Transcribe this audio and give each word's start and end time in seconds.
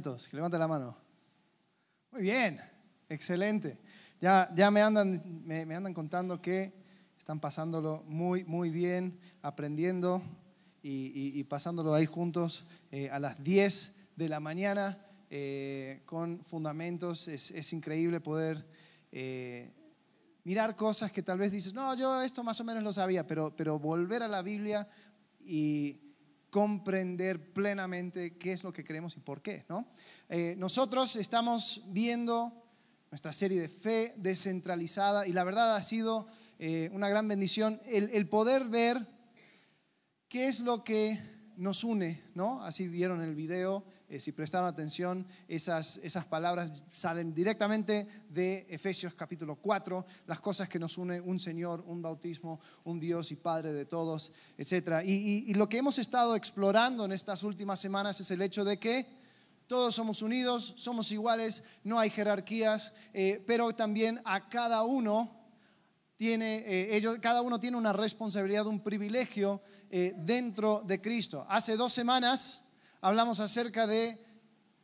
Que 0.00 0.36
levante 0.36 0.56
la 0.56 0.68
mano. 0.68 0.96
Muy 2.12 2.22
bien, 2.22 2.60
excelente. 3.08 3.78
Ya, 4.20 4.48
ya 4.54 4.70
me, 4.70 4.80
andan, 4.80 5.44
me, 5.44 5.74
andan 5.74 5.92
contando 5.92 6.40
que 6.40 6.72
están 7.18 7.40
pasándolo 7.40 8.04
muy, 8.06 8.44
muy 8.44 8.70
bien, 8.70 9.18
aprendiendo 9.42 10.22
y, 10.82 11.42
pasándolo 11.44 11.94
ahí 11.94 12.06
juntos 12.06 12.64
eh, 12.92 13.10
a 13.10 13.18
las 13.18 13.42
10 13.42 13.92
de 14.14 14.28
la 14.28 14.38
mañana 14.38 15.04
eh, 15.30 16.02
con 16.06 16.44
fundamentos. 16.44 17.26
Es, 17.26 17.50
es 17.50 17.72
increíble 17.72 18.20
poder 18.20 18.64
eh, 19.10 19.72
mirar 20.44 20.76
cosas 20.76 21.10
que 21.10 21.24
tal 21.24 21.40
vez 21.40 21.50
dices, 21.50 21.74
no, 21.74 21.92
yo 21.96 22.22
esto 22.22 22.44
más 22.44 22.60
o 22.60 22.64
menos 22.64 22.84
lo 22.84 22.92
sabía, 22.92 23.26
pero, 23.26 23.52
pero 23.56 23.80
volver 23.80 24.22
a 24.22 24.28
la 24.28 24.42
Biblia 24.42 24.88
y 25.40 26.07
comprender 26.50 27.52
plenamente 27.52 28.36
qué 28.38 28.52
es 28.52 28.64
lo 28.64 28.72
que 28.72 28.84
queremos 28.84 29.16
y 29.16 29.20
por 29.20 29.42
qué. 29.42 29.64
¿no? 29.68 29.88
Eh, 30.28 30.54
nosotros 30.58 31.16
estamos 31.16 31.82
viendo 31.86 32.52
nuestra 33.10 33.32
serie 33.32 33.60
de 33.60 33.68
fe 33.68 34.14
descentralizada 34.16 35.26
y 35.26 35.32
la 35.32 35.44
verdad 35.44 35.76
ha 35.76 35.82
sido 35.82 36.26
eh, 36.58 36.90
una 36.92 37.08
gran 37.08 37.28
bendición 37.28 37.80
el, 37.86 38.28
poder 38.28 38.64
ver 38.64 38.98
qué 40.28 40.48
es 40.48 40.60
lo 40.60 40.84
que 40.84 41.20
nos 41.56 41.84
une, 41.84 42.22
¿no? 42.34 42.62
Así 42.62 42.86
vieron 42.86 43.22
el 43.22 43.34
video, 43.34 43.84
eh, 44.10 44.20
si 44.20 44.32
prestaron 44.32 44.66
atención, 44.66 45.26
esas, 45.48 45.98
esas 46.02 46.24
palabras 46.24 46.82
salen 46.90 47.34
directamente 47.34 48.08
de 48.30 48.66
Efesios 48.70 49.14
capítulo 49.14 49.56
4, 49.56 50.06
las 50.26 50.40
cosas 50.40 50.66
que 50.66 50.78
nos 50.78 50.96
une, 50.96 51.20
un 51.20 51.38
Señor, 51.38 51.84
un 51.86 52.00
bautismo, 52.00 52.58
un 52.84 52.98
Dios 52.98 53.30
y 53.32 53.36
Padre 53.36 53.74
de 53.74 53.84
todos, 53.84 54.32
etc. 54.56 55.04
Y, 55.04 55.52
lo 55.52 55.68
que 55.68 55.76
hemos 55.76 55.98
estado 55.98 56.36
explorando 56.36 57.04
en 57.04 57.12
estas 57.12 57.42
últimas 57.42 57.80
semanas 57.80 58.18
es 58.20 58.30
el 58.30 58.40
hecho 58.40 58.64
de 58.64 58.78
que 58.78 59.06
todos 59.66 59.94
somos 59.94 60.22
unidos, 60.22 60.72
somos 60.78 61.12
iguales, 61.12 61.62
no 61.84 61.98
hay 61.98 62.08
jerarquías, 62.08 62.94
eh, 63.12 63.44
pero 63.46 63.74
también 63.74 64.22
a 64.24 64.48
cada 64.48 64.84
uno 64.84 65.36
tiene, 66.16 66.64
eh, 66.66 66.96
ellos, 66.96 67.18
cada 67.20 67.42
uno 67.42 67.60
tiene 67.60 67.76
una 67.76 67.92
responsabilidad, 67.92 68.66
un 68.66 68.82
privilegio 68.82 69.60
dentro 69.90 70.82
de 70.86 71.00
Cristo. 71.00 71.46
Hace 71.48 71.74
dos 71.74 71.94
semanas 71.94 72.62
hablamos 73.00 73.40
acerca 73.40 73.86
de 73.86 74.18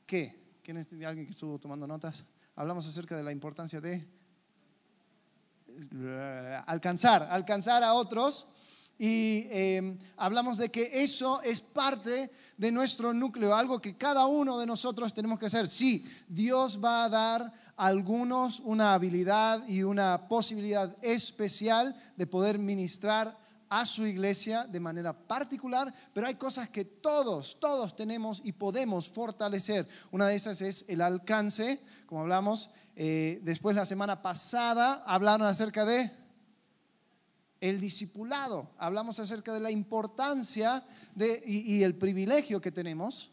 qué. 0.06 0.42
¿Quién 0.62 0.78
es 0.78 0.90
alguien 0.92 1.26
que 1.26 1.32
estuvo 1.32 1.58
tomando 1.58 1.86
notas? 1.86 2.24
Hablamos 2.56 2.86
acerca 2.86 3.16
de 3.16 3.22
la 3.22 3.32
importancia 3.32 3.80
de 3.80 4.06
eh, 5.92 6.60
alcanzar, 6.66 7.24
alcanzar 7.30 7.82
a 7.82 7.94
otros. 7.94 8.46
Y 8.96 9.48
em, 9.50 9.98
hablamos 10.16 10.56
de 10.56 10.70
que 10.70 11.02
eso 11.02 11.42
es 11.42 11.60
parte 11.60 12.30
de 12.56 12.70
nuestro 12.70 13.12
núcleo, 13.12 13.54
algo 13.54 13.80
que 13.80 13.96
cada 13.96 14.26
uno 14.26 14.56
de 14.56 14.66
nosotros 14.66 15.12
tenemos 15.12 15.38
que 15.38 15.46
hacer. 15.46 15.66
Sí, 15.66 16.06
Dios 16.28 16.78
va 16.82 17.04
a 17.04 17.08
dar 17.08 17.52
a 17.76 17.86
algunos 17.86 18.60
una 18.60 18.94
habilidad 18.94 19.66
y 19.66 19.82
una 19.82 20.28
posibilidad 20.28 20.96
especial 21.02 21.96
de 22.16 22.26
poder 22.28 22.58
ministrar 22.60 23.36
a 23.80 23.84
su 23.84 24.06
iglesia 24.06 24.68
de 24.68 24.78
manera 24.78 25.12
particular, 25.12 25.92
pero 26.12 26.28
hay 26.28 26.36
cosas 26.36 26.68
que 26.68 26.84
todos, 26.84 27.58
todos 27.58 27.96
tenemos 27.96 28.40
y 28.44 28.52
podemos 28.52 29.08
fortalecer. 29.08 29.88
Una 30.12 30.28
de 30.28 30.36
esas 30.36 30.60
es 30.60 30.84
el 30.86 31.00
alcance, 31.00 31.80
como 32.06 32.20
hablamos. 32.20 32.70
Eh, 32.94 33.40
después 33.42 33.74
la 33.74 33.84
semana 33.84 34.22
pasada 34.22 35.02
hablaron 35.04 35.48
acerca 35.48 35.84
de 35.84 36.12
el 37.60 37.80
discipulado. 37.80 38.70
Hablamos 38.78 39.18
acerca 39.18 39.52
de 39.52 39.58
la 39.58 39.72
importancia 39.72 40.86
de, 41.16 41.42
y, 41.44 41.82
el 41.82 41.96
privilegio 41.96 42.60
que 42.60 42.70
tenemos 42.70 43.32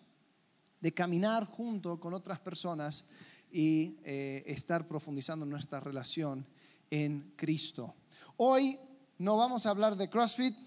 de 0.79 0.91
caminar 0.91 1.45
junto 1.45 1.99
con 1.99 2.15
otras 2.15 2.39
personas 2.39 3.05
y 3.51 3.99
eh, 4.03 4.43
estar 4.47 4.87
profundizando 4.87 5.45
nuestra 5.45 5.79
relación 5.79 6.47
en 6.89 7.33
Cristo. 7.35 7.93
Hoy 8.37 8.79
no 9.21 9.37
vamos 9.37 9.67
a 9.67 9.69
hablar 9.69 9.95
de 9.97 10.09
CrossFit, 10.09 10.57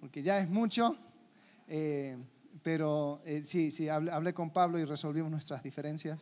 porque 0.00 0.22
ya 0.22 0.38
es 0.38 0.48
mucho, 0.48 0.96
eh, 1.68 2.16
pero 2.62 3.20
eh, 3.26 3.42
sí, 3.42 3.70
sí, 3.70 3.86
hablé, 3.86 4.32
con 4.32 4.48
Pablo 4.48 4.78
y 4.78 4.86
resolvimos 4.86 5.30
nuestras 5.30 5.62
diferencias. 5.62 6.18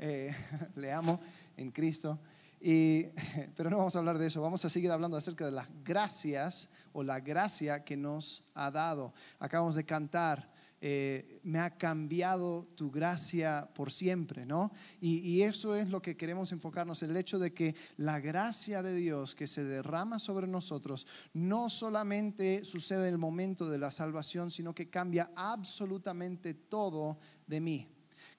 Eh, 0.00 0.34
le 0.74 0.92
amo 0.92 1.20
en 1.56 1.70
Cristo. 1.70 2.18
pero 3.56 3.70
no 3.70 3.76
vamos 3.76 3.94
a 3.94 3.98
hablar 4.00 4.18
de 4.18 4.26
eso, 4.26 4.42
vamos 4.42 4.64
a 4.64 4.68
seguir 4.68 4.90
hablando 4.90 5.16
acerca 5.16 5.44
de 5.44 5.52
las 5.52 5.68
gracias 5.84 6.68
o 6.92 7.04
la 7.04 7.20
gracia 7.20 7.84
que 7.84 7.96
nos 7.96 8.42
ha 8.54 8.72
dado. 8.72 9.12
Acabamos 9.38 9.76
de 9.76 9.84
cantar 9.84 10.50
eh, 10.86 11.40
me 11.44 11.60
ha 11.60 11.78
cambiado 11.78 12.68
tu 12.74 12.90
gracia 12.90 13.70
por 13.74 13.90
siempre, 13.90 14.44
¿no? 14.44 14.70
Y, 15.00 15.40
eso 15.40 15.74
es 15.74 15.88
lo 15.88 16.02
que 16.02 16.14
queremos 16.14 16.52
enfocarnos, 16.52 17.02
el 17.02 17.16
hecho 17.16 17.38
de 17.38 17.54
que 17.54 17.74
la 17.96 18.20
gracia 18.20 18.82
de 18.82 18.94
Dios 18.94 19.34
que 19.34 19.46
se 19.46 19.64
derrama 19.64 20.18
sobre 20.18 20.46
nosotros 20.46 21.06
no 21.32 21.70
solamente 21.70 22.64
sucede 22.64 23.08
en 23.08 23.14
el 23.14 23.18
momento 23.18 23.70
de 23.70 23.78
la 23.78 23.90
salvación, 23.90 24.50
sino 24.50 24.74
que 24.74 24.90
cambia 24.90 25.30
absolutamente 25.34 26.52
todo 26.52 27.16
de 27.46 27.62
mí. 27.62 27.88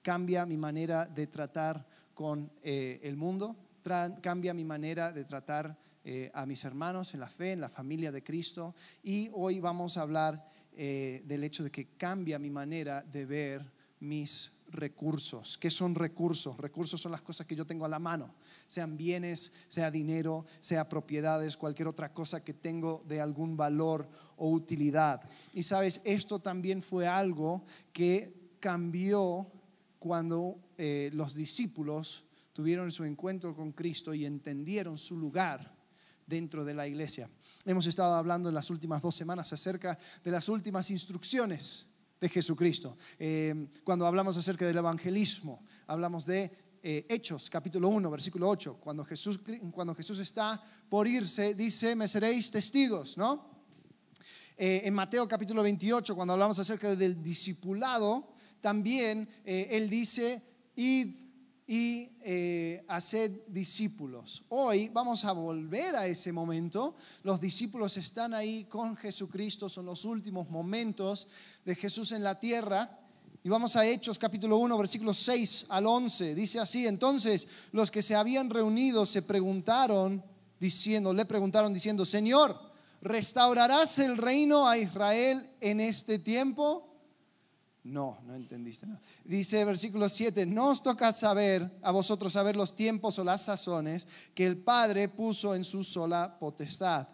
Cambia 0.04 0.46
mi 0.46 0.58
manera 0.58 1.08
de 1.08 1.26
tratar 1.26 1.84
con 2.14 2.52
eh, 2.62 3.00
el 3.02 3.18
mundo, 3.18 3.56
cambia 4.22 4.54
mi 4.54 4.66
manera 4.66 5.12
de 5.12 5.26
tratar 5.26 5.76
eh, 6.04 6.30
a 6.36 6.46
mis 6.46 6.64
hermanos 6.64 7.12
en 7.16 7.22
la 7.22 7.30
fe, 7.30 7.54
en 7.54 7.62
la 7.62 7.70
familia 7.70 8.12
de 8.12 8.24
Cristo. 8.24 8.76
Y 9.02 9.32
hoy 9.34 9.60
vamos 9.60 9.98
a 9.98 10.04
hablar 10.04 10.54
eh, 10.78 11.24
del 11.26 11.44
hecho 11.44 11.64
de 11.64 11.72
que 11.72 11.88
cambia 11.98 12.38
mi 12.38 12.50
manera 12.50 13.02
de 13.02 13.26
ver 13.26 13.72
mis 14.00 14.52
recursos. 14.70 15.58
¿Qué 15.58 15.70
son 15.70 15.96
recursos? 15.96 16.58
Recursos 16.58 17.00
son 17.00 17.12
las 17.12 17.22
cosas 17.22 17.48
que 17.48 17.56
yo 17.56 17.66
tengo 17.66 17.86
a 17.86 17.90
la 17.90 18.00
mano, 18.00 18.36
sean 18.68 18.98
bienes, 18.98 19.54
sea 19.68 19.90
dinero, 19.90 20.46
sea 20.60 20.90
propiedades, 20.90 21.58
cualquier 21.58 21.88
otra 21.88 22.12
cosa 22.14 22.44
que 22.44 22.54
tengo 22.54 23.04
de 23.08 23.22
algún 23.22 23.56
valor 23.56 24.10
o 24.38 24.50
utilidad. 24.50 25.30
Y 25.54 25.64
sabes, 25.64 26.02
esto 26.04 26.40
también 26.40 26.82
fue 26.82 27.08
algo 27.08 27.64
que 27.94 28.58
cambió 28.60 29.48
cuando 30.00 30.60
eh, 30.78 31.10
los 31.14 31.36
discípulos 31.36 32.26
tuvieron 32.52 32.92
su 32.92 33.04
encuentro 33.04 33.56
con 33.56 33.72
Cristo 33.72 34.14
y 34.14 34.26
entendieron 34.26 34.98
su 34.98 35.18
lugar 35.18 35.75
dentro 36.26 36.66
de 36.66 36.74
la 36.74 36.88
iglesia. 36.88 37.30
Hemos 37.66 37.86
estado 37.86 38.16
hablando 38.16 38.50
en 38.50 38.56
las 38.56 38.70
últimas 38.70 39.02
dos 39.02 39.16
semanas 39.16 39.52
acerca 39.54 39.98
de 40.24 40.32
las 40.32 40.50
últimas 40.50 40.90
instrucciones 40.90 41.86
de 42.20 42.30
Jesucristo. 42.30 42.98
Eh, 43.20 43.70
cuando 43.84 44.08
hablamos 44.08 44.38
acerca 44.38 44.66
del 44.66 44.78
evangelismo, 44.78 45.64
hablamos 45.88 46.26
de 46.26 46.52
eh, 46.82 47.06
Hechos, 47.10 47.50
capítulo 47.50 47.90
1, 47.90 48.10
versículo 48.10 48.50
8. 48.50 48.78
Cuando 48.80 49.04
Jesús, 49.06 49.40
cuando 49.72 49.94
Jesús 49.94 50.20
está 50.20 50.62
por 50.90 51.08
irse, 51.08 51.54
dice, 51.54 51.96
me 51.96 52.08
seréis 52.08 52.50
testigos, 52.52 53.18
¿no? 53.18 53.54
Eh, 54.58 54.82
en 54.86 54.94
Mateo 54.94 55.28
capítulo 55.28 55.62
28, 55.64 56.16
cuando 56.16 56.34
hablamos 56.34 56.58
acerca 56.60 56.96
del 56.96 57.22
discipulado, 57.22 58.34
también 58.62 59.30
Él 59.44 59.90
dice, 59.90 60.42
id 60.76 61.25
y 61.68 62.10
eh, 62.22 62.84
hacer 62.88 63.46
discípulos. 63.48 64.44
Hoy 64.50 64.90
vamos 64.90 65.26
a 65.26 65.32
volver 65.32 65.96
a 65.96 66.06
ese 66.06 66.32
momento. 66.32 66.96
Los 67.24 67.42
discípulos 67.42 67.98
están 67.98 68.34
ahí 68.34 68.66
con 68.66 68.96
Jesucristo, 68.96 69.68
son 69.68 69.88
los 69.88 70.06
últimos 70.06 70.50
momentos 70.50 71.28
de 71.64 71.76
Jesús 71.76 72.12
en 72.12 72.24
la 72.24 72.40
tierra. 72.40 73.00
Y 73.44 73.50
vamos 73.50 73.76
a 73.76 73.86
Hechos 73.86 74.20
capítulo 74.20 74.58
1, 74.58 74.78
versículos 74.78 75.18
6 75.18 75.68
al 75.70 75.88
11. 75.88 76.36
Dice 76.36 76.60
así, 76.60 76.86
entonces 76.86 77.48
los 77.72 77.90
que 77.90 78.02
se 78.02 78.16
habían 78.16 78.50
reunido 78.50 79.06
se 79.06 79.22
preguntaron, 79.22 80.24
diciendo, 80.60 81.14
le 81.14 81.26
preguntaron 81.26 81.74
diciendo, 81.74 82.06
Señor, 82.06 82.60
¿restaurarás 83.02 83.98
el 84.00 84.18
reino 84.18 84.68
a 84.68 84.78
Israel 84.78 85.50
en 85.62 85.80
este 85.80 86.20
tiempo? 86.20 86.95
No, 87.86 88.18
no 88.26 88.34
entendiste 88.34 88.88
nada. 88.88 89.00
Dice 89.24 89.64
versículo 89.64 90.10
7, 90.10 90.48
no 90.48 90.70
os 90.70 90.82
toca 90.82 91.12
saber 91.12 91.70
a 91.84 91.92
vosotros 91.92 92.34
saber 92.34 92.56
los 92.56 92.76
tiempos 92.76 93.20
o 93.20 93.24
las 93.24 93.44
sazones 93.46 94.08
que 94.34 94.44
el 94.44 94.58
Padre 94.58 95.08
puso 95.08 95.54
en 95.54 95.64
su 95.64 95.84
sola 95.84 96.36
potestad. 96.40 97.08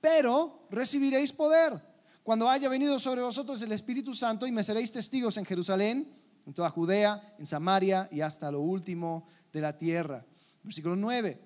Pero 0.00 0.68
recibiréis 0.70 1.32
poder 1.32 1.82
cuando 2.22 2.48
haya 2.48 2.68
venido 2.68 3.00
sobre 3.00 3.20
vosotros 3.20 3.60
el 3.62 3.72
Espíritu 3.72 4.14
Santo 4.14 4.46
y 4.46 4.52
me 4.52 4.62
seréis 4.62 4.92
testigos 4.92 5.38
en 5.38 5.44
Jerusalén, 5.44 6.08
en 6.46 6.54
toda 6.54 6.70
Judea, 6.70 7.34
en 7.36 7.44
Samaria 7.44 8.08
y 8.12 8.20
hasta 8.20 8.48
lo 8.52 8.60
último 8.60 9.26
de 9.52 9.60
la 9.60 9.76
tierra. 9.76 10.24
Versículo 10.62 10.94
9. 10.94 11.45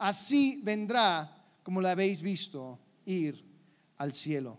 así 0.00 0.60
vendrá 0.64 1.30
como 1.62 1.80
la 1.80 1.92
habéis 1.92 2.20
visto 2.20 2.78
ir 3.04 3.44
al 3.98 4.12
cielo. 4.12 4.58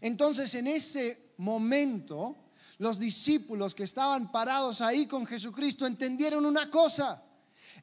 Entonces 0.00 0.54
en 0.54 0.66
ese 0.66 1.34
momento 1.36 2.50
los 2.78 2.98
discípulos 2.98 3.74
que 3.74 3.84
estaban 3.84 4.32
parados 4.32 4.80
ahí 4.80 5.06
con 5.06 5.26
Jesucristo 5.26 5.86
entendieron 5.86 6.44
una 6.44 6.70
cosa. 6.70 7.22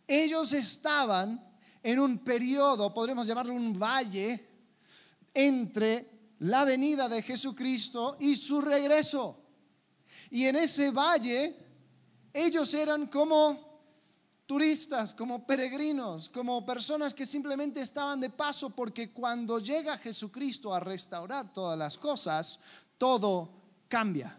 Ellos 0.08 0.52
estaban 0.52 1.48
en 1.84 2.00
un 2.00 2.20
periodo, 2.20 2.94
podríamos 2.94 3.28
llamarlo 3.28 3.54
un 3.54 3.78
valle, 3.80 4.48
entre 5.34 6.36
la 6.40 6.66
venida 6.66 7.08
de 7.08 7.22
Jesucristo 7.22 8.18
y 8.20 8.36
su 8.36 8.62
regreso. 8.62 9.38
Y 10.32 10.46
en 10.46 10.56
ese 10.56 10.90
valle 10.90 11.56
ellos 12.34 12.74
eran 12.74 13.08
como 13.08 13.71
turistas, 14.52 15.14
como 15.14 15.48
peregrinos, 15.48 16.28
como 16.28 16.66
personas 16.66 17.14
que 17.14 17.26
simplemente 17.26 17.80
estaban 17.80 18.20
de 18.20 18.30
paso 18.30 18.70
porque 18.70 19.14
cuando 19.14 19.60
llega 19.60 19.98
Jesucristo 19.98 20.74
a 20.74 20.80
restaurar 20.82 21.54
todas 21.54 21.80
las 21.80 21.98
cosas, 21.98 22.60
todo 22.98 23.50
cambia. 23.88 24.38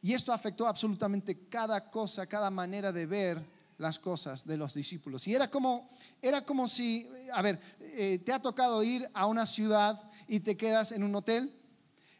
Y 0.00 0.14
esto 0.14 0.32
afectó 0.32 0.66
absolutamente 0.66 1.46
cada 1.50 1.90
cosa, 1.90 2.26
cada 2.26 2.50
manera 2.50 2.90
de 2.90 3.04
ver 3.04 3.44
las 3.76 3.98
cosas 3.98 4.46
de 4.46 4.56
los 4.56 4.72
discípulos. 4.72 5.28
Y 5.28 5.34
era 5.34 5.50
como, 5.50 5.90
era 6.22 6.46
como 6.46 6.68
si, 6.68 7.06
a 7.34 7.42
ver, 7.42 7.60
eh, 7.80 8.18
te 8.24 8.32
ha 8.32 8.40
tocado 8.40 8.82
ir 8.82 9.10
a 9.12 9.26
una 9.26 9.44
ciudad 9.44 10.10
y 10.26 10.40
te 10.40 10.56
quedas 10.56 10.90
en 10.90 11.02
un 11.02 11.14
hotel. 11.14 11.54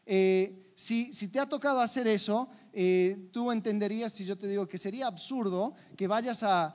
Eh, 0.05 0.68
si, 0.79 1.27
te 1.27 1.41
ha 1.41 1.45
tocado 1.45 1.81
hacer 1.81 2.07
eso, 2.07 2.47
eh, 2.71 3.27
tú 3.33 3.51
entenderías 3.51 4.13
si 4.13 4.23
yo 4.23 4.37
te 4.37 4.47
digo 4.47 4.65
que 4.65 4.77
sería 4.77 5.07
absurdo 5.07 5.73
que 5.97 6.07
vayas 6.07 6.41
a, 6.41 6.73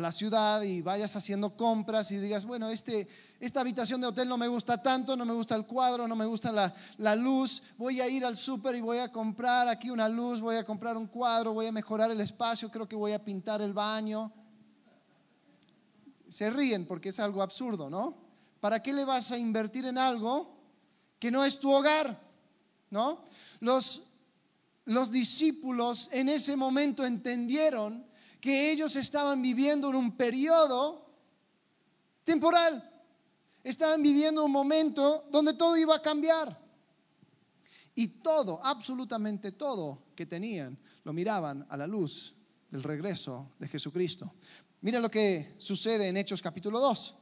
la 0.00 0.12
ciudad 0.12 0.62
y 0.62 0.80
vayas 0.80 1.16
haciendo 1.16 1.56
compras 1.56 2.12
y 2.12 2.18
digas, 2.18 2.44
bueno, 2.44 2.68
este, 2.68 3.08
esta 3.40 3.62
habitación 3.62 4.00
de 4.00 4.06
hotel 4.06 4.28
no 4.28 4.38
me 4.38 4.46
gusta 4.46 4.80
tanto, 4.80 5.16
no 5.16 5.24
me 5.24 5.32
gusta 5.32 5.56
el 5.56 5.66
cuadro, 5.66 6.06
no 6.06 6.14
me 6.14 6.24
gusta 6.24 6.52
la, 6.52 6.72
la 6.98 7.16
luz, 7.16 7.64
voy 7.76 8.00
a 8.00 8.08
ir 8.08 8.24
al 8.24 8.36
súper 8.36 8.76
y 8.76 8.80
voy 8.80 8.98
a 8.98 9.10
comprar 9.10 9.66
aquí 9.66 9.90
una 9.90 10.08
luz, 10.08 10.40
voy 10.40 10.54
a 10.54 10.62
comprar 10.62 10.96
un 10.96 11.08
cuadro, 11.08 11.52
voy 11.52 11.66
a 11.66 11.72
mejorar 11.72 12.12
el 12.12 12.20
espacio, 12.20 12.70
creo 12.70 12.88
que 12.88 12.94
voy 12.94 13.10
a 13.10 13.24
pintar 13.24 13.60
el 13.60 13.72
baño. 13.72 14.32
Se 16.28 16.48
ríen 16.48 16.86
porque 16.86 17.08
es 17.08 17.18
algo 17.18 17.42
absurdo, 17.42 17.90
¿no? 17.90 18.14
¿Para 18.60 18.80
qué 18.80 18.92
le 18.92 19.04
vas 19.04 19.32
a 19.32 19.36
invertir 19.36 19.84
en 19.86 19.98
algo 19.98 20.56
que 21.18 21.32
no 21.32 21.44
es 21.44 21.58
tu 21.58 21.72
hogar? 21.72 22.29
¿No? 22.90 23.24
Los 23.60 24.02
los 24.90 25.10
discípulos 25.10 26.08
en 26.10 26.28
ese 26.28 26.56
momento 26.56 27.04
entendieron 27.04 28.04
que 28.40 28.72
ellos 28.72 28.96
estaban 28.96 29.40
viviendo 29.40 29.88
en 29.90 29.94
un 29.94 30.16
periodo 30.16 31.06
temporal. 32.24 32.86
Estaban 33.62 34.02
viviendo 34.02 34.44
un 34.44 34.50
momento 34.50 35.28
donde 35.30 35.54
todo 35.54 35.76
iba 35.76 35.94
a 35.94 36.02
cambiar. 36.02 36.58
Y 37.94 38.08
todo, 38.20 38.58
absolutamente 38.64 39.52
todo 39.52 40.06
que 40.16 40.26
tenían, 40.26 40.76
lo 41.04 41.12
miraban 41.12 41.66
a 41.68 41.76
la 41.76 41.86
luz 41.86 42.34
del 42.70 42.82
regreso 42.82 43.52
de 43.60 43.68
Jesucristo. 43.68 44.32
Mira 44.80 44.98
lo 44.98 45.10
que 45.10 45.54
sucede 45.58 46.08
en 46.08 46.16
Hechos 46.16 46.42
capítulo 46.42 46.80
2. 46.80 47.14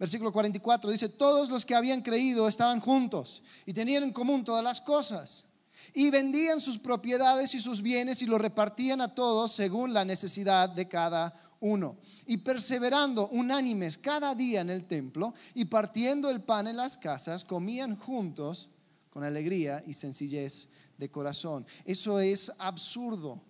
Versículo 0.00 0.32
44 0.32 0.90
dice, 0.90 1.10
todos 1.10 1.50
los 1.50 1.66
que 1.66 1.74
habían 1.74 2.00
creído 2.00 2.48
estaban 2.48 2.80
juntos 2.80 3.42
y 3.66 3.74
tenían 3.74 4.02
en 4.02 4.14
común 4.14 4.44
todas 4.44 4.64
las 4.64 4.80
cosas 4.80 5.44
y 5.92 6.10
vendían 6.10 6.62
sus 6.62 6.78
propiedades 6.78 7.54
y 7.54 7.60
sus 7.60 7.82
bienes 7.82 8.22
y 8.22 8.26
lo 8.26 8.38
repartían 8.38 9.02
a 9.02 9.14
todos 9.14 9.52
según 9.52 9.92
la 9.92 10.06
necesidad 10.06 10.70
de 10.70 10.88
cada 10.88 11.34
uno. 11.60 11.98
Y 12.24 12.38
perseverando 12.38 13.28
unánimes 13.28 13.98
cada 13.98 14.34
día 14.34 14.62
en 14.62 14.70
el 14.70 14.86
templo 14.86 15.34
y 15.52 15.66
partiendo 15.66 16.30
el 16.30 16.40
pan 16.40 16.66
en 16.66 16.78
las 16.78 16.96
casas, 16.96 17.44
comían 17.44 17.94
juntos 17.94 18.70
con 19.10 19.22
alegría 19.22 19.84
y 19.86 19.92
sencillez 19.92 20.70
de 20.96 21.10
corazón. 21.10 21.66
Eso 21.84 22.20
es 22.20 22.50
absurdo 22.58 23.42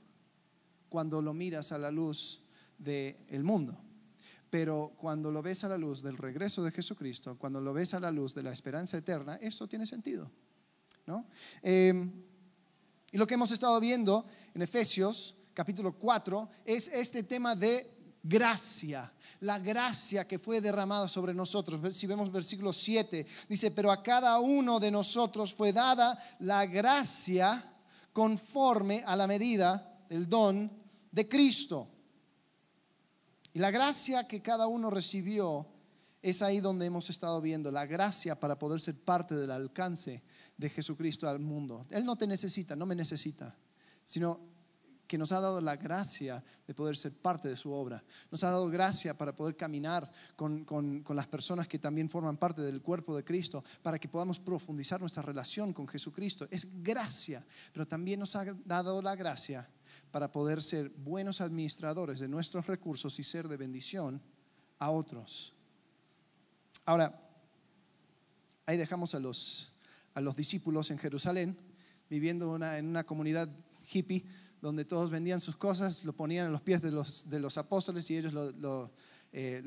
cuando 0.89 1.23
lo 1.23 1.33
miras 1.33 1.71
a 1.71 1.79
la 1.79 1.93
luz 1.93 2.41
del 2.77 3.45
mundo. 3.45 3.81
Pero 4.51 4.93
cuando 4.97 5.31
lo 5.31 5.43
ves 5.43 5.63
a 5.65 5.69
la 5.69 5.79
luz 5.79 6.03
del 6.03 6.17
regreso 6.19 6.63
de 6.63 6.73
Jesucristo, 6.73 7.39
cuando 7.39 7.61
lo 7.61 7.73
ves 7.73 7.95
a 7.95 8.01
la 8.01 8.11
luz 8.11 8.35
de 8.35 8.43
la 8.43 8.53
esperanza 8.53 8.99
eterna, 8.99 9.37
esto 9.41 9.69
tiene 9.69 9.87
sentido. 9.87 10.31
¿no? 11.07 11.27
Em, 11.63 12.11
y 13.13 13.17
lo 13.17 13.27
que 13.27 13.35
hemos 13.35 13.53
estado 13.53 13.79
viendo 13.81 14.27
en 14.53 14.63
Efesios 14.63 15.37
capítulo 15.55 15.93
4 15.99 16.49
es 16.65 16.89
este 16.89 17.23
tema 17.23 17.55
de 17.55 18.01
gracia, 18.23 19.13
la 19.41 19.59
gracia 19.59 20.27
que 20.27 20.39
fue 20.39 20.61
derramada 20.61 21.09
sobre 21.09 21.33
nosotros. 21.33 21.97
Si 21.97 22.07
vemos 22.07 22.31
versículo 22.31 22.73
7, 22.73 23.27
dice, 23.49 23.71
pero 23.71 23.91
a 23.91 24.03
cada 24.03 24.39
uno 24.41 24.79
de 24.79 24.91
nosotros 24.91 25.55
fue 25.55 25.73
dada 25.73 26.19
la 26.41 26.67
gracia 26.67 27.73
conforme 28.13 29.03
a 29.07 29.17
la 29.17 29.27
medida 29.27 30.05
del 30.09 30.29
don 30.29 30.71
de 31.11 31.29
Cristo. 31.29 31.89
Y 33.53 33.59
la 33.59 33.71
gracia 33.71 34.29
que 34.29 34.43
cada 34.43 34.67
uno 34.67 34.91
recibió 34.91 35.67
es 36.23 36.43
ahí 36.43 36.61
donde 36.61 36.87
hemos 36.87 37.09
estado 37.11 37.41
viendo, 37.41 37.71
la 37.71 37.87
gracia 37.87 38.39
para 38.39 38.59
poder 38.59 38.81
ser 38.81 38.95
parte 39.03 39.35
del 39.35 39.51
alcance 39.51 40.23
de 40.57 40.71
Jesucristo 40.71 41.29
al 41.29 41.41
mundo. 41.41 41.87
Él 41.91 42.05
no 42.05 42.17
te 42.17 42.27
necesita, 42.27 42.77
no 42.77 42.87
me 42.87 42.95
necesita, 42.95 43.57
sino 44.05 44.41
que 45.07 45.19
nos 45.19 45.33
ha 45.33 45.41
dado 45.41 45.61
la 45.61 45.75
gracia 45.75 46.45
de 46.69 46.75
poder 46.75 46.97
ser 46.97 47.17
parte 47.17 47.49
de 47.49 47.57
su 47.57 47.73
obra. 47.73 48.05
Nos 48.31 48.45
ha 48.45 48.51
dado 48.51 48.69
gracia 48.69 49.13
para 49.19 49.35
poder 49.35 49.57
caminar 49.57 50.09
con, 50.37 50.65
con, 50.65 51.03
las 51.17 51.27
personas 51.27 51.67
que 51.67 51.81
también 51.81 52.09
forman 52.09 52.37
parte 52.37 52.63
del 52.63 52.81
cuerpo 52.81 53.17
de 53.17 53.25
Cristo, 53.25 53.65
para 53.83 53.99
que 53.99 54.09
podamos 54.09 54.39
profundizar 54.39 55.01
nuestra 55.01 55.23
relación 55.23 55.73
con 55.73 55.89
Jesucristo. 55.89 56.47
Es 56.49 56.69
gracia, 56.81 57.45
pero 57.73 57.89
también 57.89 58.21
nos 58.21 58.37
ha 58.37 58.45
dado 58.65 59.03
la 59.03 59.17
gracia 59.17 59.69
para 60.11 60.33
poder 60.33 60.63
ser 60.63 60.91
buenos 60.91 61.41
administradores 61.41 62.21
de 62.21 62.29
nuestros 62.29 62.67
recursos 62.67 63.19
y 63.19 63.25
ser 63.25 63.49
de 63.49 63.57
bendición 63.57 64.23
a 64.79 64.91
otros. 64.91 65.55
Ahora, 66.85 67.21
ahí 68.67 68.77
dejamos 68.77 69.15
a 69.15 69.21
los 69.21 69.71
a 70.15 70.21
los 70.21 70.37
discípulos 70.37 70.91
en 70.91 70.99
Jerusalén, 70.99 71.57
viviendo 72.09 72.57
en 72.57 72.87
una 72.87 73.05
comunidad 73.05 73.49
hippie, 73.93 74.25
donde 74.61 74.85
todos 74.85 75.11
vendían 75.11 75.41
sus 75.41 75.57
cosas, 75.57 76.05
lo 76.05 76.15
ponían 76.15 76.47
a 76.47 76.51
los 76.51 76.61
pies 76.61 76.83
de 76.83 76.91
los, 76.91 77.31
de 77.31 77.41
los 77.41 77.57
apóstoles 77.57 78.11
y 78.11 78.17
ellos 78.17 78.35
lo, 78.35 78.93
eh, 79.33 79.63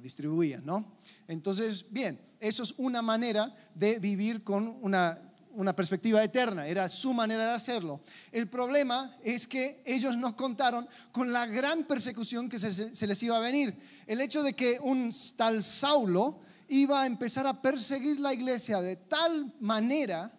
distribuían, 0.00 0.64
¿no? 0.64 0.96
Entonces, 1.26 1.84
bien, 1.90 2.20
eso 2.40 2.62
es 2.62 2.74
una 2.78 3.02
manera 3.02 3.54
de 3.74 3.98
vivir 3.98 4.44
con 4.44 4.78
una, 4.80 5.27
una 5.58 5.74
perspectiva 5.74 6.22
eterna, 6.22 6.68
era 6.68 6.88
su 6.88 7.12
manera 7.12 7.44
de 7.44 7.52
hacerlo. 7.52 8.00
El 8.30 8.48
problema 8.48 9.16
es 9.24 9.48
que 9.48 9.82
ellos 9.84 10.16
no 10.16 10.36
contaron 10.36 10.88
con 11.10 11.32
la 11.32 11.46
gran 11.46 11.82
persecución 11.84 12.48
que 12.48 12.60
se, 12.60 13.06
les 13.06 13.22
iba 13.24 13.36
a 13.36 13.40
venir. 13.40 13.76
El 14.06 14.20
hecho 14.20 14.44
de 14.44 14.52
que 14.52 14.78
un 14.80 15.12
tal 15.36 15.64
Saulo 15.64 16.38
iba 16.68 17.02
a 17.02 17.06
empezar 17.06 17.44
a 17.48 17.60
perseguir 17.60 18.20
la 18.20 18.32
iglesia 18.32 18.80
de 18.80 18.94
tal 18.94 19.52
manera 19.58 20.32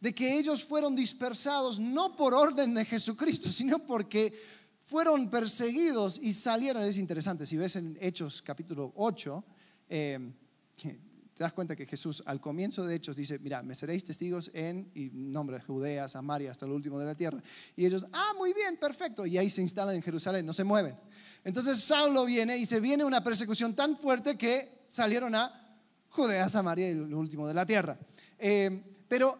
de 0.00 0.14
que 0.14 0.38
ellos 0.38 0.62
fueron 0.62 0.94
dispersados 0.94 1.80
no 1.80 2.14
por 2.14 2.34
orden 2.34 2.74
de 2.74 2.84
Jesucristo, 2.84 3.48
sino 3.48 3.78
porque 3.78 4.38
fueron 4.84 5.30
perseguidos 5.30 6.20
y 6.22 6.34
salieron. 6.34 6.82
Es 6.82 6.98
interesante, 6.98 7.46
si 7.46 7.56
ves 7.56 7.76
en 7.76 7.96
Hechos 8.02 8.42
capítulo 8.42 8.92
8, 8.96 9.44
eh, 9.88 10.32
te 11.38 11.44
das 11.44 11.52
cuenta 11.52 11.76
que 11.76 11.86
Jesús 11.86 12.20
al 12.26 12.40
comienzo 12.40 12.84
de 12.84 12.96
Hechos 12.96 13.14
dice, 13.14 13.38
mira, 13.38 13.62
me 13.62 13.76
seréis 13.76 14.02
testigos 14.02 14.50
en 14.52 14.90
y 14.92 15.08
nombre 15.12 15.58
de 15.58 15.62
Judea, 15.62 16.08
Samaria, 16.08 16.50
hasta 16.50 16.66
el 16.66 16.72
último 16.72 16.98
de 16.98 17.06
la 17.06 17.14
tierra. 17.14 17.40
Y 17.76 17.86
ellos, 17.86 18.04
ah, 18.12 18.32
muy 18.36 18.52
bien, 18.52 18.76
perfecto. 18.76 19.24
Y 19.24 19.38
ahí 19.38 19.48
se 19.48 19.62
instalan 19.62 19.94
en 19.94 20.02
Jerusalén, 20.02 20.44
no 20.44 20.52
se 20.52 20.64
mueven. 20.64 20.96
Entonces 21.44 21.78
Saulo 21.78 22.24
viene 22.24 22.58
y 22.58 22.66
se 22.66 22.80
viene 22.80 23.04
una 23.04 23.22
persecución 23.22 23.76
tan 23.76 23.96
fuerte 23.96 24.36
que 24.36 24.82
salieron 24.88 25.32
a 25.36 25.78
Judea, 26.08 26.48
Samaria 26.48 26.88
y 26.88 26.94
el 26.94 27.14
último 27.14 27.46
de 27.46 27.54
la 27.54 27.64
tierra. 27.64 27.96
Eh, 28.36 28.82
pero 29.06 29.38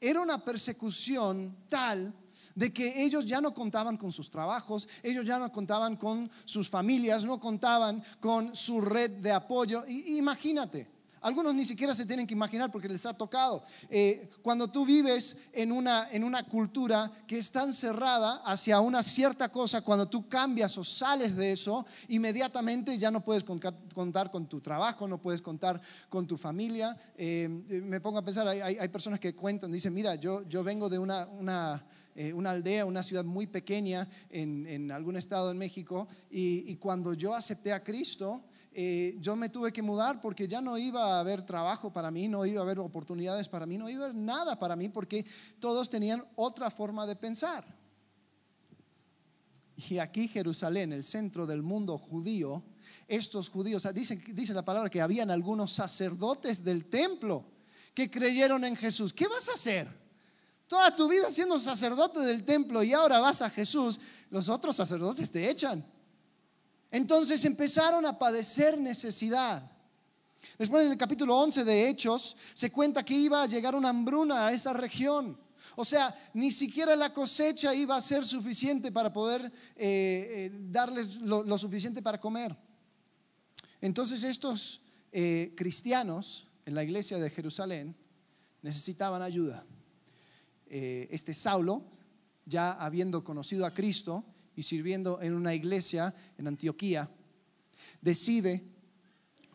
era 0.00 0.20
una 0.20 0.44
persecución 0.44 1.58
tal 1.68 2.12
de 2.56 2.72
que 2.72 3.04
ellos 3.04 3.24
ya 3.24 3.40
no 3.40 3.54
contaban 3.54 3.96
con 3.96 4.10
sus 4.10 4.28
trabajos, 4.30 4.88
ellos 5.00 5.24
ya 5.24 5.38
no 5.38 5.52
contaban 5.52 5.94
con 5.94 6.28
sus 6.44 6.68
familias, 6.68 7.22
no 7.22 7.38
contaban 7.38 8.02
con 8.18 8.56
su 8.56 8.80
red 8.80 9.12
de 9.12 9.30
apoyo. 9.30 9.84
imagínate, 9.86 10.98
algunos 11.20 11.54
ni 11.54 11.64
siquiera 11.64 11.94
se 11.94 12.06
tienen 12.06 12.26
que 12.26 12.34
imaginar 12.34 12.70
porque 12.70 12.88
les 12.88 13.04
ha 13.06 13.14
tocado. 13.14 13.62
Eh, 13.88 14.30
cuando 14.42 14.68
tú 14.68 14.84
vives 14.86 15.36
en 15.52 15.72
una, 15.72 16.08
en 16.10 16.24
una 16.24 16.44
cultura 16.44 17.10
que 17.26 17.38
es 17.38 17.50
tan 17.50 17.72
cerrada 17.72 18.42
hacia 18.44 18.80
una 18.80 19.02
cierta 19.02 19.50
cosa, 19.50 19.82
cuando 19.82 20.08
tú 20.08 20.28
cambias 20.28 20.76
o 20.78 20.84
sales 20.84 21.36
de 21.36 21.52
eso, 21.52 21.84
inmediatamente 22.08 22.96
ya 22.98 23.10
no 23.10 23.24
puedes 23.24 23.44
contar 23.44 24.30
con 24.30 24.46
tu 24.46 24.60
trabajo, 24.60 25.06
no 25.06 25.18
puedes 25.18 25.42
contar 25.42 25.80
con 26.08 26.26
tu 26.26 26.36
familia. 26.36 26.96
Eh, 27.16 27.48
me 27.48 28.00
pongo 28.00 28.18
a 28.18 28.24
pensar, 28.24 28.48
hay, 28.48 28.60
hay, 28.60 28.88
personas 28.88 29.20
que 29.20 29.34
cuentan, 29.34 29.70
dicen, 29.72 29.92
mira, 29.92 30.14
yo, 30.14 30.42
yo 30.48 30.64
vengo 30.64 30.88
de 30.88 30.98
una, 30.98 31.26
una 31.26 31.84
eh, 32.16 32.32
una 32.32 32.50
aldea, 32.50 32.84
una 32.84 33.02
ciudad 33.02 33.24
muy 33.24 33.46
pequeña 33.46 34.08
en, 34.30 34.90
algún 34.90 35.16
estado 35.16 35.50
en 35.50 35.58
México, 35.58 36.08
y, 36.30 36.74
cuando 36.76 37.14
yo 37.14 37.34
acepté 37.34 37.72
a 37.72 37.82
Cristo, 37.82 38.42
eh, 38.72 39.16
yo 39.20 39.34
me 39.34 39.48
tuve 39.48 39.72
que 39.72 39.82
mudar 39.82 40.20
porque 40.20 40.46
ya 40.46 40.60
no 40.60 40.78
iba 40.78 41.16
a 41.16 41.20
haber 41.20 41.44
trabajo 41.44 41.92
para 41.92 42.10
mí, 42.10 42.28
no 42.28 42.46
iba 42.46 42.60
a 42.60 42.62
haber 42.62 42.78
oportunidades 42.78 43.48
para 43.48 43.66
mí, 43.66 43.76
no 43.76 43.88
iba 43.88 44.02
a 44.02 44.04
haber 44.06 44.16
nada 44.16 44.58
para 44.58 44.76
mí 44.76 44.88
porque 44.88 45.26
todos 45.58 45.90
tenían 45.90 46.24
otra 46.36 46.70
forma 46.70 47.06
de 47.06 47.16
pensar. 47.16 47.64
Y 49.88 49.98
aquí 49.98 50.28
Jerusalén, 50.28 50.92
el 50.92 51.04
centro 51.04 51.46
del 51.46 51.62
mundo 51.62 51.98
judío, 51.98 52.62
estos 53.08 53.48
judíos, 53.48 53.88
dice, 53.92 54.16
dice 54.16 54.54
la 54.54 54.64
palabra 54.64 54.90
que 54.90 55.00
habían 55.00 55.30
algunos 55.30 55.72
sacerdotes 55.72 56.62
del 56.62 56.84
templo 56.84 57.44
que 57.92 58.08
creyeron 58.08 58.64
en 58.64 58.76
Jesús. 58.76 59.12
¿Qué 59.12 59.26
vas 59.26 59.48
a 59.48 59.54
hacer? 59.54 59.88
Toda 60.68 60.94
tu 60.94 61.08
vida 61.08 61.28
siendo 61.30 61.58
sacerdote 61.58 62.20
del 62.20 62.44
templo 62.44 62.84
y 62.84 62.92
ahora 62.92 63.18
vas 63.18 63.42
a 63.42 63.50
Jesús, 63.50 63.98
los 64.30 64.48
otros 64.48 64.76
sacerdotes 64.76 65.28
te 65.28 65.50
echan. 65.50 65.84
Entonces 66.90 67.44
empezaron 67.44 68.04
a 68.04 68.18
padecer 68.18 68.78
necesidad. 68.78 69.70
Después 70.58 70.86
en 70.86 70.92
el 70.92 70.98
capítulo 70.98 71.38
11 71.38 71.64
de 71.64 71.88
Hechos 71.88 72.36
se 72.54 72.70
cuenta 72.70 73.04
que 73.04 73.14
iba 73.14 73.42
a 73.42 73.46
llegar 73.46 73.74
una 73.74 73.90
hambruna 73.90 74.46
a 74.46 74.52
esa 74.52 74.72
región. 74.72 75.38
O 75.76 75.84
sea, 75.84 76.14
ni 76.34 76.50
siquiera 76.50 76.96
la 76.96 77.12
cosecha 77.12 77.74
iba 77.74 77.96
a 77.96 78.00
ser 78.00 78.24
suficiente 78.24 78.90
para 78.90 79.12
poder 79.12 79.46
eh, 79.46 79.50
eh, 79.76 80.50
darles 80.52 81.16
lo, 81.20 81.56
suficiente 81.58 82.02
para 82.02 82.18
comer. 82.18 82.56
Entonces 83.80 84.24
estos 84.24 84.80
eh, 85.12 85.54
cristianos 85.56 86.48
en 86.66 86.74
la 86.74 86.82
iglesia 86.82 87.18
de 87.18 87.30
Jerusalén 87.30 87.96
necesitaban 88.62 89.22
ayuda. 89.22 89.64
este 90.68 91.34
Saulo, 91.34 91.82
ya 92.44 92.72
habiendo 92.72 93.24
conocido 93.24 93.64
a 93.64 93.72
Cristo 93.72 94.24
y 94.60 94.62
sirviendo 94.62 95.22
en 95.22 95.32
una 95.32 95.54
iglesia 95.54 96.14
en 96.36 96.46
Antioquía, 96.46 97.08
decide, 98.02 98.62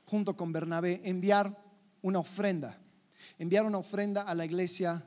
junto 0.03 0.35
con 0.35 0.51
Bernabé, 0.51 0.99
enviar 1.03 1.55
una 2.01 2.17
ofrenda, 2.17 2.75
enviar 3.37 3.65
una 3.65 3.77
ofrenda 3.77 4.23
a 4.23 4.33
la 4.33 4.45
iglesia 4.45 5.05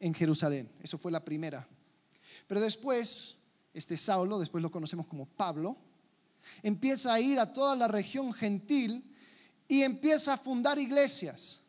en 0.00 0.12
Jerusalén. 0.14 0.68
Eso 0.82 0.98
fue 0.98 1.12
la 1.12 1.24
primera. 1.24 1.64
Pero 2.48 2.60
después, 2.60 3.36
este 3.72 3.96
Saulo, 3.96 4.40
después 4.40 4.62
lo 4.62 4.70
conocemos 4.72 5.06
como 5.06 5.26
Pablo, 5.26 5.76
empieza 6.60 7.14
a 7.14 7.20
ir 7.20 7.38
a 7.38 7.52
toda 7.52 7.76
la 7.76 7.86
región 7.86 8.32
gentil 8.32 9.04
y 9.68 9.82
empieza 9.82 10.32
a 10.32 10.38
fundar 10.38 10.76
iglesias. 10.76 11.60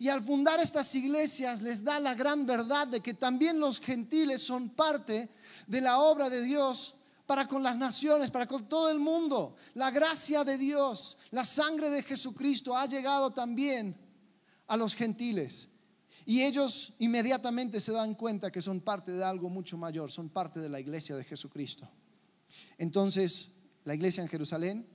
Y 0.00 0.08
al 0.08 0.20
fundar 0.24 0.58
estas 0.58 0.92
iglesias 0.96 1.62
les 1.62 1.84
da 1.84 2.00
la 2.00 2.16
gran 2.16 2.44
verdad 2.44 2.88
de 2.88 2.98
que 2.98 3.14
también 3.14 3.60
los 3.60 3.78
gentiles 3.78 4.42
son 4.42 4.70
parte 4.70 5.28
de 5.68 5.80
la 5.80 6.00
obra 6.00 6.28
de 6.28 6.42
Dios 6.42 6.96
para 7.30 7.46
con 7.46 7.62
las 7.62 7.76
naciones, 7.76 8.28
para 8.28 8.44
con 8.44 8.68
todo 8.68 8.90
el 8.90 8.98
mundo. 8.98 9.54
La 9.74 9.92
gracia 9.92 10.42
de 10.42 10.58
Dios, 10.58 11.16
la 11.30 11.44
sangre 11.44 11.88
de 11.88 12.02
Jesucristo 12.02 12.76
ha 12.76 12.86
llegado 12.86 13.30
también 13.30 13.96
a 14.66 14.76
los 14.76 14.96
gentiles. 14.96 15.68
Y 16.26 16.42
ellos 16.42 16.92
inmediatamente 16.98 17.78
se 17.78 17.92
dan 17.92 18.16
cuenta 18.16 18.50
que 18.50 18.60
son 18.60 18.80
parte 18.80 19.12
de 19.12 19.22
algo 19.22 19.48
mucho 19.48 19.78
mayor, 19.78 20.10
son 20.10 20.28
parte 20.28 20.58
de 20.58 20.68
la 20.68 20.80
iglesia 20.80 21.14
de 21.14 21.22
Jesucristo. 21.22 21.88
Entonces, 22.78 23.52
la 23.84 23.94
iglesia 23.94 24.24
en 24.24 24.28
Jerusalén, 24.28 24.88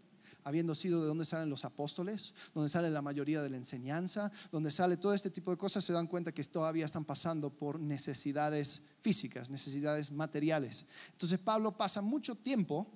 habiendo 0.46 0.76
sido 0.76 1.02
de 1.02 1.08
donde 1.08 1.26
salen 1.26 1.50
los 1.50 1.66
apóstoles, 1.66 2.34
donde 2.54 2.70
sale 2.70 2.90
la 2.92 3.02
mayoría 3.02 3.42
de 3.42 3.50
la 3.50 3.58
enseñanza, 3.58 4.32
donde 4.52 4.70
sale 4.70 4.96
todo 4.96 5.14
este 5.14 5.32
tipo 5.32 5.50
de 5.52 5.58
cosas, 5.58 5.84
se 5.84 5.92
dan 5.92 6.08
cuenta 6.08 6.32
que 6.32 6.44
todavía 6.44 6.86
están 6.86 7.04
pasando 7.04 7.50
por 7.50 7.80
necesidades 7.80 8.84
físicas, 9.02 9.50
necesidades 9.50 10.12
materiales. 10.12 10.86
Entonces 11.12 11.40
Pablo 11.40 11.76
pasa 11.76 12.02
mucho 12.02 12.36
tiempo 12.36 12.88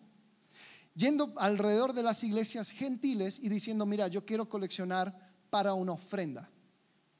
yendo 0.94 1.34
alrededor 1.38 1.94
de 1.94 2.04
las 2.04 2.24
iglesias 2.24 2.70
gentiles 2.70 3.40
y 3.40 3.50
diciendo, 3.50 3.88
mira, 3.88 4.08
yo 4.08 4.26
quiero 4.26 4.48
coleccionar 4.48 5.34
para 5.50 5.74
una 5.74 5.94
ofrenda 5.94 6.52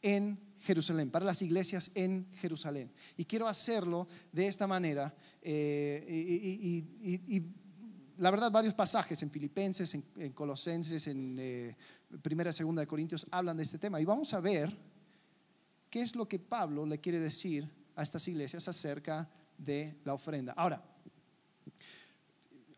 en 0.04 0.40
Jerusalén, 0.60 1.10
para 1.10 1.26
las 1.26 1.42
iglesias 1.42 1.90
en 1.96 2.28
Jerusalén. 2.36 2.92
Y 3.18 3.26
quiero 3.26 3.48
hacerlo 3.48 4.08
de 4.32 4.48
esta 4.48 4.68
manera. 4.68 5.16
Eh, 5.42 6.06
y, 7.28 7.42
la 8.20 8.32
verdad, 8.32 8.52
varios 8.52 8.74
pasajes 8.74 9.22
en 9.24 9.32
Filipenses, 9.32 9.94
en, 9.94 10.34
Colosenses, 10.34 11.08
en 11.08 11.38
eh, 11.40 11.78
Primera 12.22 12.50
y 12.50 12.54
Segunda 12.54 12.82
de 12.82 12.88
Corintios 12.88 13.26
hablan 13.32 13.56
de 13.56 13.64
este 13.64 13.80
tema. 13.80 14.02
Y 14.02 14.06
vamos 14.06 14.34
a 14.34 14.42
ver 14.42 14.76
qué 15.90 16.02
es 16.02 16.16
lo 16.16 16.28
que 16.28 16.38
Pablo 16.38 16.86
le 16.86 17.00
quiere 17.00 17.20
decir 17.20 17.70
a 17.96 18.04
estas 18.04 18.28
iglesias 18.28 18.68
acerca 18.68 19.30
de 19.58 20.02
la 20.04 20.14
ofrenda. 20.14 20.52
Ahora, 20.58 20.84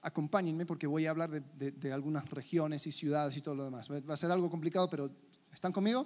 acompáñenme 0.03 0.67
porque 0.67 0.85
voy 0.85 1.07
a 1.07 1.09
hablar 1.09 1.31
de, 1.31 1.71
de 1.71 1.91
algunas 1.91 2.29
regiones 2.29 2.85
y 2.85 2.91
ciudades 2.91 3.35
y 3.35 3.41
todo 3.41 3.55
lo 3.55 3.63
demás. 3.63 3.89
Va 3.89 4.13
a 4.13 4.17
ser 4.17 4.29
algo 4.29 4.47
complicado, 4.47 4.91
pero 4.91 5.09
¿están 5.51 5.71
conmigo? 5.71 6.05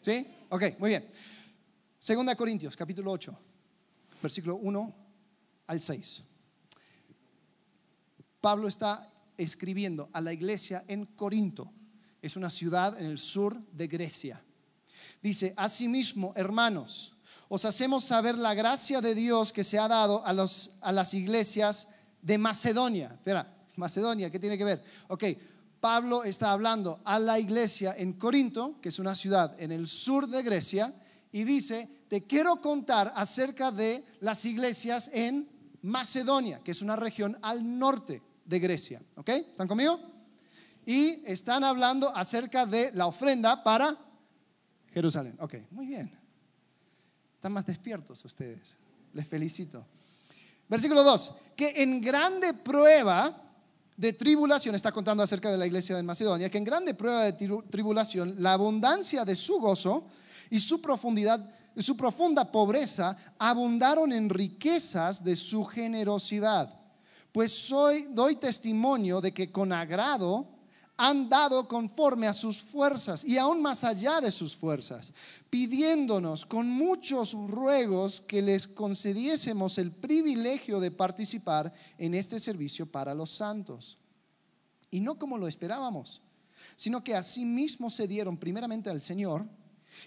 ¿Sí? 0.00 0.26
Ok, 0.48 0.78
muy 0.78 0.88
bien. 0.88 1.10
Segunda 1.98 2.34
Corintios, 2.34 2.74
capítulo 2.74 3.10
8, 3.12 3.38
versículo 4.22 4.56
1 4.56 4.94
al 5.66 5.80
6. 5.80 6.24
Pablo 8.42 8.66
está 8.66 9.08
escribiendo 9.38 10.10
a 10.12 10.20
la 10.20 10.32
iglesia 10.32 10.84
en 10.88 11.06
Corinto. 11.06 11.70
Es 12.20 12.36
una 12.36 12.50
ciudad 12.50 13.00
en 13.00 13.06
el 13.06 13.16
sur 13.16 13.56
de 13.70 13.86
Grecia. 13.86 14.42
Dice, 15.22 15.54
asimismo, 15.56 16.32
hermanos, 16.34 17.12
os 17.48 17.64
hacemos 17.64 18.02
saber 18.02 18.36
la 18.36 18.54
gracia 18.54 19.00
de 19.00 19.14
Dios 19.14 19.52
que 19.52 19.62
se 19.62 19.78
ha 19.78 19.86
dado 19.86 20.26
a, 20.26 20.32
los, 20.32 20.72
a 20.80 20.90
las 20.90 21.14
iglesias 21.14 21.86
de 22.20 22.36
Macedonia. 22.36 23.12
Espera, 23.14 23.46
Macedonia, 23.76 24.28
¿qué 24.28 24.40
tiene 24.40 24.58
que 24.58 24.64
ver? 24.64 24.82
Ok, 25.06 25.24
Pablo 25.80 26.24
está 26.24 26.50
hablando 26.50 27.00
a 27.04 27.20
la 27.20 27.38
iglesia 27.38 27.94
en 27.96 28.14
Corinto, 28.14 28.80
que 28.82 28.88
es 28.88 28.98
una 28.98 29.14
ciudad 29.14 29.54
en 29.60 29.70
el 29.70 29.86
sur 29.86 30.26
de 30.26 30.42
Grecia, 30.42 30.92
y 31.30 31.44
dice, 31.44 31.88
te 32.08 32.24
quiero 32.26 32.60
contar 32.60 33.12
acerca 33.14 33.70
de 33.70 34.04
las 34.18 34.44
iglesias 34.44 35.10
en 35.14 35.48
Macedonia, 35.82 36.60
que 36.64 36.72
es 36.72 36.82
una 36.82 36.96
región 36.96 37.38
al 37.40 37.78
norte 37.78 38.20
de 38.44 38.58
Grecia. 38.58 39.02
¿Ok? 39.16 39.28
¿Están 39.28 39.68
conmigo? 39.68 40.00
Y 40.84 41.22
están 41.26 41.64
hablando 41.64 42.14
acerca 42.14 42.66
de 42.66 42.90
la 42.92 43.06
ofrenda 43.06 43.62
para 43.62 43.96
Jerusalén. 44.92 45.36
Ok, 45.40 45.54
muy 45.70 45.86
bien. 45.86 46.10
Están 47.34 47.52
más 47.52 47.66
despiertos 47.66 48.24
ustedes. 48.24 48.76
Les 49.12 49.26
felicito. 49.26 49.86
Versículo 50.68 51.02
2. 51.02 51.32
Que 51.56 51.82
en 51.82 52.00
grande 52.00 52.54
prueba 52.54 53.42
de 53.96 54.12
tribulación, 54.12 54.74
está 54.74 54.90
contando 54.90 55.22
acerca 55.22 55.50
de 55.50 55.58
la 55.58 55.66
iglesia 55.66 55.96
de 55.96 56.02
Macedonia, 56.02 56.50
que 56.50 56.58
en 56.58 56.64
grande 56.64 56.94
prueba 56.94 57.24
de 57.24 57.32
tribulación, 57.70 58.34
la 58.38 58.54
abundancia 58.54 59.24
de 59.24 59.36
su 59.36 59.60
gozo 59.60 60.06
y 60.50 60.58
su 60.60 60.80
profundidad, 60.80 61.48
su 61.76 61.96
profunda 61.96 62.50
pobreza 62.50 63.16
abundaron 63.38 64.12
en 64.12 64.28
riquezas 64.28 65.22
de 65.22 65.36
su 65.36 65.64
generosidad. 65.64 66.81
Pues 67.32 67.68
doy 68.10 68.36
testimonio 68.36 69.20
de 69.20 69.32
que 69.32 69.50
con 69.50 69.72
agrado 69.72 70.46
han 70.96 71.28
dado 71.28 71.66
conforme 71.66 72.26
a 72.26 72.32
sus 72.32 72.62
fuerzas 72.62 73.24
y 73.24 73.38
aún 73.38 73.62
más 73.62 73.82
allá 73.82 74.20
de 74.20 74.30
sus 74.30 74.54
fuerzas, 74.54 75.12
pidiéndonos 75.50 76.44
con 76.44 76.68
muchos 76.68 77.32
ruegos 77.32 78.20
que 78.20 78.42
les 78.42 78.66
concediésemos 78.66 79.78
el 79.78 79.90
privilegio 79.90 80.78
de 80.78 80.90
participar 80.90 81.72
en 81.98 82.14
este 82.14 82.38
servicio 82.38 82.86
para 82.86 83.14
los 83.14 83.30
santos. 83.30 83.98
Y 84.90 85.00
no 85.00 85.18
como 85.18 85.38
lo 85.38 85.48
esperábamos, 85.48 86.20
sino 86.76 87.02
que 87.02 87.16
asimismo 87.16 87.88
se 87.88 88.06
dieron 88.06 88.36
primeramente 88.36 88.90
al 88.90 89.00
Señor 89.00 89.46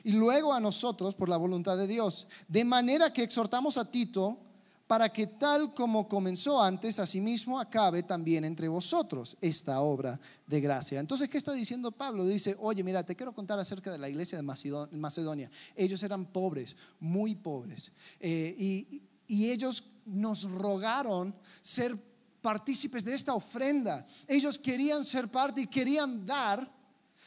y 0.03 0.11
luego 0.11 0.53
a 0.53 0.59
nosotros 0.59 1.15
por 1.15 1.27
la 1.27 1.37
voluntad 1.37 1.77
de 1.77 1.87
Dios. 1.87 2.27
De 2.47 2.63
manera 2.63 3.11
que 3.11 3.23
exhortamos 3.23 3.77
a 3.77 3.89
Tito 3.89 4.44
para 4.87 5.11
que 5.11 5.25
tal 5.25 5.73
como 5.73 6.07
comenzó 6.07 6.61
antes, 6.61 6.99
asimismo 6.99 7.59
acabe 7.59 8.03
también 8.03 8.45
entre 8.45 8.67
vosotros 8.67 9.35
esta 9.41 9.81
obra 9.81 10.19
de 10.45 10.61
gracia. 10.61 10.99
Entonces, 10.99 11.27
¿qué 11.27 11.39
está 11.39 11.53
diciendo 11.53 11.91
Pablo? 11.91 12.25
Dice, 12.25 12.55
oye, 12.59 12.83
mira, 12.83 13.03
te 13.03 13.15
quiero 13.15 13.33
contar 13.33 13.57
acerca 13.57 13.91
de 13.91 13.97
la 13.97 14.09
iglesia 14.09 14.37
de 14.37 14.43
Macedonia. 14.91 15.49
Ellos 15.75 16.03
eran 16.03 16.25
pobres, 16.25 16.75
muy 16.99 17.35
pobres, 17.35 17.91
eh, 18.19 18.55
y, 18.57 19.01
ellos 19.27 19.83
nos 20.05 20.43
rogaron 20.43 21.33
ser 21.63 21.97
partícipes 22.39 23.03
de 23.03 23.15
esta 23.15 23.33
ofrenda. 23.33 24.05
Ellos 24.27 24.59
querían 24.59 25.03
ser 25.03 25.29
parte 25.29 25.61
y 25.61 25.67
querían 25.67 26.23
dar 26.23 26.71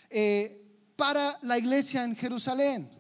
eh, 0.09 0.65
para 0.95 1.39
la 1.43 1.59
iglesia 1.59 2.05
en 2.05 2.15
Jerusalén. 2.15 2.98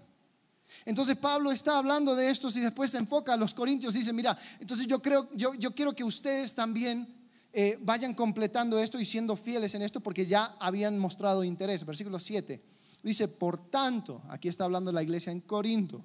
Entonces 0.89 1.19
Pablo 1.19 1.53
está 1.53 1.77
hablando 1.77 2.17
de 2.17 2.31
esto 2.31 2.49
y 2.49 2.61
después 2.61 2.91
se 2.91 2.97
enfoca 2.97 3.35
a 3.35 3.37
los 3.37 3.53
corintios 3.53 3.93
dice, 3.93 4.11
mira, 4.11 4.39
entonces 4.59 4.87
yo 4.87 5.03
creo, 5.03 5.29
yo, 5.35 5.53
yo 5.53 5.75
quiero 5.75 5.95
que 5.95 6.03
ustedes 6.03 6.55
también 6.55 7.07
eh, 7.53 7.79
vayan 7.83 8.15
completando 8.15 8.79
esto 8.79 8.99
y 8.99 9.05
siendo 9.05 9.37
fieles 9.37 9.75
en 9.75 9.83
esto 9.83 10.01
porque 10.01 10.25
ya 10.25 10.57
habían 10.59 10.99
mostrado 10.99 11.45
interés. 11.45 11.85
Versículo 11.85 12.19
7 12.19 12.65
dice, 13.03 13.29
por 13.29 13.69
tanto, 13.69 14.23
aquí 14.31 14.49
está 14.49 14.65
hablando 14.65 14.91
la 14.91 15.03
iglesia 15.03 15.31
en 15.31 15.43
Corinto, 15.43 16.03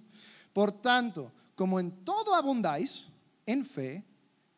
por 0.51 0.73
tanto, 0.73 1.31
como 1.55 1.79
en 1.79 2.03
todo 2.03 2.35
abundáis, 2.35 3.05
en 3.45 3.63
fe, 3.63 4.03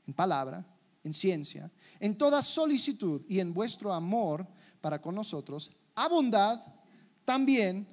en 0.07 0.13
palabra, 0.15 0.65
en 1.03 1.13
ciencia, 1.13 1.69
en 1.99 2.17
toda 2.17 2.41
solicitud 2.41 3.21
y 3.29 3.39
en 3.39 3.53
vuestro 3.53 3.93
amor 3.93 4.47
para 4.81 4.99
con 4.99 5.13
nosotros, 5.13 5.69
abundad 5.93 6.65
también 7.25 7.87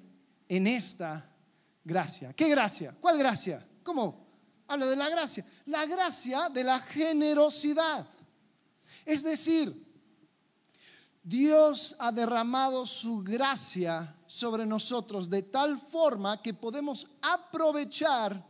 en 0.48 0.66
esta 0.66 1.28
gracia. 1.84 2.32
¿Qué 2.32 2.48
gracia? 2.48 2.96
¿Cuál 3.00 3.18
gracia? 3.18 3.66
¿Cómo? 3.82 4.26
Habla 4.68 4.86
de 4.86 4.96
la 4.96 5.08
gracia. 5.08 5.44
La 5.66 5.86
gracia 5.86 6.48
de 6.48 6.64
la 6.64 6.78
generosidad. 6.78 8.06
Es 9.04 9.22
decir, 9.22 9.92
Dios 11.22 11.94
ha 11.98 12.10
derramado 12.10 12.84
su 12.84 13.22
gracia 13.22 14.16
sobre 14.26 14.66
nosotros 14.66 15.30
de 15.30 15.42
tal 15.42 15.78
forma 15.78 16.42
que 16.42 16.54
podemos 16.54 17.06
aprovechar 17.20 18.44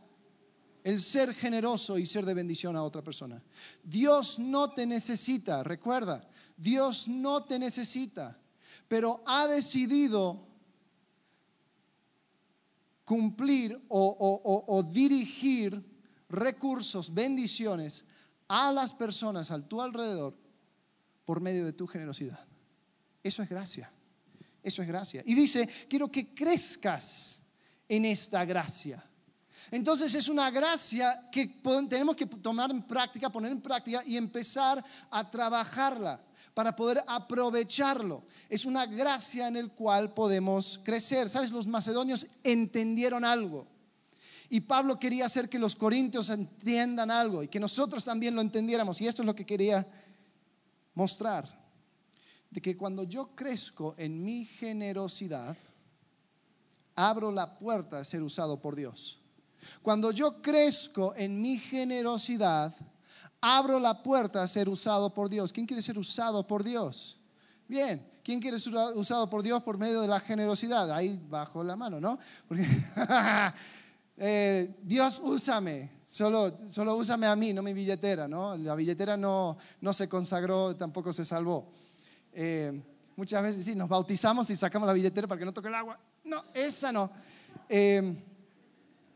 el 0.83 0.99
ser 0.99 1.33
generoso 1.33 1.97
y 1.97 2.05
ser 2.05 2.25
de 2.25 2.33
bendición 2.33 2.75
a 2.75 2.83
otra 2.83 3.01
persona. 3.01 3.41
Dios 3.83 4.39
no 4.39 4.71
te 4.71 4.85
necesita, 4.85 5.63
recuerda, 5.63 6.27
Dios 6.57 7.07
no 7.07 7.43
te 7.45 7.57
necesita, 7.57 8.39
pero 8.87 9.23
ha 9.25 9.47
decidido 9.47 10.52
cumplir 13.03 13.79
o, 13.89 14.83
dirigir 14.91 15.83
recursos, 16.29 17.13
bendiciones 17.13 18.05
a 18.47 18.71
las 18.71 18.93
personas 18.93 19.51
a 19.51 19.61
tu 19.61 19.81
alrededor 19.81 20.37
por 21.25 21.41
medio 21.41 21.65
de 21.65 21.73
tu 21.73 21.87
generosidad. 21.87 22.45
Eso 23.21 23.41
es 23.41 23.49
gracia. 23.49 23.91
Eso 24.61 24.81
es 24.81 24.87
gracia. 24.87 25.21
Y 25.25 25.33
dice, 25.33 25.67
quiero 25.89 26.09
que 26.09 26.33
crezcas 26.33 27.41
en 27.87 28.05
esta 28.05 28.45
gracia. 28.45 29.03
Entonces 29.71 30.13
es 30.15 30.27
una 30.29 30.49
gracia 30.51 31.27
que 31.31 31.47
tenemos 31.89 32.15
que 32.15 32.25
tomar 32.25 32.71
en 32.71 32.83
práctica, 32.83 33.29
poner 33.29 33.51
en 33.51 33.61
práctica 33.61 34.03
y 34.05 34.17
empezar 34.17 34.83
a 35.09 35.29
trabajarla 35.29 36.21
para 36.53 36.75
poder 36.75 37.03
aprovecharlo. 37.07 38.23
Es 38.49 38.65
una 38.65 38.85
gracia 38.85 39.47
en 39.47 39.55
el 39.55 39.71
cual 39.71 40.13
podemos 40.13 40.79
crecer. 40.83 41.29
¿Sabes? 41.29 41.51
Los 41.51 41.67
macedonios 41.67 42.27
entendieron 42.43 43.25
algo. 43.25 43.67
Y 44.49 44.61
Pablo 44.61 44.99
quería 44.99 45.25
hacer 45.25 45.49
que 45.49 45.57
los 45.57 45.75
corintios 45.75 46.29
entiendan 46.29 47.09
algo 47.09 47.41
y 47.41 47.47
que 47.47 47.59
nosotros 47.59 48.03
también 48.03 48.35
lo 48.35 48.41
entendiéramos. 48.41 49.01
Y 49.01 49.07
esto 49.07 49.23
es 49.23 49.25
lo 49.25 49.33
que 49.35 49.45
quería 49.45 49.87
mostrar. 50.93 51.63
De 52.51 52.61
que 52.61 52.77
cuando 52.77 53.03
yo 53.03 53.35
crezco 53.35 53.95
en 53.97 54.23
mi 54.23 54.45
generosidad, 54.45 55.57
abro 56.95 57.31
la 57.31 57.57
puerta 57.57 57.97
a 57.97 58.05
ser 58.05 58.21
usado 58.21 58.61
por 58.61 58.75
Dios. 58.75 59.22
Cuando 59.81 60.11
yo 60.11 60.41
crezco 60.41 61.13
en 61.15 61.41
mi 61.41 61.57
generosidad, 61.57 62.73
abro 63.41 63.79
la 63.79 64.01
puerta 64.01 64.41
a 64.41 64.47
ser 64.47 64.69
usado 64.69 65.13
por 65.13 65.29
Dios. 65.29 65.51
¿Quién 65.51 65.65
quiere 65.65 65.81
ser 65.81 65.97
usado 65.97 66.47
por 66.47 66.63
Dios? 66.63 67.17
Bien, 67.67 68.05
¿quién 68.23 68.39
quiere 68.39 68.57
ser 68.57 68.73
usado 68.95 69.29
por 69.29 69.43
Dios 69.43 69.61
por 69.63 69.77
medio 69.77 70.01
de 70.01 70.07
la 70.07 70.19
generosidad? 70.19 70.91
Ahí 70.91 71.19
bajo 71.29 71.63
la 71.63 71.75
mano, 71.75 71.99
¿no? 71.99 72.19
Eh, 74.15 74.75
Dios 74.83 75.19
úsame, 75.23 75.93
solo, 76.03 76.59
solo 76.69 76.95
úsame 76.95 77.25
a 77.25 77.35
mí, 77.35 77.51
no 77.51 77.63
mi 77.63 77.73
billetera, 77.73 78.27
¿no? 78.27 78.55
La 78.55 78.75
billetera 78.75 79.17
no, 79.17 79.57
no 79.81 79.91
se 79.91 80.07
consagró, 80.07 80.75
tampoco 80.75 81.11
se 81.11 81.25
salvó. 81.25 81.71
Eh, 82.31 82.79
muchas 83.15 83.41
veces 83.41 83.65
sí, 83.65 83.73
nos 83.73 83.89
bautizamos 83.89 84.47
y 84.51 84.55
sacamos 84.55 84.85
la 84.85 84.93
billetera 84.93 85.27
para 85.27 85.39
que 85.39 85.45
no 85.45 85.51
toque 85.51 85.67
el 85.67 85.73
agua. 85.73 85.99
No, 86.25 86.43
esa 86.53 86.91
no. 86.91 87.09
Eh, 87.67 88.23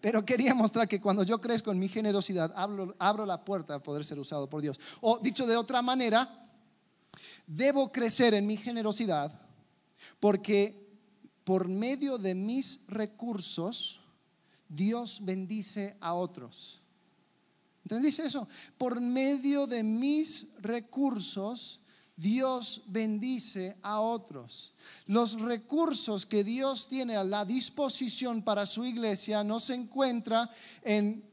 pero 0.08 0.24
quería 0.24 0.56
mostrar 0.56 0.88
que 0.88 1.02
cuando 1.02 1.22
yo 1.24 1.42
crezco 1.42 1.70
en 1.70 1.80
mi 1.80 1.90
generosidad, 1.90 2.54
abro, 2.56 3.26
la 3.26 3.44
puerta 3.44 3.76
a 3.76 3.84
poder 3.84 4.06
ser 4.06 4.18
usado 4.18 4.50
por 4.50 4.62
Dios. 4.62 4.80
O 5.02 5.20
dicho 5.20 5.46
de 5.46 5.58
otra 5.58 5.82
manera, 5.82 6.50
debo 7.46 7.92
crecer 7.92 8.34
en 8.34 8.48
mi 8.48 8.56
generosidad 8.56 9.38
porque 10.22 10.98
por 11.44 11.68
medio 11.68 12.18
de 12.18 12.36
mis 12.36 12.88
recursos, 12.88 14.00
Dios 14.70 15.20
bendice 15.26 15.98
a 16.00 16.14
otros. 16.14 16.82
¿Entendiste 17.84 18.26
eso? 18.26 18.48
Por 18.78 19.02
medio 19.02 19.68
de 19.68 19.84
mis 19.84 20.48
recursos, 20.62 21.82
Dios 22.18 22.82
bendice 22.88 23.78
a 23.84 24.02
otros. 24.02 24.74
Los 25.06 25.40
recursos 25.40 26.26
que 26.26 26.44
Dios 26.44 26.88
tiene 26.88 27.16
a 27.16 27.24
la 27.24 27.46
disposición 27.46 28.42
para 28.42 28.66
su 28.66 28.84
iglesia 28.84 29.44
no 29.44 29.60
se 29.60 29.76
encuentra 29.76 30.50
en 30.82 31.24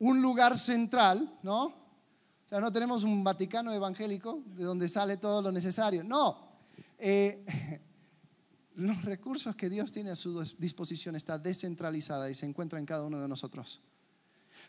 un 0.00 0.20
lugar 0.20 0.58
central, 0.58 1.38
¿no? 1.44 1.66
O 1.66 2.48
sea, 2.48 2.60
no 2.60 2.72
tenemos 2.72 3.04
un 3.04 3.22
Vaticano 3.22 3.72
evangélico 3.72 4.42
de 4.46 4.64
donde 4.64 4.88
sale 4.88 5.16
todo 5.16 5.40
lo 5.40 5.52
necesario. 5.52 6.02
No. 6.02 6.58
Eh, 6.98 7.80
los 8.74 9.04
recursos 9.04 9.54
que 9.54 9.70
Dios 9.70 9.92
tiene 9.92 10.10
a 10.10 10.16
su 10.16 10.42
disposición 10.58 11.14
está 11.14 11.38
descentralizada 11.38 12.28
y 12.28 12.34
se 12.34 12.46
encuentra 12.46 12.80
en 12.80 12.86
cada 12.86 13.04
uno 13.04 13.20
de 13.20 13.28
nosotros. 13.28 13.80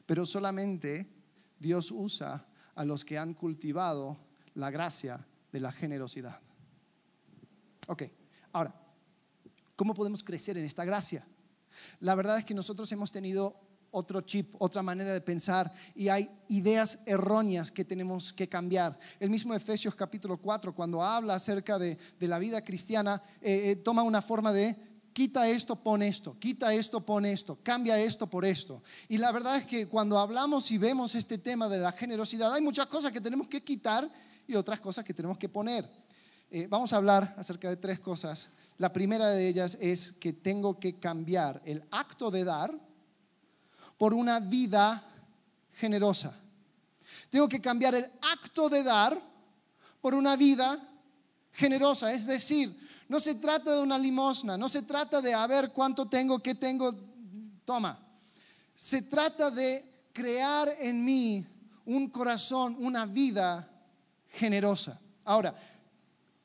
Pero 0.06 0.24
solamente 0.24 1.08
Dios 1.58 1.89
usa 1.89 2.46
a 2.76 2.86
los 2.86 3.04
que 3.04 3.17
han 3.17 3.34
cultivado 3.34 4.17
la 4.54 4.70
gracia 4.70 5.26
de 5.51 5.60
la 5.60 5.71
generosidad. 5.71 6.39
Ok, 7.88 8.03
ahora, 8.51 8.73
¿cómo 9.75 9.93
podemos 9.93 10.23
crecer 10.23 10.57
en 10.57 10.65
esta 10.65 10.86
gracia? 10.86 11.25
La 11.99 12.15
verdad 12.15 12.39
es 12.39 12.45
que 12.45 12.53
nosotros 12.53 12.91
hemos 12.91 13.12
tenido 13.12 13.67
otro 13.91 14.21
chip, 14.21 14.53
otra 14.60 14.81
manera 14.81 15.13
de 15.13 15.21
pensar 15.21 15.73
y 15.95 16.10
hay 16.10 16.29
ideas 16.49 16.99
erróneas 17.05 17.71
que 17.71 17.86
tenemos 17.86 18.33
que 18.33 18.49
cambiar. 18.49 18.97
El 19.19 19.29
mismo 19.29 19.53
Efesios 19.53 19.95
capítulo 19.95 20.38
4, 20.38 20.73
cuando 20.73 21.03
habla 21.03 21.36
acerca 21.36 21.79
de, 21.79 21.97
la 22.19 22.39
vida 22.39 22.62
cristiana, 22.62 23.21
eh, 23.41 23.71
eh, 23.71 23.75
toma 23.77 24.03
una 24.03 24.21
forma 24.21 24.51
de 24.51 24.75
quita 25.13 25.49
esto, 25.49 25.75
pon 25.75 26.03
esto, 26.03 26.38
quita 26.38 26.73
esto, 26.73 27.03
pon 27.03 27.25
esto, 27.25 27.57
cambia 27.63 27.99
esto 27.99 28.27
por 28.27 28.45
esto. 28.45 28.83
Y 29.07 29.17
la 29.17 29.31
verdad 29.31 29.57
es 29.57 29.65
que 29.65 29.88
cuando 29.88 30.19
hablamos 30.19 30.69
y 30.71 30.77
vemos 30.77 31.15
este 31.15 31.39
tema 31.39 31.67
de 31.67 31.79
la 31.79 31.91
generosidad, 31.91 32.53
hay 32.53 32.62
muchas 32.62 32.88
cosas 32.88 33.12
que 33.12 33.21
tenemos 33.21 33.47
que 33.47 33.63
quitar 33.63 34.12
y 34.47 34.55
otras 34.55 34.79
cosas 34.79 35.03
que 35.03 35.13
tenemos 35.13 35.38
que 35.38 35.49
poner. 35.49 35.89
Eh, 36.49 36.67
vamos 36.69 36.93
a 36.93 36.97
hablar 36.97 37.36
acerca 37.38 37.69
de 37.69 37.75
tres 37.75 37.99
cosas. 37.99 38.47
La 38.77 38.93
primera 38.93 39.29
de 39.29 39.47
ellas 39.47 39.77
es 39.81 40.13
que 40.13 40.31
tengo 40.31 40.79
que 40.79 40.97
cambiar 40.97 41.62
el 41.65 41.83
acto 41.91 42.31
de 42.31 42.45
dar 42.45 42.73
por 43.97 44.13
una 44.13 44.39
vida 44.39 45.03
generosa. 45.73 46.33
Tengo 47.29 47.49
que 47.49 47.60
cambiar 47.60 47.95
el 47.95 48.10
acto 48.21 48.69
de 48.69 48.83
dar 48.83 49.21
por 49.99 50.15
una 50.15 50.38
vida 50.38 50.79
generosa. 51.51 52.13
Es 52.13 52.25
decir, 52.25 52.79
no 53.10 53.19
se 53.19 53.36
trata 53.36 53.75
de 53.75 53.81
una 53.81 53.97
limosna, 53.97 54.57
no 54.57 54.69
se 54.69 54.83
trata 54.83 55.21
de 55.21 55.33
a 55.33 55.45
ver 55.47 55.71
cuánto 55.71 56.07
tengo, 56.07 56.39
qué 56.39 56.55
tengo, 56.55 56.93
toma. 57.65 57.99
Se 58.75 59.01
trata 59.01 59.51
de 59.51 60.10
crear 60.13 60.75
en 60.79 61.03
mí 61.03 61.45
un 61.86 62.10
corazón, 62.10 62.75
una 62.79 63.05
vida 63.05 63.76
generosa. 64.38 65.02
Ahora, 65.26 65.54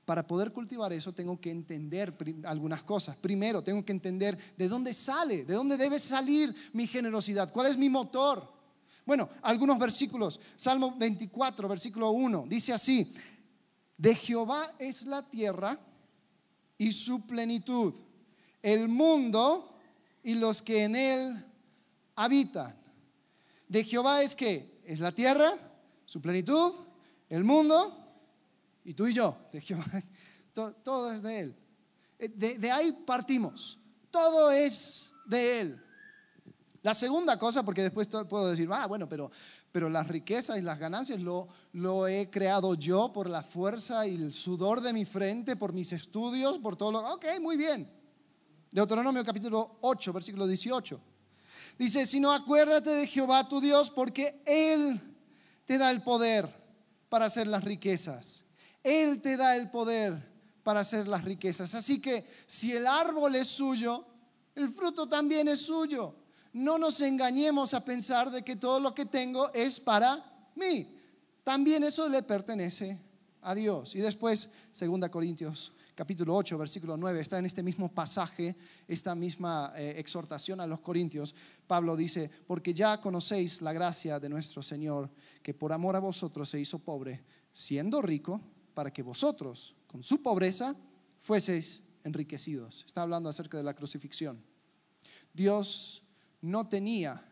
para 0.04 0.26
poder 0.26 0.52
cultivar 0.52 0.92
eso 0.92 1.12
tengo 1.12 1.40
que 1.40 1.50
entender 1.50 2.16
algunas 2.44 2.82
cosas. 2.82 3.16
Primero, 3.16 3.62
tengo 3.62 3.84
que 3.84 3.92
entender 3.92 4.36
de 4.56 4.68
dónde 4.68 4.94
sale, 4.94 5.44
de 5.44 5.54
dónde 5.54 5.76
debe 5.76 5.98
salir 5.98 6.54
mi 6.72 6.86
generosidad, 6.86 7.52
cuál 7.52 7.68
es 7.68 7.76
mi 7.76 7.88
motor. 7.88 8.52
Bueno, 9.06 9.28
algunos 9.42 9.78
versículos. 9.78 10.40
Salmo 10.56 10.94
24, 10.96 11.68
versículo 11.68 12.10
1, 12.10 12.46
dice 12.48 12.72
así, 12.72 13.14
de 13.96 14.14
Jehová 14.14 14.72
es 14.78 15.06
la 15.06 15.28
tierra 15.28 15.78
y 16.78 16.90
su 16.92 17.24
plenitud, 17.26 17.94
el 18.60 18.88
mundo 18.88 19.76
y 20.22 20.34
los 20.34 20.62
que 20.62 20.84
en 20.84 20.96
él 20.96 21.44
habitan. 22.16 22.76
De 23.68 23.84
Jehová 23.84 24.22
es 24.22 24.34
que 24.34 24.80
es 24.84 24.98
la 24.98 25.12
tierra, 25.12 25.52
su 26.04 26.20
plenitud, 26.20 26.72
el 27.32 27.44
mundo 27.44 27.98
y 28.84 28.92
tú 28.92 29.06
y 29.06 29.14
yo, 29.14 29.38
todo, 30.52 31.12
es 31.12 31.22
de 31.22 31.40
Él. 31.40 31.56
Eh, 32.18 32.28
de, 32.28 32.70
ahí 32.70 32.92
partimos. 33.06 33.78
Todo 34.10 34.50
es 34.50 35.14
de 35.24 35.60
Él. 35.60 35.82
La 36.82 36.92
segunda 36.92 37.38
cosa, 37.38 37.64
porque 37.64 37.82
después 37.82 38.06
puedo 38.28 38.50
decir, 38.50 38.68
ah, 38.70 38.86
bueno, 38.86 39.08
pero, 39.08 39.30
las 39.88 40.08
riquezas 40.08 40.58
y 40.58 40.60
las 40.62 40.78
ganancias 40.78 41.20
lo, 41.20 41.48
lo 41.72 42.06
he 42.06 42.28
creado 42.28 42.74
yo 42.74 43.12
por 43.14 43.30
la 43.30 43.42
fuerza 43.42 44.06
y 44.06 44.16
el 44.16 44.34
sudor 44.34 44.82
de 44.82 44.92
mi 44.92 45.06
frente, 45.06 45.56
por 45.56 45.72
mis 45.72 45.92
estudios, 45.92 46.58
por 46.58 46.76
todo 46.76 46.92
lo... 46.92 47.14
Ok, 47.14 47.24
muy 47.40 47.56
bien. 47.56 47.90
Deuteronomio 48.70 49.24
capítulo 49.24 49.78
8, 49.80 50.12
versículo 50.12 50.46
18. 50.46 51.00
Dice, 51.78 52.04
si 52.04 52.20
no 52.20 52.30
acuérdate 52.30 52.90
de 52.90 53.06
Jehová 53.06 53.48
tu 53.48 53.60
Dios, 53.60 53.90
porque 53.90 54.42
Él 54.44 55.00
te 55.64 55.78
da 55.78 55.90
el 55.90 56.02
poder 56.02 56.61
para 57.12 57.26
hacer 57.26 57.46
las 57.46 57.62
riquezas. 57.62 58.42
Él 58.82 59.20
te 59.20 59.36
da 59.36 59.54
el 59.54 59.68
poder 59.68 60.16
para 60.62 60.80
hacer 60.80 61.06
las 61.06 61.22
riquezas. 61.22 61.74
Así 61.74 62.00
que 62.00 62.24
si 62.46 62.74
el 62.74 62.86
árbol 62.86 63.34
es 63.34 63.48
suyo, 63.48 64.06
el 64.54 64.70
fruto 64.70 65.06
también 65.06 65.46
es 65.46 65.60
suyo. 65.60 66.14
no 66.54 66.78
nos 66.78 67.02
engañemos 67.02 67.74
a 67.74 67.84
pensar 67.84 68.30
de 68.30 68.42
que 68.42 68.56
todo 68.56 68.80
lo 68.80 68.94
que 68.94 69.04
tengo 69.04 69.52
es 69.52 69.78
para 69.78 70.24
mí. 70.54 70.88
También 71.42 71.84
eso 71.84 72.08
le 72.08 72.22
pertenece 72.22 72.98
a 73.42 73.54
Dios. 73.54 73.94
Y 73.94 73.98
después, 73.98 74.48
2 74.80 75.10
Corintios 75.10 75.70
capítulo 75.94 76.34
8, 76.34 76.56
versículo 76.58 76.96
9, 76.96 77.20
está 77.20 77.38
en 77.38 77.46
este 77.46 77.62
mismo 77.62 77.92
pasaje, 77.92 78.56
esta 78.88 79.14
misma 79.14 79.72
eh, 79.76 79.94
exhortación 79.98 80.60
a 80.60 80.66
los 80.66 80.80
Corintios. 80.80 81.34
Pablo 81.66 81.96
dice, 81.96 82.30
porque 82.46 82.74
ya 82.74 83.00
conocéis 83.00 83.62
la 83.62 83.72
gracia 83.72 84.18
de 84.18 84.28
nuestro 84.28 84.62
Señor, 84.62 85.10
que 85.42 85.54
por 85.54 85.72
amor 85.72 85.96
a 85.96 86.00
vosotros 86.00 86.48
se 86.48 86.60
hizo 86.60 86.78
pobre, 86.78 87.22
siendo 87.52 88.00
rico, 88.00 88.40
para 88.74 88.92
que 88.92 89.02
vosotros, 89.02 89.74
con 89.86 90.02
su 90.02 90.22
pobreza, 90.22 90.74
fueseis 91.18 91.82
enriquecidos. 92.04 92.84
Está 92.86 93.02
hablando 93.02 93.28
acerca 93.28 93.58
de 93.58 93.64
la 93.64 93.74
crucifixión. 93.74 94.42
Dios 95.32 96.02
no 96.40 96.68
tenía 96.68 97.22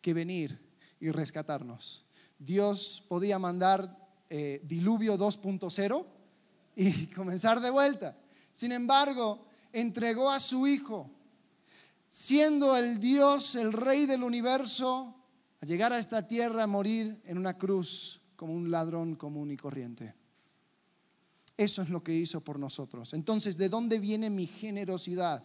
que 0.00 0.14
venir 0.14 0.60
y 1.00 1.10
rescatarnos. 1.10 2.04
Dios 2.38 3.04
podía 3.08 3.38
mandar 3.38 3.98
eh, 4.28 4.60
diluvio 4.64 5.18
2.0 5.18 6.06
y 6.76 7.06
comenzar 7.14 7.60
de 7.60 7.70
vuelta. 7.70 8.16
Sin 8.52 8.72
embargo, 8.72 9.46
entregó 9.72 10.30
a 10.30 10.40
su 10.40 10.66
Hijo, 10.66 11.10
siendo 12.08 12.76
el 12.76 13.00
Dios, 13.00 13.54
el 13.56 13.72
Rey 13.72 14.06
del 14.06 14.22
universo, 14.22 15.14
a 15.60 15.66
llegar 15.66 15.92
a 15.92 15.98
esta 15.98 16.26
tierra 16.26 16.64
a 16.64 16.66
morir 16.66 17.20
en 17.24 17.38
una 17.38 17.56
cruz 17.56 18.20
como 18.36 18.52
un 18.52 18.70
ladrón 18.70 19.14
común 19.14 19.50
y 19.50 19.56
corriente. 19.56 20.14
Eso 21.56 21.82
es 21.82 21.88
lo 21.88 22.02
que 22.02 22.14
hizo 22.14 22.40
por 22.40 22.58
nosotros. 22.58 23.14
Entonces, 23.14 23.56
¿de 23.56 23.68
dónde 23.68 23.98
viene 23.98 24.30
mi 24.30 24.46
generosidad? 24.46 25.44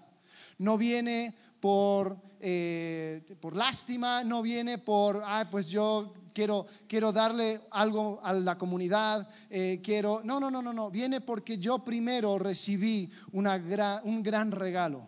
No 0.57 0.77
viene 0.77 1.35
por, 1.59 2.17
eh, 2.39 3.21
por 3.39 3.55
lástima, 3.55 4.23
no 4.23 4.41
viene 4.41 4.77
por, 4.77 5.21
ah, 5.25 5.47
pues 5.49 5.67
yo 5.69 6.13
quiero, 6.33 6.67
quiero 6.87 7.11
darle 7.11 7.61
algo 7.71 8.19
a 8.23 8.31
la 8.33 8.57
comunidad, 8.57 9.27
eh, 9.49 9.81
quiero, 9.83 10.21
no, 10.23 10.39
no, 10.39 10.51
no, 10.51 10.61
no, 10.61 10.71
no, 10.71 10.91
viene 10.91 11.21
porque 11.21 11.57
yo 11.57 11.79
primero 11.79 12.37
recibí 12.37 13.11
una 13.31 13.55
un 14.03 14.21
gran 14.21 14.51
regalo. 14.51 15.07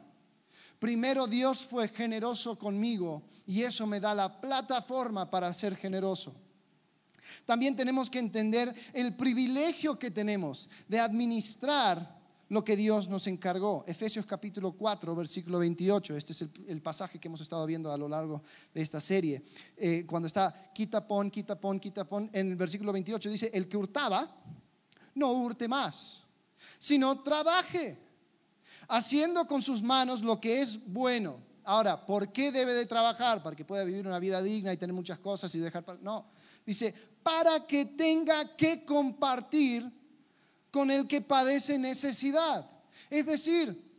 Primero 0.80 1.28
Dios 1.28 1.66
fue 1.66 1.90
generoso 1.90 2.58
conmigo 2.58 3.24
y 3.46 3.64
eso 3.64 3.86
me 3.86 4.00
da 4.00 4.16
la 4.16 4.40
plataforma 4.40 5.30
para 5.30 5.54
ser 5.54 5.76
generoso. 5.76 6.34
También 7.46 7.76
tenemos 7.76 8.10
que 8.10 8.20
entender 8.20 8.74
el 8.94 9.16
privilegio 9.16 10.00
que 10.00 10.12
tenemos 10.12 10.70
de 10.88 11.00
administrar 11.00 12.19
lo 12.50 12.64
que 12.64 12.76
Dios 12.76 13.08
nos 13.08 13.28
encargó. 13.28 13.84
Efesios 13.88 14.26
capítulo 14.26 14.74
4, 14.74 15.16
versículo 15.16 15.60
28, 15.60 16.18
este 16.18 16.34
es 16.34 16.42
el, 16.68 16.82
pasaje 16.82 17.20
que 17.20 17.28
hemos 17.28 17.42
estado 17.42 17.66
viendo 17.66 17.92
a 17.92 17.98
lo 17.98 18.10
largo 18.10 18.42
de 18.74 18.82
esta 18.82 19.00
serie. 19.00 19.44
Eh, 19.78 20.04
cuando 20.08 20.28
está 20.28 20.72
quita, 20.74 21.08
pon, 21.08 21.30
quita, 21.30 21.60
pon, 21.60 21.80
quita, 21.80 22.06
pon, 22.06 22.30
en 22.34 22.50
el 22.50 22.56
versículo 22.56 22.92
28 22.92 23.30
dice, 23.30 23.52
el 23.54 23.68
que 23.68 23.78
hurtaba, 23.78 24.36
no 25.16 25.32
hurte 25.32 25.68
más, 25.68 26.24
sino 26.80 27.22
trabaje, 27.22 27.98
haciendo 28.88 29.46
con 29.46 29.62
sus 29.62 29.82
manos 29.82 30.24
lo 30.24 30.40
que 30.40 30.62
es 30.62 30.84
bueno. 30.86 31.48
Ahora, 31.64 32.04
¿por 32.04 32.32
qué 32.32 32.52
debe 32.52 32.74
de 32.74 32.88
trabajar? 32.88 33.44
Para 33.44 33.56
que 33.56 33.64
pueda 33.64 33.84
vivir 33.84 34.08
una 34.08 34.18
vida 34.18 34.42
digna 34.42 34.74
y 34.74 34.78
tener 34.78 34.94
muchas 34.94 35.20
cosas 35.20 35.54
y 35.54 35.60
dejar... 35.60 35.86
No, 36.02 36.26
dice, 36.66 36.96
para 37.22 37.68
que 37.68 37.86
tenga 37.86 38.56
que 38.56 38.84
compartir 38.84 39.99
con 40.72 40.92
el 40.92 41.08
que 41.08 41.22
padece 41.22 41.78
necesidad. 41.78 42.70
Es 43.10 43.26
decir, 43.26 43.90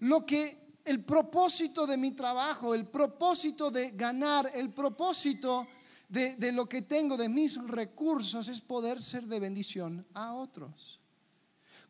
lo 0.00 0.24
que 0.24 0.78
el 0.84 1.04
propósito 1.04 1.86
de 1.86 1.96
mi 1.96 2.12
trabajo, 2.12 2.74
el 2.74 2.86
propósito 2.86 3.70
de 3.70 3.90
ganar, 3.92 4.50
el 4.54 4.70
propósito 4.70 5.66
de, 6.08 6.36
de, 6.36 6.52
lo 6.52 6.68
que 6.68 6.82
tengo, 6.82 7.16
de 7.16 7.28
mis 7.28 7.56
recursos, 7.66 8.48
es 8.48 8.60
poder 8.60 9.00
ser 9.00 9.24
de 9.24 9.40
bendición 9.40 10.06
a 10.12 10.34
otros. 10.34 11.00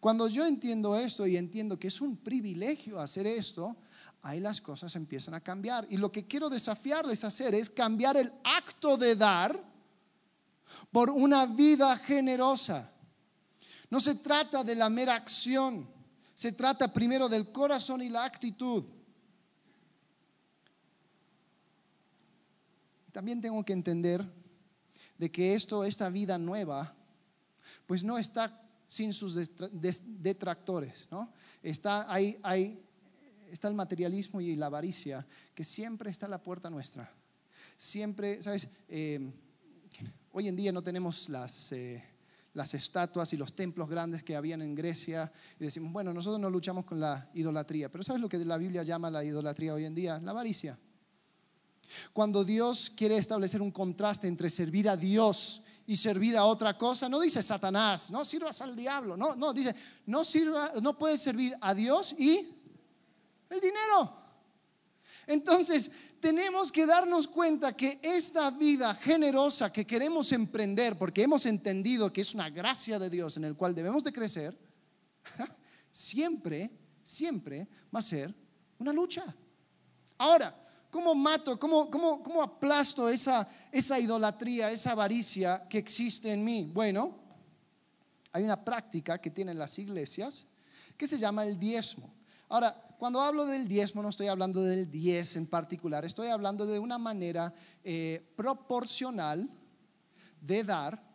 Cuando 0.00 0.28
yo 0.28 0.46
entiendo 0.46 0.96
esto 0.96 1.26
y 1.26 1.36
entiendo 1.36 1.78
que 1.78 1.88
es 1.88 2.00
un 2.00 2.16
privilegio 2.16 3.00
hacer 3.00 3.26
esto, 3.26 3.76
ahí 4.24 4.40
las 4.40 4.60
cosas 4.60 4.94
empiezan 4.96 5.34
a 5.34 5.40
cambiar. 5.40 5.86
Y 5.90 5.96
lo 5.96 6.10
que 6.10 6.26
quiero 6.26 6.48
desafiarles 6.48 7.24
a 7.24 7.28
hacer 7.28 7.54
es 7.54 7.68
cambiar 7.68 8.16
el 8.16 8.32
acto 8.42 8.96
de 8.96 9.16
dar 9.16 9.62
por 10.90 11.10
una 11.10 11.46
vida 11.46 11.96
generosa. 11.98 12.90
No 13.94 14.00
se 14.00 14.16
trata 14.16 14.64
de 14.64 14.74
la 14.74 14.90
mera 14.90 15.14
acción, 15.14 15.88
se 16.34 16.50
trata 16.50 16.92
primero 16.92 17.28
del 17.28 17.52
corazón 17.52 18.02
y 18.02 18.08
la 18.08 18.24
actitud. 18.24 18.82
También 23.12 23.40
tengo 23.40 23.64
que 23.64 23.72
entender 23.72 24.28
de 25.16 25.30
que 25.30 25.54
esto, 25.54 25.84
esta 25.84 26.08
vida 26.08 26.36
nueva, 26.38 26.92
pues 27.86 28.02
no 28.02 28.18
está 28.18 28.68
sin 28.88 29.12
sus 29.12 29.36
detractores, 30.02 31.06
¿no? 31.08 31.32
Está, 31.62 32.12
hay, 32.12 32.82
está 33.48 33.68
el 33.68 33.74
materialismo 33.74 34.40
y 34.40 34.56
la 34.56 34.66
avaricia, 34.66 35.24
que 35.54 35.62
siempre 35.62 36.10
está 36.10 36.26
a 36.26 36.30
la 36.30 36.42
puerta 36.42 36.68
nuestra. 36.68 37.08
Siempre, 37.76 38.42
¿sabes? 38.42 38.66
Eh, 38.88 39.20
hoy 40.32 40.48
en 40.48 40.56
día 40.56 40.72
no 40.72 40.82
tenemos 40.82 41.28
las... 41.28 41.70
Eh, 41.70 42.13
las 42.54 42.72
estatuas 42.72 43.32
y 43.32 43.36
los 43.36 43.54
templos 43.54 43.88
grandes 43.88 44.22
que 44.22 44.36
habían 44.36 44.62
en 44.62 44.74
Grecia 44.74 45.30
y 45.58 45.64
decimos, 45.64 45.92
bueno, 45.92 46.14
nosotros 46.14 46.40
no 46.40 46.48
luchamos 46.48 46.84
con 46.84 47.00
la 47.00 47.28
idolatría, 47.34 47.90
pero 47.90 48.02
¿sabes 48.02 48.22
lo 48.22 48.28
que 48.28 48.38
la 48.38 48.56
Biblia 48.56 48.82
llama 48.82 49.10
la 49.10 49.24
idolatría 49.24 49.74
hoy 49.74 49.84
en 49.84 49.94
día? 49.94 50.18
La 50.20 50.30
avaricia. 50.30 50.78
Cuando 52.12 52.44
Dios 52.44 52.90
quiere 52.96 53.16
establecer 53.16 53.60
un 53.60 53.70
contraste 53.70 54.26
entre 54.26 54.48
servir 54.48 54.88
a 54.88 54.96
Dios 54.96 55.62
y 55.86 55.96
servir 55.96 56.36
a 56.36 56.44
otra 56.44 56.78
cosa, 56.78 57.08
no 57.08 57.20
dice 57.20 57.42
Satanás, 57.42 58.10
no 58.10 58.24
sirvas 58.24 58.60
al 58.62 58.74
diablo, 58.74 59.16
no, 59.16 59.34
no, 59.36 59.52
dice, 59.52 59.74
no, 60.06 60.24
sirva, 60.24 60.72
no 60.80 60.96
puedes 60.96 61.20
servir 61.20 61.54
a 61.60 61.74
Dios 61.74 62.14
y 62.18 62.48
el 63.50 63.60
dinero. 63.60 64.24
Entonces, 65.26 65.90
tenemos 66.24 66.72
que 66.72 66.86
darnos 66.86 67.28
cuenta 67.28 67.76
que 67.76 68.00
esta 68.02 68.50
vida 68.50 68.94
generosa 68.94 69.70
que 69.70 69.86
queremos 69.86 70.32
emprender, 70.32 70.96
porque 70.96 71.22
hemos 71.22 71.44
entendido 71.44 72.10
que 72.10 72.22
es 72.22 72.32
una 72.32 72.48
gracia 72.48 72.98
de 72.98 73.10
Dios 73.10 73.36
en 73.36 73.44
el 73.44 73.54
cual 73.54 73.74
debemos 73.74 74.02
de 74.02 74.10
crecer, 74.10 74.58
siempre, 75.92 76.70
siempre 77.02 77.68
va 77.94 77.98
a 77.98 78.02
ser 78.02 78.34
una 78.78 78.90
lucha. 78.90 79.36
Ahora, 80.16 80.56
¿cómo 80.90 81.14
mato, 81.14 81.60
cómo, 81.60 81.90
cómo, 81.90 82.22
cómo 82.22 82.42
aplasto 82.42 83.10
esa, 83.10 83.46
esa 83.70 84.00
idolatría, 84.00 84.70
esa 84.70 84.92
avaricia 84.92 85.66
que 85.68 85.76
existe 85.76 86.32
en 86.32 86.42
mí? 86.42 86.70
Bueno, 86.72 87.18
hay 88.32 88.44
una 88.44 88.64
práctica 88.64 89.18
que 89.18 89.30
tienen 89.30 89.58
las 89.58 89.78
iglesias 89.78 90.46
que 90.96 91.06
se 91.06 91.18
llama 91.18 91.44
el 91.44 91.58
diezmo. 91.58 92.14
Ahora, 92.48 92.93
cuando 93.04 93.20
hablo 93.20 93.44
del 93.44 93.68
diezmo 93.68 94.02
no 94.02 94.08
estoy 94.08 94.28
hablando 94.28 94.62
del 94.62 94.90
diez 94.90 95.36
en 95.36 95.46
particular, 95.46 96.06
estoy 96.06 96.28
hablando 96.28 96.64
de 96.64 96.78
una 96.78 96.96
manera 96.96 97.52
eh, 97.84 98.32
proporcional 98.34 99.46
de 100.40 100.64
dar 100.64 101.13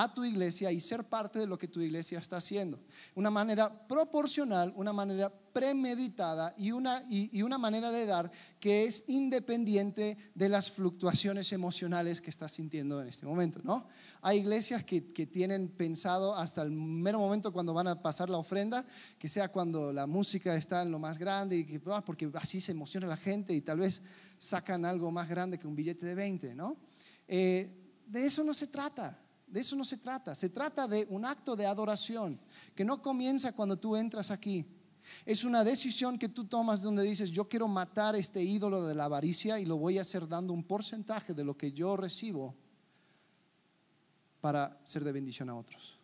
a 0.00 0.14
tu 0.14 0.24
iglesia 0.24 0.70
y 0.70 0.78
ser 0.78 1.02
parte 1.02 1.40
de 1.40 1.46
lo 1.48 1.58
que 1.58 1.66
tu 1.66 1.80
iglesia 1.80 2.20
está 2.20 2.36
haciendo. 2.36 2.78
Una 3.16 3.32
manera 3.32 3.88
proporcional, 3.88 4.72
una 4.76 4.92
manera 4.92 5.28
premeditada 5.28 6.54
y 6.56 6.70
una, 6.70 7.04
y, 7.10 7.42
una 7.42 7.58
manera 7.58 7.90
de 7.90 8.06
dar 8.06 8.30
que 8.60 8.84
es 8.84 9.02
independiente 9.08 10.16
de 10.36 10.48
las 10.48 10.70
fluctuaciones 10.70 11.52
emocionales 11.52 12.20
que 12.20 12.30
estás 12.30 12.52
sintiendo 12.52 13.02
en 13.02 13.08
este 13.08 13.26
momento. 13.26 13.58
¿no? 13.64 13.88
Hay 14.22 14.38
iglesias 14.38 14.84
que, 14.84 15.00
tienen 15.00 15.66
pensado 15.68 16.36
hasta 16.36 16.62
el 16.62 16.70
mero 16.70 17.18
momento 17.18 17.52
cuando 17.52 17.74
van 17.74 17.88
a 17.88 18.00
pasar 18.00 18.30
la 18.30 18.38
ofrenda, 18.38 18.86
que 19.18 19.28
sea 19.28 19.48
cuando 19.48 19.92
la 19.92 20.06
música 20.06 20.54
está 20.54 20.82
en 20.82 20.92
lo 20.92 21.00
más 21.00 21.18
grande, 21.18 21.56
y 21.56 21.64
que, 21.64 21.80
ah, 21.86 22.04
porque 22.04 22.30
así 22.34 22.60
se 22.60 22.70
emociona 22.70 23.08
la 23.08 23.16
gente 23.16 23.52
y 23.52 23.62
tal 23.62 23.80
vez 23.80 24.00
sacan 24.38 24.84
algo 24.84 25.10
más 25.10 25.28
grande 25.28 25.58
que 25.58 25.66
un 25.66 25.74
billete 25.74 26.06
de 26.06 26.14
20. 26.14 26.54
¿no? 26.54 26.76
Eh, 27.26 27.68
de 28.06 28.26
eso 28.26 28.44
no 28.44 28.54
se 28.54 28.68
trata. 28.68 29.18
De 29.50 29.60
eso 29.60 29.76
no 29.76 29.84
se 29.84 29.96
trata. 29.96 30.34
Se 30.34 30.48
trata 30.48 30.86
de 30.86 31.06
un 31.10 31.24
acto 31.24 31.56
de 31.56 31.66
adoración 31.66 32.40
que 32.74 32.84
no 32.84 33.00
comienza 33.00 33.52
cuando 33.52 33.78
tú 33.78 33.96
entras 33.96 34.30
aquí. 34.30 34.66
Es 35.24 35.44
una 35.44 35.64
decisión 35.64 36.18
que 36.18 36.28
tú 36.28 36.44
tomas 36.44 36.82
donde 36.82 37.02
dices, 37.02 37.30
yo 37.30 37.48
quiero 37.48 37.66
matar 37.66 38.14
este 38.14 38.42
ídolo 38.42 38.86
de 38.86 38.94
la 38.94 39.04
avaricia 39.04 39.58
y 39.58 39.64
lo 39.64 39.78
voy 39.78 39.98
a 39.98 40.02
hacer 40.02 40.28
dando 40.28 40.52
un 40.52 40.64
porcentaje 40.64 41.32
de 41.32 41.44
lo 41.44 41.56
que 41.56 41.72
yo 41.72 41.96
recibo 41.96 42.54
para 44.40 44.78
ser 44.84 45.04
de 45.04 45.12
bendición 45.12 45.48
a 45.48 45.56
otros, 45.56 45.98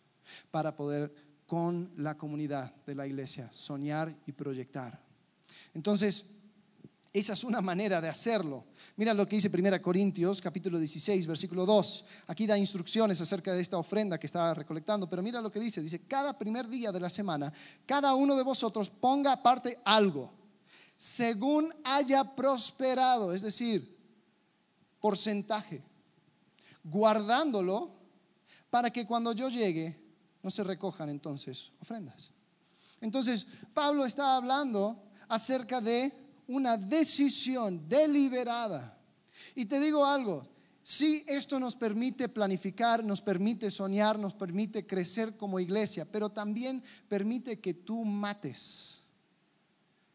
para 0.51 0.75
poder 0.75 1.15
con 1.47 1.93
la 1.97 2.17
comunidad 2.17 2.75
de 2.87 2.95
la 2.95 3.07
iglesia 3.07 3.51
soñar 3.53 4.17
y 4.27 4.33
proyectar. 4.33 5.01
Entonces, 5.75 6.25
esa 7.15 7.35
es 7.35 7.45
una 7.45 7.61
manera 7.61 8.01
de 8.01 8.09
hacerlo. 8.09 8.65
Mira 8.97 9.15
lo 9.15 9.27
que 9.29 9.37
dice 9.37 9.49
1 9.49 9.81
Corintios 9.81 10.43
capítulo 10.43 10.81
16, 10.81 11.29
versículo 11.29 11.65
2. 11.65 12.05
Aquí 12.27 12.45
da 12.45 12.59
instrucciones 12.59 13.21
acerca 13.21 13.53
de 13.53 13.63
esta 13.63 13.79
ofrenda 13.79 14.19
que 14.19 14.27
estaba 14.27 14.53
recolectando, 14.53 15.09
pero 15.09 15.23
mira 15.23 15.41
lo 15.41 15.49
que 15.49 15.61
dice. 15.61 15.81
Dice, 15.81 16.01
cada 16.09 16.37
primer 16.37 16.69
día 16.69 16.91
de 16.91 16.99
la 16.99 17.09
semana, 17.09 17.53
cada 17.87 18.17
uno 18.17 18.35
de 18.35 18.43
vosotros 18.43 18.91
ponga 18.91 19.31
aparte 19.31 19.79
algo, 19.85 20.33
según 20.97 21.73
haya 21.85 22.35
prosperado. 22.35 23.33
Es 23.33 23.43
decir, 23.43 23.97
porcentaje, 24.99 25.85
guardándolo 26.83 27.93
para 28.71 28.91
que 28.91 29.07
cuando 29.07 29.31
yo 29.31 29.49
llegue 29.49 29.97
no 30.43 30.51
se 30.51 30.65
recojan 30.65 31.11
entonces 31.11 31.71
ofrendas. 31.81 32.33
Entonces, 33.01 33.47
Pablo 33.73 34.05
está 34.05 34.35
hablando 34.35 35.01
acerca 35.29 35.81
de 35.81 36.24
una 36.47 36.77
decisión 36.77 37.89
deliberada. 37.89 38.99
Y 39.55 39.67
te 39.67 39.81
digo 39.81 40.05
algo, 40.05 40.49
Sí, 40.87 41.25
esto 41.27 41.59
nos 41.59 41.75
permite 41.75 42.29
planificar, 42.29 43.03
nos 43.03 43.23
permite 43.23 43.71
soñar, 43.71 44.19
nos 44.19 44.35
permite 44.35 44.87
crecer 44.87 45.35
como 45.35 45.59
iglesia, 45.59 46.05
pero 46.05 46.29
también 46.29 46.83
permite 47.09 47.59
que 47.59 47.73
tú 47.73 48.05
mates 48.05 49.03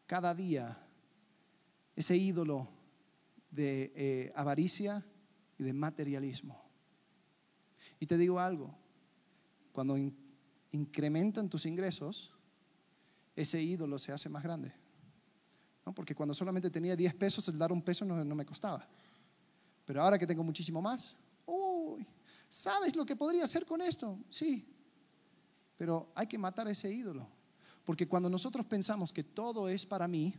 cada 0.06 0.32
día 0.32 0.78
ese 1.96 2.16
ídolo 2.16 2.68
de 3.50 3.92
eh, 3.96 4.32
avaricia 4.36 5.04
y 5.58 5.64
de 5.64 5.72
materialismo. 5.72 6.62
Y 7.98 8.06
te 8.06 8.16
digo 8.16 8.38
algo, 8.38 8.72
cuando 9.72 9.96
incrementan 10.70 11.48
tus 11.48 11.66
ingresos, 11.66 12.32
ese 13.34 13.60
ídolo 13.60 13.98
se 13.98 14.12
hace 14.12 14.28
más 14.28 14.44
grande. 14.44 14.72
¿No? 15.90 15.94
Porque 15.94 16.14
cuando 16.14 16.32
solamente 16.34 16.70
tenía 16.70 16.94
10 16.94 17.14
pesos, 17.14 17.48
el 17.48 17.58
dar 17.58 17.72
un 17.72 17.82
peso 17.82 18.04
no 18.04 18.34
me 18.34 18.46
costaba. 18.46 18.86
Pero 19.84 20.00
ahora 20.00 20.16
que 20.16 20.26
tengo 20.26 20.44
muchísimo 20.44 20.80
más, 20.80 21.16
uy, 21.46 22.06
¿sabes 22.48 22.94
lo 22.94 23.04
que 23.04 23.16
podría 23.16 23.42
hacer 23.42 23.66
con 23.66 23.80
esto? 23.82 24.16
Sí, 24.30 24.64
pero 25.76 26.12
hay 26.14 26.28
que 26.28 26.38
matar 26.38 26.68
a 26.68 26.70
ese 26.70 26.88
ídolo. 26.92 27.26
Porque 27.84 28.06
cuando 28.06 28.30
nosotros 28.30 28.64
pensamos 28.66 29.12
que 29.12 29.24
todo 29.24 29.68
es 29.68 29.84
para 29.84 30.06
mí, 30.06 30.32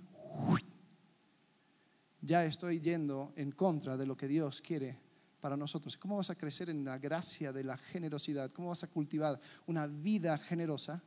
ya 2.22 2.46
estoy 2.46 2.80
yendo 2.80 3.34
en 3.36 3.52
contra 3.52 3.98
de 3.98 4.06
lo 4.06 4.16
que 4.16 4.28
Dios 4.28 4.62
quiere 4.62 4.98
para 5.42 5.58
nosotros. 5.58 5.98
¿Cómo 5.98 6.16
vas 6.16 6.30
a 6.30 6.36
crecer 6.36 6.70
en 6.70 6.86
la 6.86 6.98
gracia 6.98 7.52
de 7.52 7.66
la 7.66 7.76
generosidad? 7.76 8.52
¿Cómo 8.54 8.70
vas 8.70 8.84
a 8.84 8.88
cultivar 8.88 9.38
una 9.66 9.86
vida 9.88 10.38
generosa 10.38 11.04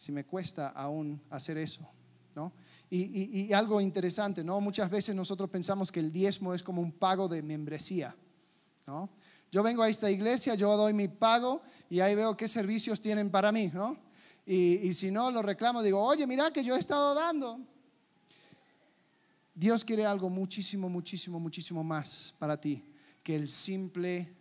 si 0.00 0.12
me 0.12 0.24
cuesta 0.24 0.68
aún 0.70 1.20
hacer 1.28 1.58
eso? 1.58 1.86
¿no? 2.34 2.54
Y, 2.88 3.52
algo 3.52 3.82
interesante, 3.82 4.42
¿no? 4.42 4.58
Muchas 4.58 4.88
veces 4.88 5.14
nosotros 5.14 5.50
pensamos 5.50 5.92
que 5.92 6.00
el 6.00 6.10
diezmo 6.10 6.54
es 6.54 6.62
como 6.62 6.80
un 6.80 6.90
pago 6.90 7.28
de 7.28 7.42
membresía, 7.42 8.16
¿no? 8.86 9.10
Yo 9.52 9.62
vengo 9.62 9.82
a 9.82 9.90
esta 9.90 10.10
iglesia, 10.10 10.54
yo 10.54 10.74
doy 10.74 10.94
mi 10.94 11.08
pago 11.08 11.60
y 11.90 12.00
ahí 12.00 12.14
veo 12.14 12.34
qué 12.34 12.48
servicios 12.48 12.98
tienen 12.98 13.30
para 13.30 13.52
mí, 13.52 13.70
¿no? 13.74 13.98
Y, 14.46 14.94
si 14.94 15.10
no, 15.10 15.30
lo 15.30 15.42
reclamo, 15.42 15.82
digo, 15.82 16.02
oye, 16.02 16.26
mira 16.26 16.50
que 16.50 16.64
yo 16.64 16.76
he 16.76 16.78
estado 16.78 17.14
dando. 17.14 17.60
Dios 19.54 19.84
quiere 19.84 20.06
algo 20.06 20.30
muchísimo, 20.30 20.88
muchísimo, 20.88 21.38
muchísimo 21.38 21.84
más 21.84 22.34
para 22.38 22.58
ti 22.58 22.82
que 23.22 23.36
el 23.36 23.50
simple 23.50 24.34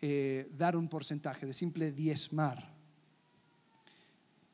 eh, 0.00 0.48
dar 0.56 0.76
un 0.76 0.88
porcentaje, 0.88 1.46
de 1.46 1.52
simple 1.52 1.90
diezmar. 1.90 2.69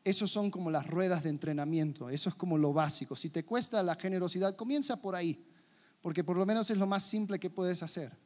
Esos 0.07 0.31
son 0.31 0.53
como 0.53 0.71
las 0.71 0.87
ruedas 0.87 1.25
de 1.25 1.31
entrenamiento, 1.31 2.09
eso 2.09 2.29
es 2.29 2.37
como 2.37 2.57
lo 2.57 2.73
básico. 2.73 3.17
Si 3.17 3.29
te 3.29 3.45
cuesta 3.45 3.83
la 3.83 3.97
generosidad, 3.97 4.55
comienza 4.55 5.03
por 5.03 5.17
ahí, 5.17 5.45
porque 6.01 6.23
por 6.23 6.37
lo 6.37 6.47
menos 6.47 6.71
es 6.71 6.79
lo 6.79 6.87
más 6.87 7.03
simple 7.03 7.41
que 7.41 7.51
puedes 7.51 7.83
hacer. 7.83 8.17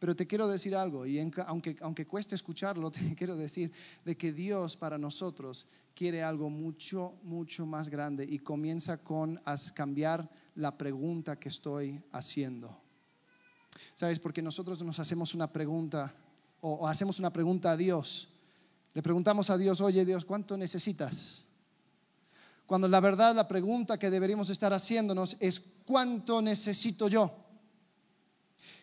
Pero 0.00 0.16
te 0.16 0.26
quiero 0.26 0.48
decir 0.48 0.74
algo, 0.74 1.06
y 1.06 1.20
aunque, 1.46 1.76
aunque 1.82 2.04
cueste 2.04 2.34
escucharlo, 2.34 2.90
te 2.90 3.14
quiero 3.14 3.36
decir 3.36 3.70
de 4.04 4.16
que 4.16 4.32
Dios 4.32 4.76
para 4.76 4.98
nosotros 4.98 5.68
quiere 5.94 6.20
algo 6.20 6.50
mucho, 6.50 7.14
mucho 7.22 7.64
más 7.64 7.88
grande 7.88 8.26
y 8.28 8.40
comienza 8.40 8.98
con 8.98 9.40
cambiar 9.72 10.28
la 10.56 10.76
pregunta 10.76 11.38
que 11.38 11.48
estoy 11.48 12.02
haciendo. 12.10 12.76
¿Sabes? 13.94 14.18
Porque 14.18 14.42
nosotros 14.42 14.82
nos 14.82 14.98
hacemos 14.98 15.32
una 15.32 15.52
pregunta 15.52 16.12
o 16.60 16.88
hacemos 16.88 17.20
una 17.20 17.32
pregunta 17.32 17.70
a 17.70 17.76
Dios 17.76 18.33
le 18.94 19.02
preguntamos 19.02 19.50
a 19.50 19.58
Dios, 19.58 19.80
oye 19.80 20.04
Dios, 20.04 20.24
¿cuánto 20.24 20.56
necesitas? 20.56 21.44
Cuando 22.64 22.88
la 22.88 23.00
verdad 23.00 23.34
la 23.34 23.46
pregunta 23.46 23.98
que 23.98 24.08
deberíamos 24.08 24.48
estar 24.48 24.72
haciéndonos 24.72 25.36
es, 25.40 25.60
¿cuánto 25.84 26.40
necesito 26.40 27.08
yo? 27.08 27.30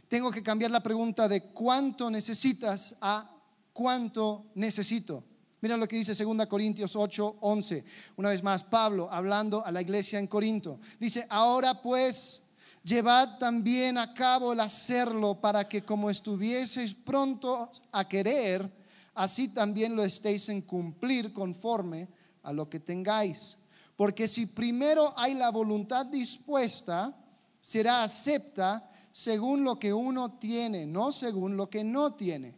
Tengo 0.08 0.30
que 0.30 0.43
cambiar 0.43 0.69
la 0.69 0.84
pregunta 0.84 1.28
de 1.30 1.45
cuánto 1.45 2.10
necesitas 2.10 2.95
a 3.00 3.34
cuánto 3.71 4.52
necesito. 4.56 5.24
Mira 5.62 5.78
lo 5.78 5.88
que 5.88 5.95
dice 5.95 6.13
2 6.13 6.45
Corintios 6.47 6.95
8, 6.95 7.38
11. 7.39 7.86
Una 8.17 8.30
vez 8.30 8.43
más, 8.43 8.63
Pablo 8.63 9.10
hablando 9.10 9.65
a 9.65 9.71
la 9.71 9.82
iglesia 9.82 10.19
en 10.19 10.28
Corinto. 10.28 10.80
Dice, 11.00 11.26
ahora 11.30 11.82
pues, 11.82 12.41
llevad 12.84 13.38
también 13.38 13.97
a 13.97 14.13
cabo 14.13 14.54
el 14.54 14.60
hacerlo 14.60 15.39
para 15.39 15.69
que 15.69 15.84
como 15.86 16.10
estuvieseis 16.10 16.93
pronto 16.93 17.71
a 17.91 18.08
querer, 18.08 18.81
así 19.13 19.50
también 19.50 19.95
lo 19.95 20.04
estéis 20.04 20.50
en 20.50 20.62
cumplir 20.62 21.34
conforme 21.34 22.10
a 22.43 22.54
lo 22.54 22.69
que 22.69 22.80
tengáis. 22.80 23.58
Porque 23.95 24.28
si 24.28 24.45
primero 24.45 25.13
hay 25.15 25.34
la 25.34 25.52
voluntad 25.52 26.06
dispuesta, 26.06 27.15
será 27.60 28.04
acepta 28.04 28.89
según 29.12 29.63
lo 29.63 29.78
que 29.78 29.93
uno 29.93 30.39
tiene, 30.39 30.86
no 30.86 31.12
según 31.12 31.58
lo 31.58 31.69
que 31.69 31.84
no 31.84 32.13
tiene. 32.13 32.56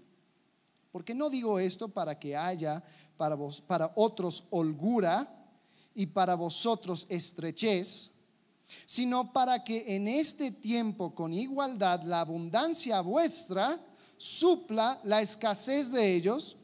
Porque 0.91 1.15
no 1.15 1.29
digo 1.29 1.59
esto 1.59 1.89
para 1.89 2.19
que 2.19 2.37
haya 2.37 2.83
para, 3.17 3.35
vos, 3.35 3.61
para 3.61 3.91
otros 3.95 4.45
holgura 4.51 5.27
y 5.93 6.05
para 6.07 6.35
vosotros 6.35 7.05
estrechez, 7.09 8.11
sino 8.85 9.33
para 9.33 9.63
que 9.63 9.95
en 9.95 10.07
este 10.07 10.51
tiempo 10.51 11.13
con 11.13 11.33
igualdad 11.33 12.03
la 12.03 12.21
abundancia 12.21 13.01
vuestra 13.01 13.79
supla 14.23 15.01
la 15.03 15.21
escasez 15.21 15.91
de 15.91 16.15
ellos, 16.15 16.55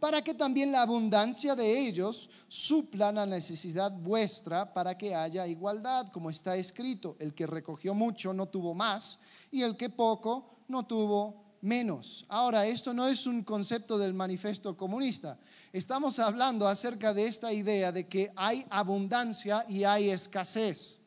para 0.00 0.20
que 0.20 0.34
también 0.34 0.72
la 0.72 0.82
abundancia 0.82 1.54
de 1.54 1.86
ellos 1.86 2.28
supla 2.48 3.12
la 3.12 3.24
necesidad 3.24 3.92
vuestra, 3.92 4.74
para 4.74 4.98
que 4.98 5.14
haya 5.14 5.46
igualdad, 5.46 6.08
como 6.08 6.28
está 6.28 6.56
escrito, 6.56 7.14
el 7.20 7.32
que 7.32 7.46
recogió 7.46 7.94
mucho 7.94 8.32
no 8.32 8.46
tuvo 8.46 8.74
más, 8.74 9.20
y 9.52 9.62
el 9.62 9.76
que 9.76 9.90
poco 9.90 10.56
no 10.66 10.84
tuvo 10.86 11.56
menos. 11.60 12.26
Ahora, 12.28 12.66
esto 12.66 12.92
no 12.92 13.06
es 13.06 13.28
un 13.28 13.44
concepto 13.44 13.96
del 13.96 14.12
manifiesto 14.12 14.76
comunista. 14.76 15.38
Estamos 15.72 16.18
hablando 16.18 16.66
acerca 16.66 17.14
de 17.14 17.28
esta 17.28 17.52
idea 17.52 17.92
de 17.92 18.08
que 18.08 18.32
hay 18.34 18.66
abundancia 18.70 19.64
y 19.68 19.84
hay 19.84 20.10
escasez. 20.10 21.00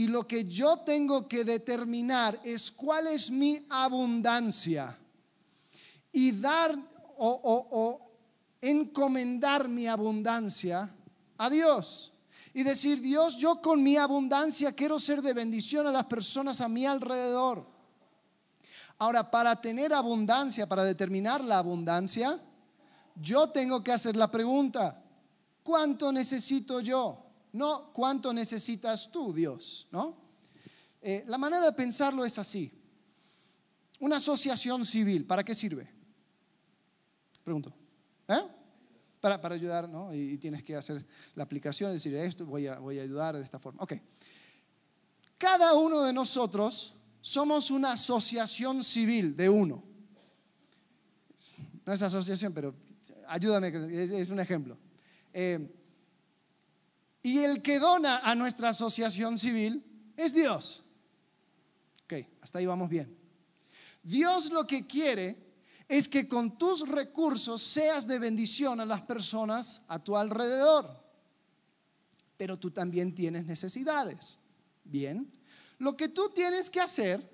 Y 0.00 0.06
lo 0.06 0.26
que 0.26 0.46
yo 0.46 0.78
tengo 0.78 1.28
que 1.28 1.44
determinar 1.44 2.40
es 2.42 2.70
cuál 2.70 3.08
es 3.08 3.30
mi 3.30 3.66
abundancia 3.68 4.96
y 6.10 6.32
dar 6.32 6.74
o, 7.18 8.10
encomendar 8.62 9.68
mi 9.68 9.86
abundancia 9.86 10.90
a 11.36 11.50
Dios. 11.50 12.14
Y 12.54 12.62
decir, 12.62 13.02
Dios, 13.02 13.36
yo 13.36 13.60
con 13.60 13.82
mi 13.82 13.98
abundancia 13.98 14.72
quiero 14.72 14.98
ser 14.98 15.20
de 15.20 15.34
bendición 15.34 15.86
a 15.86 15.92
las 15.92 16.06
personas 16.06 16.62
a 16.62 16.68
mi 16.70 16.86
alrededor. 16.86 17.66
Ahora, 18.96 19.30
para 19.30 19.60
tener 19.60 19.92
abundancia, 19.92 20.66
para 20.66 20.82
determinar 20.82 21.44
la 21.44 21.58
abundancia, 21.58 22.40
yo 23.16 23.50
tengo 23.50 23.84
que 23.84 23.92
hacer 23.92 24.16
la 24.16 24.30
pregunta, 24.30 25.04
¿cuánto 25.62 26.10
necesito 26.10 26.80
yo? 26.80 27.29
No 27.52 27.92
cuánto 27.92 28.32
necesitas 28.32 29.10
tú, 29.10 29.32
Dios, 29.32 29.86
¿no? 29.90 30.16
Eh, 31.02 31.24
la 31.26 31.38
manera 31.38 31.64
de 31.64 31.72
pensarlo 31.72 32.24
es 32.24 32.38
así. 32.38 32.72
Una 33.98 34.16
asociación 34.16 34.84
civil, 34.84 35.26
¿para 35.26 35.44
qué 35.44 35.54
sirve? 35.54 35.90
Pregunto. 37.42 37.74
¿Eh? 38.28 38.40
Para, 39.20 39.40
para, 39.40 39.54
ayudar, 39.54 39.88
¿no? 39.88 40.14
Y, 40.14 40.38
tienes 40.38 40.62
que 40.62 40.76
hacer 40.76 41.04
la 41.34 41.44
aplicación, 41.44 41.92
decir 41.92 42.14
esto, 42.14 42.46
voy 42.46 42.66
a, 42.66 42.78
voy 42.78 42.98
a 42.98 43.02
ayudar 43.02 43.36
de 43.36 43.42
esta 43.42 43.58
forma. 43.58 43.82
Ok. 43.82 43.94
Cada 45.36 45.74
uno 45.74 46.02
de 46.02 46.12
nosotros 46.12 46.94
somos 47.20 47.70
una 47.70 47.92
asociación 47.92 48.82
civil 48.82 49.36
de 49.36 49.48
uno. 49.48 49.82
No 51.84 51.92
es 51.92 52.02
asociación, 52.02 52.52
pero 52.52 52.74
ayúdame, 53.26 53.68
es, 54.02 54.28
un 54.28 54.40
ejemplo. 54.40 54.78
Eh, 55.32 55.79
y 57.22 57.38
el 57.38 57.62
que 57.62 57.78
dona 57.78 58.18
a 58.18 58.34
nuestra 58.34 58.70
asociación 58.70 59.38
civil 59.38 59.84
es 60.16 60.34
Dios. 60.34 60.82
Ok, 62.04 62.26
hasta 62.40 62.58
ahí 62.58 62.66
vamos 62.66 62.88
bien. 62.88 63.16
Dios 64.02 64.50
lo 64.50 64.66
que 64.66 64.86
quiere 64.86 65.50
es 65.88 66.08
que 66.08 66.28
con 66.28 66.56
tus 66.56 66.88
recursos 66.88 67.60
seas 67.60 68.06
de 68.06 68.18
bendición 68.18 68.80
a 68.80 68.86
las 68.86 69.02
personas 69.02 69.82
a 69.88 69.98
tu 69.98 70.16
alrededor. 70.16 70.88
Pero 72.36 72.58
tú 72.58 72.70
también 72.70 73.14
tienes 73.14 73.44
necesidades. 73.44 74.38
Bien, 74.84 75.30
lo 75.78 75.96
que 75.96 76.08
tú 76.08 76.30
tienes 76.30 76.70
que 76.70 76.80
hacer 76.80 77.28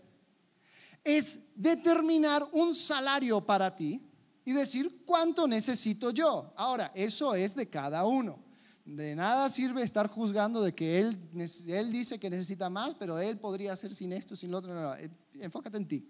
es 1.05 1.39
determinar 1.55 2.49
un 2.53 2.75
salario 2.75 3.41
para 3.45 3.75
ti 3.77 4.03
y 4.45 4.53
decir 4.53 5.03
cuánto 5.05 5.47
necesito 5.47 6.11
yo. 6.11 6.53
Ahora, 6.57 6.93
eso 6.95 7.35
es 7.35 7.55
de 7.55 7.69
cada 7.69 8.05
uno. 8.05 8.46
De 8.87 9.17
nada 9.17 9.49
sirve 9.49 9.83
estar 9.83 10.07
juzgando 10.07 10.63
de 10.63 10.73
que 10.73 11.01
él, 11.01 11.19
él 11.67 11.91
dice 11.91 12.21
que 12.21 12.31
necesita 12.31 12.71
más, 12.71 12.95
pero 12.95 13.19
él 13.19 13.37
podría 13.37 13.73
hacer 13.73 13.93
sin 13.93 14.13
esto, 14.13 14.37
sin 14.37 14.53
lo 14.53 14.59
otro. 14.59 14.73
No, 14.73 14.95
eh, 14.95 15.11
Enfócate 15.41 15.77
en 15.77 15.89
ti. 15.89 16.09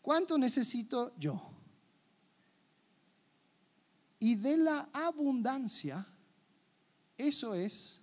¿Cuánto 0.00 0.38
necesito 0.38 1.14
yo? 1.18 1.40
Y 4.18 4.36
de 4.36 4.56
la 4.56 4.88
abundancia, 4.90 6.06
eso 7.18 7.54
es 7.54 8.00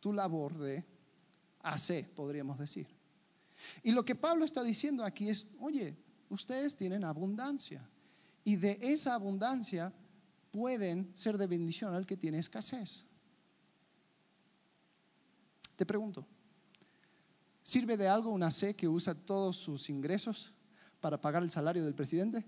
tu 0.00 0.12
labor 0.12 0.58
de 0.58 0.84
hacer, 1.60 2.12
podríamos 2.14 2.58
decir. 2.58 2.86
Y 3.82 3.92
lo 3.92 4.04
que 4.04 4.14
Pablo 4.14 4.44
está 4.44 4.62
diciendo 4.62 5.02
aquí 5.02 5.30
es, 5.30 5.46
oye, 5.60 5.96
ustedes 6.28 6.76
tienen 6.76 7.04
abundancia. 7.04 7.88
Y 8.44 8.56
de 8.56 8.78
esa 8.82 9.14
abundancia 9.14 9.94
pueden 10.50 11.10
ser 11.14 11.38
de 11.38 11.46
bendición 11.46 11.94
al 11.94 12.04
que 12.04 12.18
tiene 12.18 12.38
escasez. 12.38 13.06
Te 15.76 15.84
pregunto, 15.84 16.24
¿sirve 17.62 17.96
de 17.96 18.08
algo 18.08 18.30
una 18.30 18.50
C 18.50 18.74
que 18.74 18.88
usa 18.88 19.14
todos 19.14 19.56
sus 19.56 19.88
ingresos 19.90 20.52
para 21.00 21.20
pagar 21.20 21.42
el 21.42 21.50
salario 21.50 21.84
del 21.84 21.94
presidente? 21.94 22.44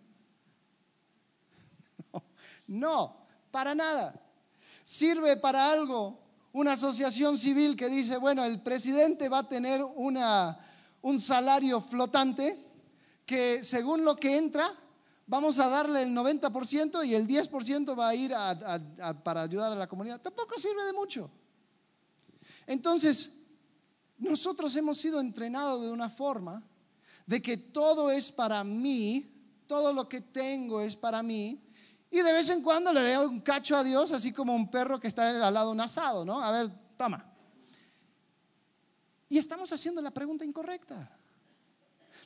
No, 2.69 3.17
para 3.53 3.77
nada. 3.77 4.21
¿Sirve 4.83 5.37
para 5.37 5.71
algo 5.71 6.19
una 6.53 6.73
asociación 6.73 7.39
civil 7.39 7.77
que 7.77 7.89
dice, 7.89 8.17
bueno, 8.17 8.45
el 8.45 8.61
presidente 8.62 9.29
va 9.29 9.39
a 9.39 9.49
tener 9.49 9.83
una, 9.83 10.59
un 11.03 11.21
salario 11.21 11.81
flotante 11.81 12.65
que 13.25 13.62
según 13.62 14.05
lo 14.05 14.17
que 14.17 14.37
entra, 14.37 14.73
vamos 15.27 15.59
a 15.59 15.69
darle 15.69 16.03
el 16.03 16.11
90% 16.11 17.07
y 17.07 17.15
el 17.15 17.27
10% 17.27 17.99
va 17.99 18.09
a 18.09 18.15
ir 18.15 18.33
para 19.23 19.43
ayudar 19.43 19.73
a 19.73 19.77
la 19.77 19.87
comunidad. 19.87 20.21
Tampoco 20.21 20.59
sirve 20.59 20.85
de 20.85 20.93
mucho. 20.93 21.31
Entonces, 22.66 23.33
nosotros 24.18 24.74
hemos 24.76 24.98
sido 24.98 25.20
entrenados 25.20 25.83
de 25.83 25.90
una 25.90 26.09
forma 26.09 26.62
de 27.26 27.42
que 27.42 27.57
todo 27.57 28.11
es 28.11 28.33
para 28.33 28.64
mí, 28.64 29.33
todo 29.66 29.92
lo 29.92 30.09
que 30.09 30.20
tengo 30.20 30.81
es 30.81 30.96
para 30.96 31.22
mí, 31.22 31.61
y 32.11 32.18
de 32.22 32.33
vez 32.33 32.48
en 32.50 32.62
cuando 32.62 32.92
le 32.92 33.14
doy 33.14 33.26
un 33.26 33.40
cacho 33.40 33.76
a 33.76 33.85
Dios, 33.85 34.12
así 34.12 34.33
como 34.33 34.55
un 34.55 34.70
perro 34.70 34.98
que 35.00 35.09
está 35.09 35.46
al 35.46 35.52
lado 35.52 35.68
de 35.68 35.72
un 35.72 35.81
asado, 35.81 36.24
¿no? 36.24 36.40
A 36.40 36.50
ver, 36.50 36.70
toma. 36.96 37.33
Y 39.29 39.38
estamos 39.38 39.72
haciendo 39.72 40.00
la 40.00 40.12
pregunta 40.12 40.44
incorrecta. 40.44 41.18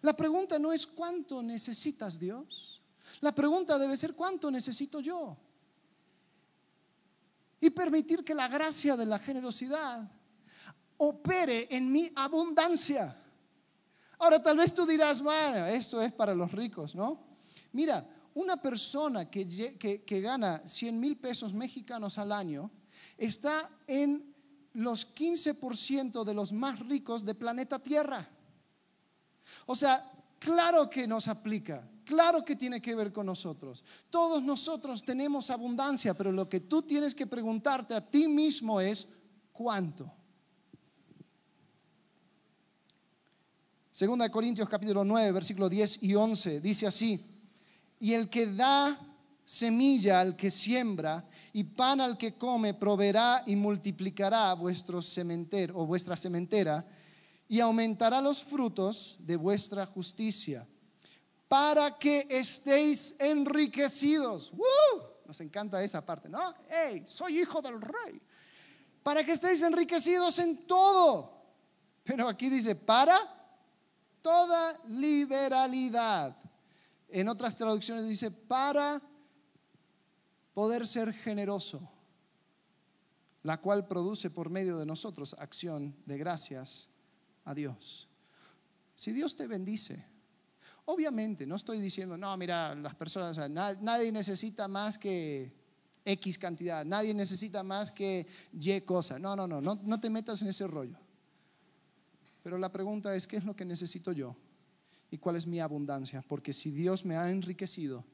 La 0.03 0.15
pregunta 0.15 0.59
no 0.59 0.73
es 0.73 0.87
cuánto 0.87 1.43
necesitas 1.43 2.19
Dios. 2.19 2.81
La 3.21 3.35
pregunta 3.35 3.79
debe 3.79 3.97
ser 3.97 4.15
cuánto 4.15 4.51
necesito 4.51 5.01
yo. 5.01 5.37
Y 7.61 7.71
permitir 7.71 8.23
que 8.23 8.35
la 8.35 8.49
gracia 8.49 8.97
de 8.97 9.07
la 9.07 9.19
generosidad 9.19 10.11
opere 11.01 11.67
en 11.71 11.91
mi 11.91 12.11
abundancia. 12.15 13.17
Ahora 14.19 14.43
tal 14.43 14.59
vez 14.59 14.75
tú 14.75 14.85
dirás, 14.85 15.23
bueno, 15.23 15.67
esto 15.67 16.01
es 16.03 16.13
para 16.13 16.35
los 16.35 16.53
ricos, 16.53 16.95
¿no? 16.95 17.23
Mira, 17.73 18.07
una 18.35 18.61
persona 18.61 19.31
que, 19.31 19.47
que, 19.79 20.21
gana 20.21 20.63
100 20.67 21.01
mil 21.01 21.17
pesos 21.17 21.55
mexicanos 21.55 22.19
al 22.19 22.33
año 22.33 22.71
está 23.17 23.71
en 23.87 24.35
los 24.75 25.15
15% 25.15 26.23
de 26.23 26.35
los 26.35 26.53
más 26.53 26.79
ricos 26.81 27.25
de 27.25 27.35
planeta 27.35 27.79
Tierra. 27.79 28.29
O 29.67 29.75
sea, 29.75 30.13
claro 30.39 30.91
que 30.91 31.07
nos 31.07 31.29
aplica, 31.29 31.89
claro 32.05 32.45
que 32.45 32.57
tiene 32.57 32.81
que 32.83 32.95
ver 32.95 33.11
con 33.11 33.25
nosotros. 33.25 33.83
Todos 34.11 34.43
nosotros 34.43 35.03
tenemos 35.03 35.49
abundancia, 35.49 36.13
pero 36.13 36.31
lo 36.31 36.47
que 36.47 36.61
tú 36.61 36.83
tienes 36.83 37.15
que 37.15 37.27
preguntarte 37.27 37.95
a 37.95 38.07
ti 38.07 38.29
mismo 38.29 38.83
es, 38.83 39.09
¿cuánto? 39.51 40.20
Segunda 44.01 44.25
de 44.25 44.31
Corintios 44.31 44.67
capítulo 44.67 45.05
9, 45.05 45.31
versículo 45.31 45.69
10 45.69 46.05
y 46.05 46.15
11, 46.15 46.63
dice 46.63 46.87
así, 46.87 47.23
y 47.99 48.15
el 48.15 48.31
que 48.31 48.47
da 48.47 48.99
semilla 49.45 50.23
al 50.23 50.37
que 50.37 50.51
siembra 50.51 51.29
y 51.53 51.65
pan 51.65 52.01
al 52.01 52.17
que 52.17 52.33
come, 52.39 52.73
proveerá 52.73 53.43
y 53.45 53.57
multiplicará 53.57 54.55
vuestro 54.55 55.03
cementero 55.03 55.77
o 55.77 55.85
vuestra 55.85 56.17
sementera 56.17 56.83
y 57.47 57.61
aumentará 57.61 58.23
los 58.23 58.43
frutos 58.43 59.19
de 59.19 59.37
vuestra 59.37 59.85
justicia, 59.85 60.67
para 61.47 61.99
que 61.99 62.27
estéis 62.31 63.15
enriquecidos. 63.19 64.51
Nos 65.27 65.39
encanta 65.43 65.85
esa 65.85 66.03
parte, 66.03 66.27
¿no? 66.27 66.55
¡Hey, 66.71 67.03
soy 67.05 67.41
hijo 67.41 67.61
del 67.61 67.79
rey! 67.83 68.19
Para 69.03 69.23
que 69.23 69.33
estéis 69.33 69.61
enriquecidos 69.61 70.39
en 70.39 70.67
todo. 70.67 71.39
Pero 72.03 72.27
aquí 72.31 72.49
dice, 72.49 72.75
para 72.75 73.40
toda 74.23 74.79
liberalidad. 74.87 76.37
En 77.09 77.29
otras 77.29 77.57
traducciones 77.57 78.07
dice, 78.07 78.31
para 78.31 79.03
poder 80.55 80.87
ser 80.87 81.13
generoso, 81.13 81.89
la 83.43 83.61
cual 83.61 83.87
produce 83.87 84.31
por 84.31 84.51
medio 84.51 84.79
de 84.79 84.87
nosotros 84.87 85.35
acción 85.39 85.97
de 86.07 86.19
gracias 86.19 86.91
a 87.45 87.55
Dios. 87.55 88.09
Si 88.95 89.13
Dios 89.13 89.35
te 89.35 89.47
bendice, 89.47 90.05
obviamente 90.85 91.47
no 91.47 91.57
estoy 91.57 91.81
diciendo, 91.81 92.17
no, 92.17 92.37
mira, 92.37 92.75
las 92.75 92.95
personas, 92.95 93.51
nadie 93.51 94.13
necesita 94.13 94.69
más 94.69 94.99
que 94.99 95.53
X 96.05 96.39
cantidad, 96.39 96.85
nadie 96.85 97.15
necesita 97.15 97.63
más 97.63 97.91
que 97.91 98.27
Y 98.53 98.81
cosa. 98.83 99.19
No, 99.19 99.35
no, 99.37 99.47
no, 99.47 99.61
no, 99.61 99.81
no 99.83 100.01
te 100.01 100.11
metas 100.11 100.43
en 100.43 100.49
ese 100.49 100.67
rollo. 100.67 100.99
Pero 102.43 102.59
la 102.59 102.73
pregunta 102.73 103.15
es, 103.15 103.27
¿qué 103.27 103.37
es 103.37 103.45
lo 103.45 103.55
que 103.55 103.65
necesito 103.65 104.13
yo? 104.13 104.37
¿Y 105.11 105.19
cuál 105.19 105.37
es 105.37 105.47
mi 105.47 105.61
abundancia? 105.61 106.23
Porque 106.27 106.53
si 106.53 106.71
Dios 106.71 107.05
me 107.05 107.17
ha 107.17 107.31
enriquecido, 107.31 108.05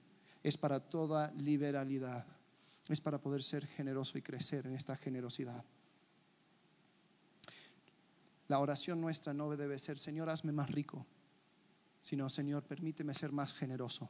es 0.42 0.56
para 0.56 0.80
toda 0.80 1.32
liberalidad, 1.32 2.26
es 2.88 3.00
para 3.00 3.18
poder 3.18 3.42
ser 3.42 3.66
generoso 3.66 4.16
y 4.16 4.22
crecer 4.22 4.66
en 4.66 4.74
esta 4.74 4.96
generosidad. 4.96 5.64
La 8.48 8.60
oración 8.60 9.00
nuestra 9.00 9.34
no 9.34 9.50
debe 9.56 9.78
ser, 9.78 9.98
Señor, 9.98 10.30
hazme 10.30 10.52
más 10.52 10.70
rico, 10.70 11.04
sino, 12.00 12.30
Señor, 12.30 12.62
permíteme 12.62 13.12
ser 13.12 13.32
más 13.32 13.52
generoso. 13.52 14.08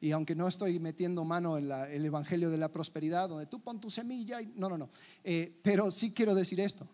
Y 0.00 0.10
aunque 0.10 0.34
no 0.34 0.48
estoy 0.48 0.78
metiendo 0.78 1.24
mano 1.24 1.56
en 1.56 1.70
el 1.70 2.04
Evangelio 2.04 2.50
de 2.50 2.58
la 2.58 2.70
Prosperidad, 2.70 3.28
donde 3.28 3.46
tú 3.46 3.60
pon 3.60 3.80
tu 3.80 3.88
semilla, 3.88 4.42
y, 4.42 4.46
no, 4.56 4.68
no, 4.68 4.76
no, 4.76 4.90
eh, 5.24 5.58
pero 5.62 5.90
sí 5.90 6.12
quiero 6.12 6.34
decir 6.34 6.60
esto. 6.60 6.86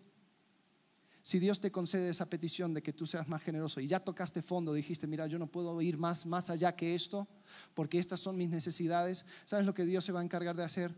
Si 1.22 1.38
Dios 1.38 1.60
te 1.60 1.70
concede 1.70 2.10
esa 2.10 2.26
petición 2.26 2.74
de 2.74 2.82
que 2.82 2.92
tú 2.92 3.06
seas 3.06 3.28
más 3.28 3.42
generoso 3.42 3.80
y 3.80 3.86
ya 3.86 4.00
tocaste 4.00 4.42
fondo, 4.42 4.74
dijiste, 4.74 5.06
mira, 5.06 5.28
yo 5.28 5.38
no 5.38 5.46
puedo 5.46 5.80
ir 5.80 5.96
más, 5.96 6.26
más 6.26 6.50
allá 6.50 6.74
que 6.74 6.96
esto, 6.96 7.28
porque 7.74 7.98
estas 7.98 8.18
son 8.18 8.36
mis 8.36 8.48
necesidades, 8.48 9.24
¿sabes 9.44 9.64
lo 9.64 9.72
que 9.72 9.84
Dios 9.84 10.04
se 10.04 10.10
va 10.10 10.20
a 10.20 10.24
encargar 10.24 10.56
de 10.56 10.64
hacer? 10.64 10.92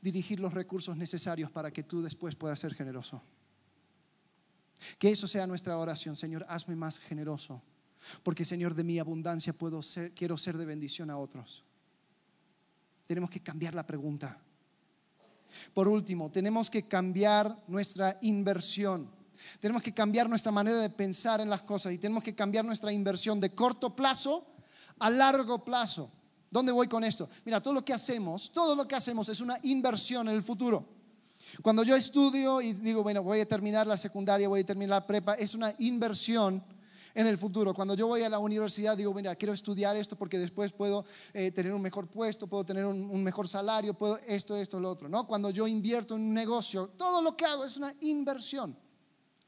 Dirigir 0.00 0.40
los 0.40 0.54
recursos 0.54 0.96
necesarios 0.96 1.50
para 1.50 1.70
que 1.70 1.82
tú 1.82 2.00
después 2.00 2.34
puedas 2.36 2.58
ser 2.58 2.74
generoso. 2.74 3.22
Que 4.98 5.10
eso 5.10 5.26
sea 5.26 5.46
nuestra 5.46 5.76
oración, 5.76 6.16
Señor, 6.16 6.46
hazme 6.48 6.74
más 6.74 6.98
generoso, 6.98 7.62
porque 8.22 8.46
Señor, 8.46 8.74
de 8.74 8.84
mi 8.84 8.98
abundancia 8.98 9.52
puedo 9.52 9.82
ser, 9.82 10.14
quiero 10.14 10.38
ser 10.38 10.56
de 10.56 10.64
bendición 10.64 11.10
a 11.10 11.18
otros. 11.18 11.64
Tenemos 13.06 13.28
que 13.28 13.40
cambiar 13.40 13.74
la 13.74 13.86
pregunta. 13.86 14.40
Por 15.74 15.86
último, 15.86 16.30
tenemos 16.30 16.70
que 16.70 16.88
cambiar 16.88 17.62
nuestra 17.66 18.18
inversión. 18.22 19.19
Tenemos 19.58 19.82
que 19.82 19.92
cambiar 19.92 20.28
nuestra 20.28 20.52
manera 20.52 20.78
de 20.78 20.90
pensar 20.90 21.40
en 21.40 21.50
las 21.50 21.62
cosas 21.62 21.92
y 21.92 21.98
tenemos 21.98 22.22
que 22.22 22.34
cambiar 22.34 22.64
nuestra 22.64 22.92
inversión 22.92 23.40
de 23.40 23.54
corto 23.54 23.94
plazo 23.94 24.46
a 24.98 25.10
largo 25.10 25.64
plazo. 25.64 26.10
¿Dónde 26.50 26.72
voy 26.72 26.88
con 26.88 27.04
esto? 27.04 27.28
Mira, 27.44 27.62
todo 27.62 27.74
lo 27.74 27.84
que 27.84 27.92
hacemos, 27.92 28.50
todo 28.52 28.74
lo 28.74 28.86
que 28.86 28.96
hacemos 28.96 29.28
es 29.28 29.40
una 29.40 29.58
inversión 29.62 30.28
en 30.28 30.34
el 30.34 30.42
futuro. 30.42 30.84
Cuando 31.62 31.82
yo 31.82 31.96
estudio 31.96 32.60
y 32.60 32.72
digo, 32.72 33.02
bueno, 33.02 33.22
voy 33.22 33.40
a 33.40 33.46
terminar 33.46 33.86
la 33.86 33.96
secundaria, 33.96 34.48
voy 34.48 34.60
a 34.60 34.66
terminar 34.66 35.00
la 35.02 35.06
prepa, 35.06 35.34
es 35.34 35.54
una 35.54 35.74
inversión 35.78 36.62
en 37.14 37.26
el 37.26 37.38
futuro. 37.38 37.74
Cuando 37.74 37.94
yo 37.94 38.06
voy 38.06 38.22
a 38.22 38.28
la 38.28 38.38
universidad, 38.38 38.96
digo, 38.96 39.12
mira, 39.14 39.34
quiero 39.34 39.52
estudiar 39.52 39.96
esto 39.96 40.16
porque 40.16 40.38
después 40.38 40.72
puedo 40.72 41.04
eh, 41.32 41.50
tener 41.50 41.72
un 41.72 41.82
mejor 41.82 42.08
puesto, 42.08 42.46
puedo 42.46 42.64
tener 42.64 42.84
un, 42.84 43.10
un, 43.10 43.22
mejor 43.22 43.48
salario, 43.48 43.94
puedo 43.94 44.18
esto, 44.26 44.56
esto, 44.56 44.78
lo 44.78 44.90
otro. 44.90 45.08
¿no? 45.08 45.26
Cuando 45.26 45.50
yo 45.50 45.66
invierto 45.66 46.14
en 46.14 46.22
un 46.22 46.34
negocio, 46.34 46.88
todo 46.96 47.20
lo 47.22 47.36
que 47.36 47.44
hago 47.44 47.64
es 47.64 47.76
una 47.76 47.94
inversión. 48.00 48.76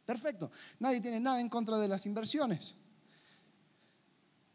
Perfecto. 0.05 0.51
Nadie 0.79 1.01
tiene 1.01 1.21
nada 1.21 1.41
en 1.41 1.49
contra 1.49 1.79
de 1.79 1.89
las 1.89 2.07
inversiones. 2.07 2.75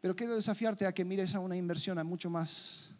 Pero 0.00 0.14
quiero 0.14 0.34
desafiarte 0.34 0.86
a 0.86 0.92
que 0.92 1.04
mires 1.04 1.34
a 1.34 1.40
una 1.40 1.56
inversión 1.56 1.98
a 1.98 2.04
mucho 2.04 2.30
más 2.30 2.94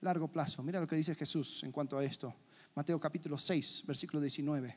largo 0.00 0.28
plazo. 0.28 0.62
Mira 0.62 0.80
lo 0.80 0.86
que 0.86 0.96
dice 0.96 1.14
Jesús 1.14 1.62
en 1.62 1.72
cuanto 1.72 1.98
a 1.98 2.04
esto. 2.04 2.34
Mateo 2.74 2.98
capítulo 2.98 3.38
6, 3.38 3.84
versículo 3.86 4.20
19. 4.20 4.76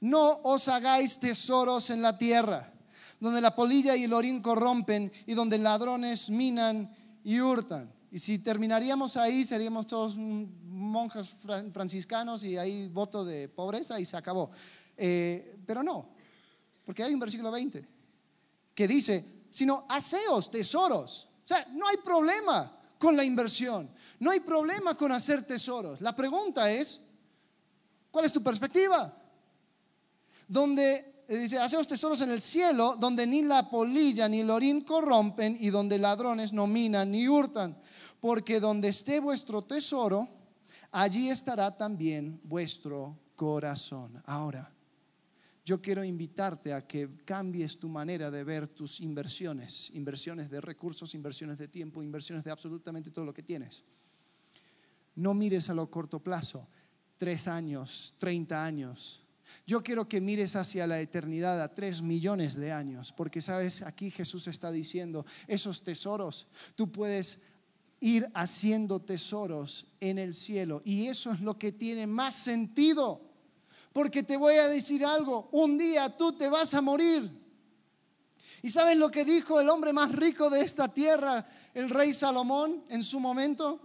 No 0.00 0.40
os 0.44 0.68
hagáis 0.68 1.18
tesoros 1.18 1.90
en 1.90 2.00
la 2.00 2.16
tierra, 2.16 2.72
donde 3.20 3.40
la 3.40 3.54
polilla 3.54 3.96
y 3.96 4.04
el 4.04 4.12
orín 4.12 4.40
corrompen 4.40 5.12
y 5.26 5.34
donde 5.34 5.58
ladrones 5.58 6.30
minan 6.30 6.94
y 7.24 7.40
hurtan. 7.40 7.92
Y 8.10 8.18
si 8.18 8.38
terminaríamos 8.38 9.16
ahí, 9.16 9.44
seríamos 9.44 9.86
todos 9.86 10.16
monjas 10.16 11.28
franciscanos 11.72 12.44
y 12.44 12.56
ahí 12.56 12.88
voto 12.88 13.24
de 13.24 13.48
pobreza 13.48 13.98
y 13.98 14.04
se 14.04 14.16
acabó. 14.16 14.50
Eh, 14.96 15.56
pero 15.66 15.82
no, 15.82 16.08
porque 16.84 17.02
hay 17.02 17.14
un 17.14 17.20
versículo 17.20 17.50
20 17.50 17.88
que 18.74 18.88
dice, 18.88 19.24
sino 19.50 19.86
aseos, 19.88 20.50
tesoros. 20.50 21.28
O 21.42 21.46
sea, 21.46 21.66
no 21.72 21.88
hay 21.88 21.96
problema 21.98 22.76
con 22.98 23.16
la 23.16 23.24
inversión, 23.24 23.90
no 24.18 24.30
hay 24.30 24.40
problema 24.40 24.96
con 24.96 25.12
hacer 25.12 25.44
tesoros. 25.44 26.00
La 26.00 26.14
pregunta 26.14 26.70
es, 26.70 27.00
¿cuál 28.10 28.24
es 28.24 28.32
tu 28.32 28.42
perspectiva? 28.42 29.16
Donde 30.48 31.22
eh, 31.28 31.36
dice, 31.36 31.58
aseos 31.58 31.86
tesoros 31.86 32.20
en 32.20 32.30
el 32.30 32.40
cielo, 32.40 32.96
donde 32.98 33.26
ni 33.26 33.42
la 33.42 33.70
polilla 33.70 34.28
ni 34.28 34.40
el 34.40 34.50
orín 34.50 34.82
corrompen 34.82 35.56
y 35.58 35.70
donde 35.70 35.98
ladrones 35.98 36.52
no 36.52 36.66
minan 36.66 37.12
ni 37.12 37.28
hurtan, 37.28 37.76
porque 38.20 38.60
donde 38.60 38.88
esté 38.88 39.20
vuestro 39.20 39.62
tesoro, 39.62 40.28
allí 40.90 41.30
estará 41.30 41.76
también 41.76 42.40
vuestro 42.44 43.18
corazón. 43.36 44.22
Ahora, 44.26 44.73
yo 45.64 45.80
quiero 45.80 46.04
invitarte 46.04 46.74
a 46.74 46.86
que 46.86 47.08
cambies 47.24 47.78
tu 47.78 47.88
manera 47.88 48.30
de 48.30 48.44
ver 48.44 48.68
tus 48.68 49.00
inversiones, 49.00 49.90
inversiones 49.94 50.50
de 50.50 50.60
recursos, 50.60 51.14
inversiones 51.14 51.56
de 51.56 51.68
tiempo, 51.68 52.02
inversiones 52.02 52.44
de 52.44 52.50
absolutamente 52.50 53.10
todo 53.10 53.24
lo 53.24 53.32
que 53.32 53.42
tienes. 53.42 53.82
No 55.16 55.32
mires 55.32 55.70
a 55.70 55.74
lo 55.74 55.90
corto 55.90 56.20
plazo, 56.20 56.68
tres 57.16 57.48
años, 57.48 58.14
treinta 58.18 58.62
años. 58.62 59.22
Yo 59.66 59.82
quiero 59.82 60.06
que 60.06 60.20
mires 60.20 60.54
hacia 60.54 60.86
la 60.86 61.00
eternidad, 61.00 61.62
a 61.62 61.74
tres 61.74 62.02
millones 62.02 62.56
de 62.56 62.70
años, 62.70 63.12
porque 63.12 63.40
sabes, 63.40 63.80
aquí 63.80 64.10
Jesús 64.10 64.46
está 64.48 64.70
diciendo, 64.70 65.24
esos 65.46 65.82
tesoros, 65.82 66.46
tú 66.74 66.92
puedes 66.92 67.40
ir 68.00 68.28
haciendo 68.34 69.00
tesoros 69.00 69.86
en 70.00 70.18
el 70.18 70.34
cielo 70.34 70.82
y 70.84 71.06
eso 71.06 71.32
es 71.32 71.40
lo 71.40 71.58
que 71.58 71.72
tiene 71.72 72.06
más 72.06 72.34
sentido 72.34 73.33
porque 73.94 74.24
te 74.24 74.36
voy 74.36 74.56
a 74.56 74.66
decir 74.66 75.06
algo, 75.06 75.48
un 75.52 75.78
día 75.78 76.16
tú 76.16 76.32
te 76.32 76.48
vas 76.48 76.74
a 76.74 76.82
morir. 76.82 77.30
¿Y 78.60 78.68
sabes 78.68 78.96
lo 78.96 79.08
que 79.08 79.24
dijo 79.24 79.60
el 79.60 79.68
hombre 79.68 79.92
más 79.92 80.10
rico 80.10 80.50
de 80.50 80.62
esta 80.62 80.92
tierra, 80.92 81.46
el 81.72 81.88
rey 81.88 82.12
Salomón, 82.12 82.84
en 82.88 83.04
su 83.04 83.20
momento? 83.20 83.80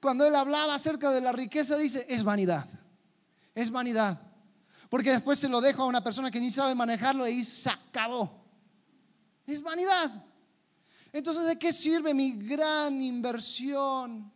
Cuando 0.00 0.24
él 0.24 0.34
hablaba 0.36 0.74
acerca 0.74 1.10
de 1.10 1.20
la 1.20 1.32
riqueza, 1.32 1.76
dice, 1.76 2.06
es 2.08 2.24
vanidad, 2.24 2.66
es 3.54 3.70
vanidad. 3.70 4.22
Porque 4.88 5.10
después 5.10 5.38
se 5.38 5.50
lo 5.50 5.60
dejo 5.60 5.82
a 5.82 5.86
una 5.86 6.02
persona 6.02 6.30
que 6.30 6.40
ni 6.40 6.50
sabe 6.50 6.74
manejarlo 6.74 7.28
y 7.28 7.44
se 7.44 7.68
acabó. 7.68 8.42
Es 9.46 9.60
vanidad. 9.60 10.24
Entonces, 11.12 11.44
¿de 11.44 11.58
qué 11.58 11.74
sirve 11.74 12.14
mi 12.14 12.32
gran 12.32 13.02
inversión? 13.02 14.32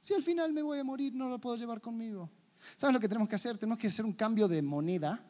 Si 0.00 0.12
al 0.12 0.22
final 0.22 0.52
me 0.52 0.60
voy 0.60 0.80
a 0.80 0.84
morir, 0.84 1.14
no 1.14 1.30
lo 1.30 1.38
puedo 1.38 1.56
llevar 1.56 1.80
conmigo. 1.80 2.28
¿Sabes 2.76 2.94
lo 2.94 3.00
que 3.00 3.08
tenemos 3.08 3.28
que 3.28 3.36
hacer? 3.36 3.58
Tenemos 3.58 3.78
que 3.78 3.88
hacer 3.88 4.04
un 4.04 4.12
cambio 4.12 4.48
de 4.48 4.62
moneda, 4.62 5.24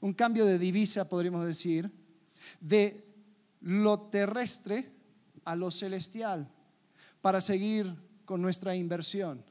un 0.00 0.12
cambio 0.12 0.44
de 0.44 0.58
divisa, 0.58 1.08
podríamos 1.08 1.44
decir, 1.44 1.90
de 2.60 3.04
lo 3.60 4.00
terrestre 4.02 4.90
a 5.44 5.56
lo 5.56 5.70
celestial 5.70 6.48
para 7.20 7.40
seguir 7.40 7.94
con 8.24 8.42
nuestra 8.42 8.74
inversión. 8.74 9.44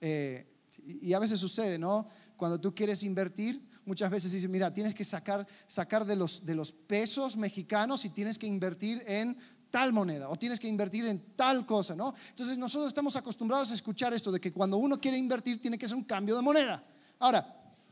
Eh, 0.00 0.46
y 0.86 1.12
a 1.12 1.18
veces 1.18 1.38
sucede, 1.38 1.78
¿no? 1.78 2.08
Cuando 2.36 2.60
tú 2.60 2.74
quieres 2.74 3.02
invertir, 3.02 3.62
muchas 3.84 4.10
veces 4.10 4.32
dices, 4.32 4.48
mira, 4.48 4.72
tienes 4.72 4.94
que 4.94 5.04
sacar, 5.04 5.46
sacar 5.66 6.04
de, 6.04 6.16
los, 6.16 6.44
de 6.44 6.54
los 6.54 6.72
pesos 6.72 7.36
mexicanos 7.36 8.04
y 8.04 8.10
tienes 8.10 8.38
que 8.38 8.46
invertir 8.46 9.02
en 9.06 9.36
tal 9.74 9.92
moneda 9.92 10.28
o 10.28 10.36
tienes 10.36 10.60
que 10.60 10.68
invertir 10.68 11.04
en 11.06 11.34
tal 11.34 11.66
cosa, 11.66 11.96
¿no? 11.96 12.14
Entonces 12.28 12.56
nosotros 12.56 12.86
estamos 12.86 13.16
acostumbrados 13.16 13.72
a 13.72 13.74
escuchar 13.74 14.14
esto 14.14 14.30
de 14.30 14.40
que 14.40 14.52
cuando 14.52 14.76
uno 14.76 15.00
quiere 15.00 15.18
invertir 15.18 15.60
tiene 15.60 15.76
que 15.76 15.86
hacer 15.86 15.96
un 15.96 16.04
cambio 16.04 16.36
de 16.36 16.42
moneda. 16.42 16.80
Ahora, 17.18 17.44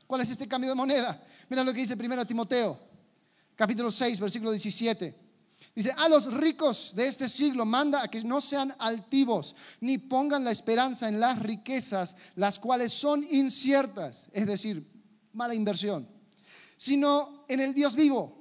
¿cuál 0.07 0.21
es 0.21 0.31
este 0.31 0.47
cambio 0.47 0.71
de 0.71 0.77
moneda? 0.77 1.21
Mira 1.49 1.65
lo 1.65 1.73
que 1.73 1.81
dice 1.81 1.97
primero 1.97 2.25
Timoteo, 2.25 2.79
capítulo 3.57 3.91
6, 3.91 4.21
versículo 4.21 4.53
17. 4.53 5.19
Dice, 5.75 5.93
a 5.97 6.09
los 6.09 6.33
ricos 6.33 6.93
de 6.95 7.09
este 7.09 7.29
siglo 7.29 7.67
manda 7.67 8.01
a 8.01 8.07
que 8.07 8.23
no 8.23 8.41
sean 8.41 8.73
altivos, 8.79 9.57
ni 9.81 9.99
pongan 9.99 10.45
la 10.45 10.53
esperanza 10.53 11.09
en 11.09 11.19
las 11.19 11.41
riquezas, 11.41 12.15
las 12.37 12.61
cuales 12.61 12.93
son 12.93 13.27
inciertas, 13.29 14.31
es 14.33 14.47
decir, 14.47 14.89
mala 15.33 15.53
inversión, 15.53 16.09
sino 16.77 17.45
en 17.49 17.59
el 17.59 17.75
Dios 17.75 17.97
vivo, 17.97 18.39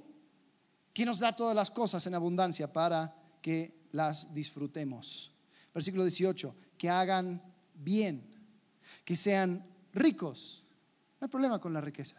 que 0.94 1.08
nos 1.08 1.18
da 1.18 1.36
todas 1.36 1.56
las 1.56 1.72
cosas 1.72 2.06
en 2.06 2.14
abundancia 2.14 2.72
para 2.72 3.16
que 3.42 3.88
las 3.92 4.34
disfrutemos. 4.34 5.32
Versículo 5.74 6.04
18, 6.04 6.56
que 6.78 6.90
hagan 6.90 7.42
bien, 7.74 8.24
que 9.04 9.16
sean 9.16 9.66
ricos. 9.94 10.64
No 11.20 11.26
hay 11.26 11.30
problema 11.30 11.60
con 11.60 11.74
la 11.74 11.82
riqueza. 11.82 12.16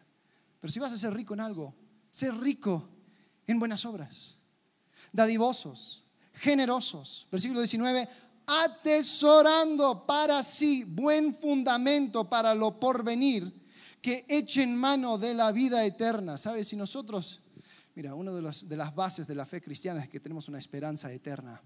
Pero 0.60 0.72
si 0.72 0.80
vas 0.80 0.92
a 0.92 0.98
ser 0.98 1.12
rico 1.12 1.34
en 1.34 1.40
algo, 1.40 1.74
ser 2.10 2.34
rico 2.34 2.88
en 3.46 3.58
buenas 3.58 3.84
obras, 3.84 4.36
dadivosos, 5.12 6.04
generosos. 6.34 7.26
Versículo 7.30 7.60
19, 7.60 8.08
atesorando 8.46 10.06
para 10.06 10.42
sí 10.42 10.84
buen 10.84 11.34
fundamento 11.34 12.28
para 12.28 12.54
lo 12.54 12.78
porvenir, 12.78 13.60
que 14.00 14.24
echen 14.28 14.76
mano 14.76 15.18
de 15.18 15.34
la 15.34 15.52
vida 15.52 15.84
eterna. 15.84 16.38
¿Sabes? 16.38 16.68
Si 16.68 16.76
nosotros 16.76 17.41
Mira, 17.94 18.14
una 18.14 18.32
de, 18.32 18.50
de 18.66 18.76
las 18.76 18.94
bases 18.94 19.26
de 19.26 19.34
la 19.34 19.46
fe 19.46 19.60
cristiana 19.60 20.02
es 20.02 20.08
que 20.08 20.20
tenemos 20.20 20.48
una 20.48 20.58
esperanza 20.58 21.12
eterna. 21.12 21.60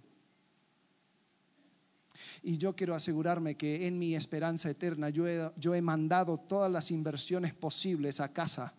Y 2.43 2.57
yo 2.59 2.75
quiero 2.75 2.95
asegurarme 2.95 3.57
que 3.57 3.87
en 3.87 3.99
mi 3.99 4.15
esperanza 4.15 4.71
eterna 4.71 5.11
yo 5.11 5.27
he, 5.27 5.51
yo 5.57 5.75
he 5.75 5.83
mandado 5.83 6.39
todas 6.39 6.71
las 6.71 6.91
inversiones 6.91 7.55
posibles 7.55 8.21
a 8.21 8.33
casa. 8.33 8.75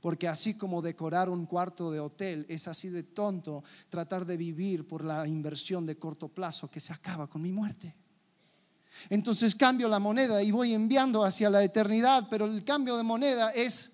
Porque 0.00 0.28
así 0.28 0.54
como 0.54 0.82
decorar 0.82 1.30
un 1.30 1.46
cuarto 1.46 1.90
de 1.90 2.00
hotel 2.00 2.44
es 2.48 2.68
así 2.68 2.88
de 2.88 3.02
tonto 3.02 3.64
tratar 3.88 4.26
de 4.26 4.36
vivir 4.36 4.86
por 4.86 5.02
la 5.02 5.26
inversión 5.26 5.86
de 5.86 5.96
corto 5.96 6.28
plazo 6.28 6.70
que 6.70 6.80
se 6.80 6.92
acaba 6.92 7.26
con 7.26 7.40
mi 7.40 7.52
muerte. 7.52 7.94
Entonces 9.08 9.54
cambio 9.54 9.88
la 9.88 9.98
moneda 9.98 10.42
y 10.42 10.50
voy 10.50 10.72
enviando 10.72 11.24
hacia 11.24 11.50
la 11.50 11.64
eternidad, 11.64 12.26
pero 12.30 12.44
el 12.44 12.64
cambio 12.64 12.96
de 12.96 13.02
moneda 13.02 13.50
es 13.50 13.93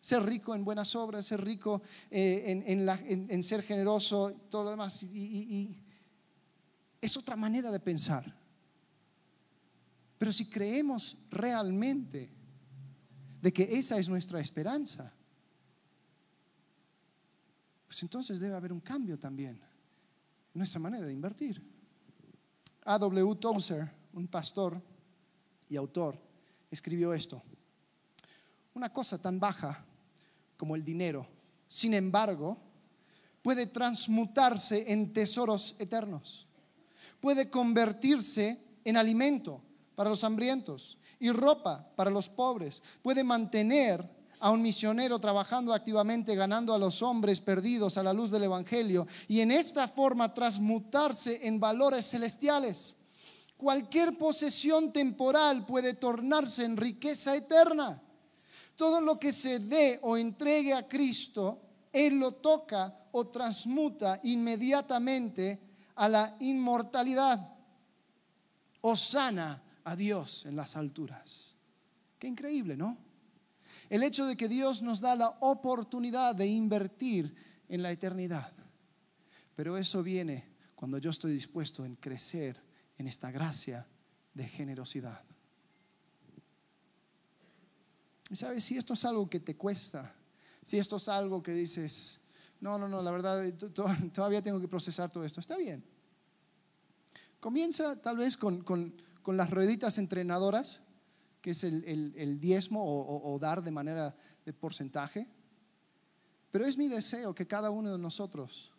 ser 0.00 0.22
rico 0.22 0.54
en 0.54 0.64
buenas 0.64 0.94
obras, 0.96 1.26
ser 1.26 1.44
rico 1.44 1.82
eh, 2.10 2.62
en, 2.66 3.42
ser 3.42 3.62
generoso, 3.62 4.32
todo 4.48 4.64
lo 4.64 4.70
demás. 4.70 5.02
y 5.02 5.76
es 7.00 7.16
otra 7.16 7.36
manera 7.36 7.70
de 7.70 7.80
pensar. 7.80 8.36
Pero 10.18 10.32
si 10.32 10.46
creemos 10.50 11.16
realmente 11.30 12.30
de 13.40 13.52
que 13.52 13.78
esa 13.78 13.98
es 13.98 14.08
nuestra 14.08 14.40
esperanza, 14.40 15.12
pues 17.86 18.02
entonces 18.02 18.38
debe 18.38 18.54
haber 18.54 18.72
un 18.72 18.80
cambio 18.80 19.18
también 19.18 19.56
en 19.56 20.58
nuestra 20.58 20.78
manera 20.78 21.06
de 21.06 21.12
invertir. 21.12 21.62
A.W. 22.84 23.34
Tozer, 23.36 23.90
un 24.12 24.28
pastor 24.28 24.82
y 25.68 25.76
autor, 25.76 26.20
escribió 26.70 27.14
esto. 27.14 27.42
Una 28.74 28.92
cosa 28.92 29.18
tan 29.18 29.40
baja 29.40 29.84
como 30.60 30.76
el 30.76 30.84
dinero. 30.84 31.26
Sin 31.68 31.94
embargo, 31.94 32.58
puede 33.40 33.66
transmutarse 33.66 34.92
en 34.92 35.10
tesoros 35.10 35.74
eternos. 35.78 36.46
Puede 37.18 37.48
convertirse 37.48 38.58
en 38.84 38.98
alimento 38.98 39.62
para 39.94 40.10
los 40.10 40.22
hambrientos 40.22 40.98
y 41.18 41.30
ropa 41.30 41.88
para 41.96 42.10
los 42.10 42.28
pobres. 42.28 42.82
Puede 43.00 43.24
mantener 43.24 44.06
a 44.38 44.50
un 44.50 44.60
misionero 44.60 45.18
trabajando 45.18 45.72
activamente, 45.72 46.34
ganando 46.34 46.74
a 46.74 46.78
los 46.78 47.00
hombres 47.00 47.40
perdidos 47.40 47.96
a 47.96 48.02
la 48.02 48.12
luz 48.12 48.30
del 48.30 48.42
Evangelio 48.42 49.06
y 49.28 49.40
en 49.40 49.52
esta 49.52 49.88
forma 49.88 50.34
transmutarse 50.34 51.40
en 51.48 51.58
valores 51.58 52.10
celestiales. 52.10 52.96
Cualquier 53.56 54.18
posesión 54.18 54.92
temporal 54.92 55.64
puede 55.64 55.94
tornarse 55.94 56.66
en 56.66 56.76
riqueza 56.76 57.34
eterna 57.34 58.02
todo 58.80 59.02
lo 59.02 59.20
que 59.20 59.30
se 59.30 59.58
dé 59.58 59.98
o 60.00 60.16
entregue 60.16 60.72
a 60.72 60.88
Cristo, 60.88 61.60
Él 61.92 62.18
lo 62.18 62.36
toca 62.36 63.08
o 63.12 63.28
transmuta 63.28 64.20
inmediatamente 64.22 65.60
a 65.96 66.08
la 66.08 66.38
inmortalidad 66.40 67.58
o 68.80 68.96
sana 68.96 69.62
a 69.84 69.94
Dios 69.94 70.46
en 70.46 70.56
las 70.56 70.76
alturas. 70.76 71.54
Qué 72.18 72.26
increíble, 72.26 72.74
¿no? 72.74 72.96
El 73.90 74.02
hecho 74.02 74.24
de 74.24 74.34
que 74.34 74.48
Dios 74.48 74.80
nos 74.80 75.02
da 75.02 75.14
la 75.14 75.28
oportunidad 75.40 76.34
de 76.34 76.46
invertir 76.46 77.34
en 77.68 77.82
la 77.82 77.90
eternidad. 77.90 78.50
Pero 79.54 79.76
eso 79.76 80.02
viene 80.02 80.54
cuando 80.74 80.96
yo 80.96 81.10
estoy 81.10 81.34
dispuesto 81.34 81.84
en 81.84 81.96
crecer 81.96 82.58
en 82.96 83.08
esta 83.08 83.30
gracia 83.30 83.86
de 84.32 84.48
generosidad. 84.48 85.22
Sabes, 88.32 88.64
si 88.64 88.76
esto 88.76 88.94
es 88.94 89.04
algo 89.04 89.28
que 89.28 89.40
te 89.40 89.56
cuesta, 89.56 90.14
si 90.62 90.78
esto 90.78 90.96
es 90.96 91.08
algo 91.08 91.42
que 91.42 91.52
dices, 91.52 92.20
no, 92.60 92.78
no, 92.78 92.88
no, 92.88 93.02
la 93.02 93.10
verdad, 93.10 93.42
todavía 94.12 94.42
tengo 94.42 94.60
que 94.60 94.68
procesar 94.68 95.10
todo 95.10 95.24
esto, 95.24 95.40
está 95.40 95.56
bien. 95.56 95.84
Comienza 97.40 98.00
tal 98.00 98.18
vez 98.18 98.36
con, 98.36 98.62
con 98.62 99.36
las 99.36 99.50
rueditas 99.50 99.98
entrenadoras, 99.98 100.80
que 101.40 101.50
es 101.50 101.64
el, 101.64 102.38
diezmo 102.40 102.84
o, 102.84 103.32
o 103.32 103.38
dar 103.38 103.62
de 103.62 103.70
manera 103.70 104.14
de 104.44 104.52
porcentaje. 104.52 105.26
Pero 106.50 106.66
es 106.66 106.76
mi 106.76 106.88
deseo 106.88 107.34
que 107.34 107.46
cada 107.46 107.70
uno 107.70 107.92
de 107.92 107.98
nosotros 107.98 108.72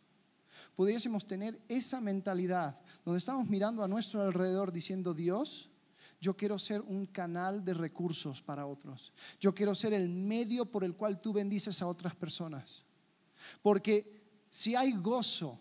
pudiésemos 0.75 1.25
tener 1.25 1.59
esa 1.67 2.01
mentalidad 2.01 2.79
donde 3.03 3.17
estamos 3.17 3.47
mirando 3.47 3.83
a 3.83 3.87
nuestro 3.87 4.21
alrededor 4.21 4.71
diciendo, 4.71 5.13
Dios, 5.13 5.70
yo 6.21 6.37
quiero 6.37 6.59
ser 6.59 6.81
un 6.81 7.07
canal 7.07 7.65
de 7.65 7.73
recursos 7.73 8.41
para 8.41 8.67
otros. 8.67 9.11
Yo 9.39 9.53
quiero 9.53 9.73
ser 9.73 9.91
el 9.91 10.07
medio 10.07 10.65
por 10.67 10.83
el 10.83 10.95
cual 10.95 11.19
tú 11.19 11.33
bendices 11.33 11.81
a 11.81 11.87
otras 11.87 12.15
personas. 12.15 12.85
Porque 13.63 14.21
si 14.49 14.75
hay 14.75 14.93
gozo 14.93 15.59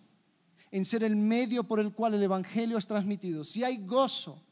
en 0.70 0.84
ser 0.84 1.02
el 1.02 1.16
medio 1.16 1.64
por 1.64 1.80
el 1.80 1.92
cual 1.92 2.14
el 2.14 2.22
Evangelio 2.22 2.76
es 2.76 2.86
transmitido, 2.86 3.42
si 3.42 3.64
hay 3.64 3.78
gozo 3.86 4.42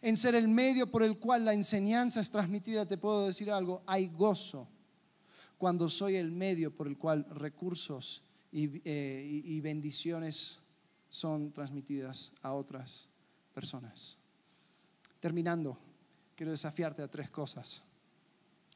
en 0.00 0.16
ser 0.16 0.36
el 0.36 0.46
medio 0.46 0.90
por 0.90 1.02
el 1.02 1.18
cual 1.18 1.44
la 1.44 1.52
enseñanza 1.52 2.20
es 2.20 2.30
transmitida, 2.30 2.86
te 2.86 2.96
puedo 2.96 3.26
decir 3.26 3.50
algo, 3.50 3.82
hay 3.86 4.08
gozo 4.08 4.68
cuando 5.58 5.90
soy 5.90 6.16
el 6.16 6.30
medio 6.30 6.74
por 6.74 6.86
el 6.86 6.96
cual 6.96 7.26
recursos 7.30 8.22
eh, 8.52 9.42
y, 9.44 9.60
bendiciones 9.60 10.58
son 11.08 11.52
transmitidas 11.52 12.32
a 12.42 12.52
otras 12.52 13.08
personas. 13.52 14.18
Terminando, 15.20 15.78
quiero 16.34 16.52
desafiarte 16.52 17.02
a 17.02 17.08
tres 17.08 17.30
cosas. 17.30 17.82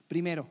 Primero, 0.09 0.49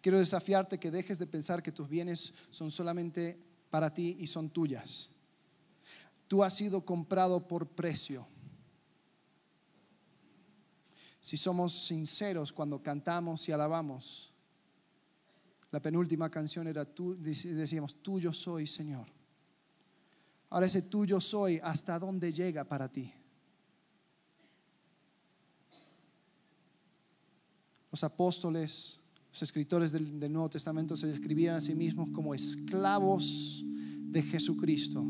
quiero 0.00 0.18
desafiarte 0.18 0.78
que 0.78 0.90
dejes 0.90 1.18
de 1.18 1.26
pensar 1.26 1.62
que 1.62 1.72
tus 1.72 1.88
bienes 1.88 2.32
son 2.50 2.70
solamente 2.70 3.38
para 3.70 3.92
ti 3.92 4.16
y 4.20 4.26
son 4.26 4.50
tuyas. 4.50 5.08
Tú 6.28 6.42
has 6.42 6.54
sido 6.54 6.84
comprado 6.84 7.46
por 7.46 7.68
precio. 7.68 8.26
Si 11.20 11.36
somos 11.36 11.86
sinceros 11.86 12.52
cuando 12.52 12.82
cantamos 12.82 13.48
y 13.48 13.52
alabamos, 13.52 14.32
la 15.70 15.80
penúltima 15.80 16.30
canción 16.30 16.68
era, 16.68 16.84
tú, 16.84 17.16
decíamos, 17.18 17.96
tuyo 18.00 18.32
soy, 18.32 18.66
Señor. 18.66 19.08
Ahora 20.50 20.66
ese 20.66 20.82
tuyo 20.82 21.20
soy, 21.20 21.58
¿hasta 21.62 21.98
dónde 21.98 22.32
llega 22.32 22.62
para 22.62 22.88
ti? 22.88 23.12
Los 27.94 28.02
apóstoles, 28.02 28.98
los 29.30 29.40
escritores 29.40 29.92
del, 29.92 30.18
Nuevo 30.32 30.50
Testamento 30.50 30.96
se 30.96 31.06
describían 31.06 31.54
a 31.54 31.60
sí 31.60 31.76
mismos 31.76 32.10
como 32.10 32.34
esclavos 32.34 33.64
de 34.10 34.20
Jesucristo. 34.20 35.06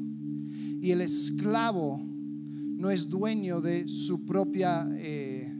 Y 0.83 0.91
el 0.91 1.01
esclavo 1.01 1.99
no 2.05 2.91
es 2.91 3.09
dueño 3.09 3.63
de 3.63 3.89
su, 3.89 4.27
propia, 4.27 4.87
eh, 4.99 5.51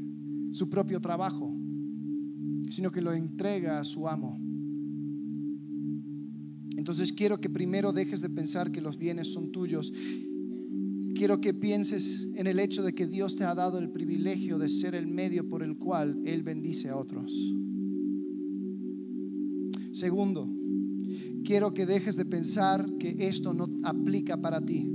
su 0.51 0.69
propio 0.69 1.01
trabajo, 1.01 1.51
sino 2.69 2.93
que 2.93 3.01
lo 3.01 3.11
entrega 3.15 3.79
a 3.79 3.85
su 3.85 4.07
amo. 4.07 4.39
Entonces 6.77 7.11
quiero 7.11 7.41
que 7.41 7.49
primero 7.49 7.95
dejes 7.95 8.21
de 8.21 8.29
pensar 8.29 8.71
que 8.71 8.83
los 8.83 8.99
bienes 8.99 9.33
son 9.33 9.51
tuyos. 9.51 9.91
Quiero 11.15 11.41
que 11.41 11.55
pienses 11.55 12.29
en 12.35 12.49
el 12.49 12.59
hecho 12.59 12.83
de 12.83 12.93
que 12.93 13.07
Dios 13.07 13.37
te 13.37 13.45
ha 13.45 13.55
dado 13.55 13.79
el 13.79 13.91
privilegio 13.91 14.59
de 14.59 14.69
ser 14.69 14.97
el 14.97 15.07
medio 15.07 15.49
por 15.49 15.63
el 15.63 15.77
cual 15.77 16.21
Él 16.25 16.43
bendice 16.43 16.89
a 16.89 16.97
otros. 16.97 17.33
Segundo, 19.93 20.51
quiero 21.45 21.73
que 21.73 21.87
dejes 21.87 22.17
de 22.17 22.25
pensar 22.25 22.97
que 22.99 23.15
esto 23.21 23.55
no 23.55 23.69
aplica 23.85 24.37
para 24.41 24.61
ti. 24.61 24.91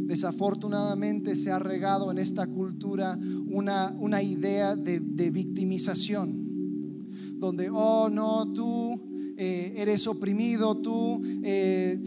Desafortunadamente 0.00 1.36
se 1.36 1.52
ha 1.52 1.60
regado 1.60 2.10
en 2.10 2.18
esta 2.18 2.48
cultura 2.48 3.16
una, 3.46 3.94
una 3.98 4.20
idea 4.20 4.74
de, 4.74 4.98
victimización, 5.30 7.06
donde, 7.38 7.70
oh 7.70 8.10
no, 8.10 8.52
tú 8.52 9.00
eh, 9.36 9.74
eres 9.76 10.08
oprimido, 10.08 10.76
tú, 10.78 11.22
eh, 11.44 12.00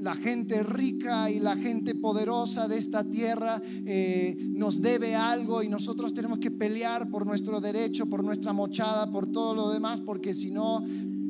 la 0.00 0.14
gente 0.14 0.62
rica 0.62 1.30
y 1.30 1.40
la 1.40 1.56
gente 1.56 1.94
poderosa 1.94 2.66
de 2.66 2.78
esta 2.78 3.04
tierra 3.04 3.62
eh, 3.64 4.36
nos 4.50 4.80
debe 4.80 5.14
algo 5.14 5.62
y 5.62 5.68
nosotros 5.68 6.14
tenemos 6.14 6.38
que 6.38 6.50
pelear 6.50 7.10
por 7.10 7.26
nuestro 7.26 7.60
derecho, 7.60 8.06
por 8.06 8.24
nuestra 8.24 8.52
mochada, 8.52 9.10
por 9.10 9.28
todo 9.28 9.54
lo 9.54 9.70
demás, 9.70 10.00
porque 10.00 10.32
si 10.32 10.50
no, 10.50 10.84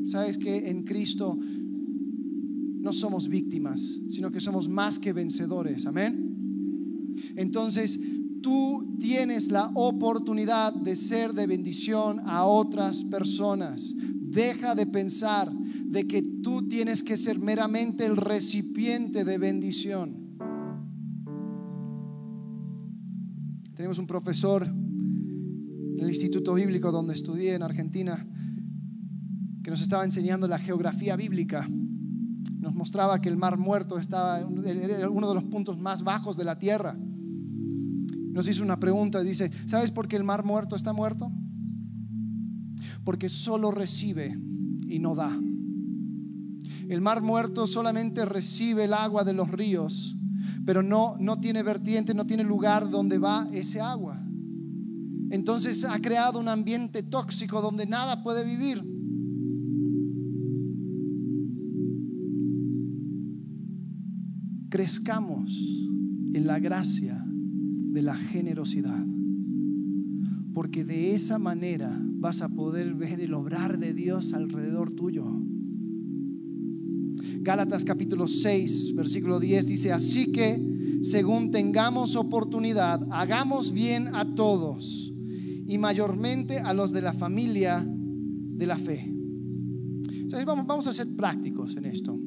sabes 0.07 0.39
que 0.39 0.71
en 0.71 0.85
Cristo 0.85 1.37
no 1.37 2.93
somos 2.93 3.29
víctimas, 3.29 4.01
sino 4.09 4.31
que 4.31 4.41
somos 4.41 4.69
más 4.69 4.99
que 4.99 5.13
vencedores. 5.13 5.85
Amén. 5.87 7.15
Entonces, 7.37 7.99
tú 8.41 8.97
tienes 8.99 9.51
la 9.51 9.71
oportunidad 9.75 10.73
de 10.73 10.95
ser 10.97 11.35
de 11.35 11.47
bendición 11.47 12.21
a 12.25 12.45
otras 12.45 13.05
personas. 13.05 13.95
Deja 13.97 14.75
de 14.75 14.87
pensar 14.87 15.53
de 15.91 16.07
que 16.07 16.23
tú 16.23 16.69
tienes 16.69 17.03
que 17.03 17.17
ser 17.17 17.39
meramente 17.39 18.07
el 18.07 18.17
recipiente 18.17 19.25
de 19.25 19.39
bendición. 19.39 20.39
Tenemos 23.75 23.99
un 23.99 24.07
profesor 24.07 24.65
en 24.65 25.99
el 25.99 26.09
Instituto 26.09 26.55
Bíblico 26.55 26.93
donde 26.93 27.15
estudié 27.15 27.55
en 27.55 27.63
Argentina 27.63 28.27
que 29.63 29.71
nos 29.71 29.81
estaba 29.81 30.05
enseñando 30.05 30.47
la 30.49 30.59
geografía 30.59 31.17
bíblica. 31.17 31.69
Nos 32.59 32.75
mostraba 32.75 33.21
que 33.21 33.29
el 33.29 33.37
mar 33.37 33.59
muerto 33.59 33.99
estaba 33.99 34.41
en 34.41 35.09
uno 35.11 35.29
de 35.29 35.35
los 35.35 35.45
puntos 35.45 35.79
más 35.79 36.03
bajos 36.05 36.37
de 36.37 36.45
la 36.45 36.59
tierra. 36.59 36.97
Nos 36.97 38.49
hizo 38.49 38.63
una 38.63 38.79
pregunta, 38.79 39.23
dice, 39.23 39.51
¿sabes 39.67 39.91
por 39.91 40.09
qué 40.09 40.17
el 40.17 40.25
mar 40.25 40.45
muerto 40.45 40.77
está 40.77 40.93
muerto? 40.93 41.33
porque 43.05 43.29
solo 43.29 43.71
recibe 43.71 44.37
y 44.87 44.99
no 44.99 45.15
da. 45.15 45.39
El 46.91 47.01
mar 47.01 47.23
muerto 47.23 47.69
solamente 47.69 48.25
recibe 48.25 48.87
el 48.87 48.95
agua 48.95 49.23
de 49.23 49.33
los 49.33 49.49
ríos, 49.49 50.17
pero 50.67 50.83
no, 50.83 51.15
no 51.21 51.39
tiene 51.39 51.63
vertiente, 51.63 52.15
no 52.15 52.27
tiene 52.27 52.43
lugar 52.43 52.91
donde 52.91 53.19
va 53.19 53.49
ese 53.53 53.81
agua. 53.81 54.21
Entonces 55.31 55.85
ha 55.85 56.01
creado 56.01 56.41
un 56.41 56.49
ambiente 56.49 57.05
tóxico 57.05 57.63
donde 57.63 57.87
nada 57.87 58.25
puede 58.25 58.45
vivir. 58.45 58.83
Crezcamos 64.69 65.53
en 66.35 66.45
la 66.45 66.59
gracia 66.59 67.25
de 67.25 68.03
la 68.03 68.17
generosidad, 68.17 69.07
porque 70.53 70.85
de 70.85 71.15
esa 71.15 71.39
manera 71.39 71.97
vas 72.03 72.43
a 72.43 72.49
poder 72.49 72.95
ver 72.95 73.21
el 73.21 73.33
obrar 73.35 73.79
de 73.79 73.95
Dios 73.95 74.33
alrededor 74.33 74.93
tuyo. 74.93 75.41
Gálatas 77.43 77.87
capítulo 77.87 78.29
6, 78.29 78.95
versículo 78.95 79.41
10 79.41 79.67
dice, 79.67 79.93
así 79.93 80.31
que 80.31 81.01
según 81.01 81.51
tengamos 81.51 82.15
oportunidad, 82.15 83.01
hagamos 83.11 83.73
bien 83.73 84.15
a 84.15 84.35
todos 84.35 85.11
y 85.65 85.79
mayormente 85.79 86.59
a 86.59 86.75
los 86.75 86.93
de 86.93 87.01
la 87.01 87.15
familia 87.15 87.83
de 87.83 88.67
la 88.67 88.77
fe. 88.77 89.11
Vamos, 90.45 90.67
vamos 90.67 90.87
a 90.87 90.93
ser 90.93 91.17
prácticos 91.17 91.77
en 91.77 91.87
esto. 91.87 92.21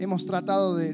Hemos 0.00 0.26
tratado 0.26 0.76
de, 0.76 0.92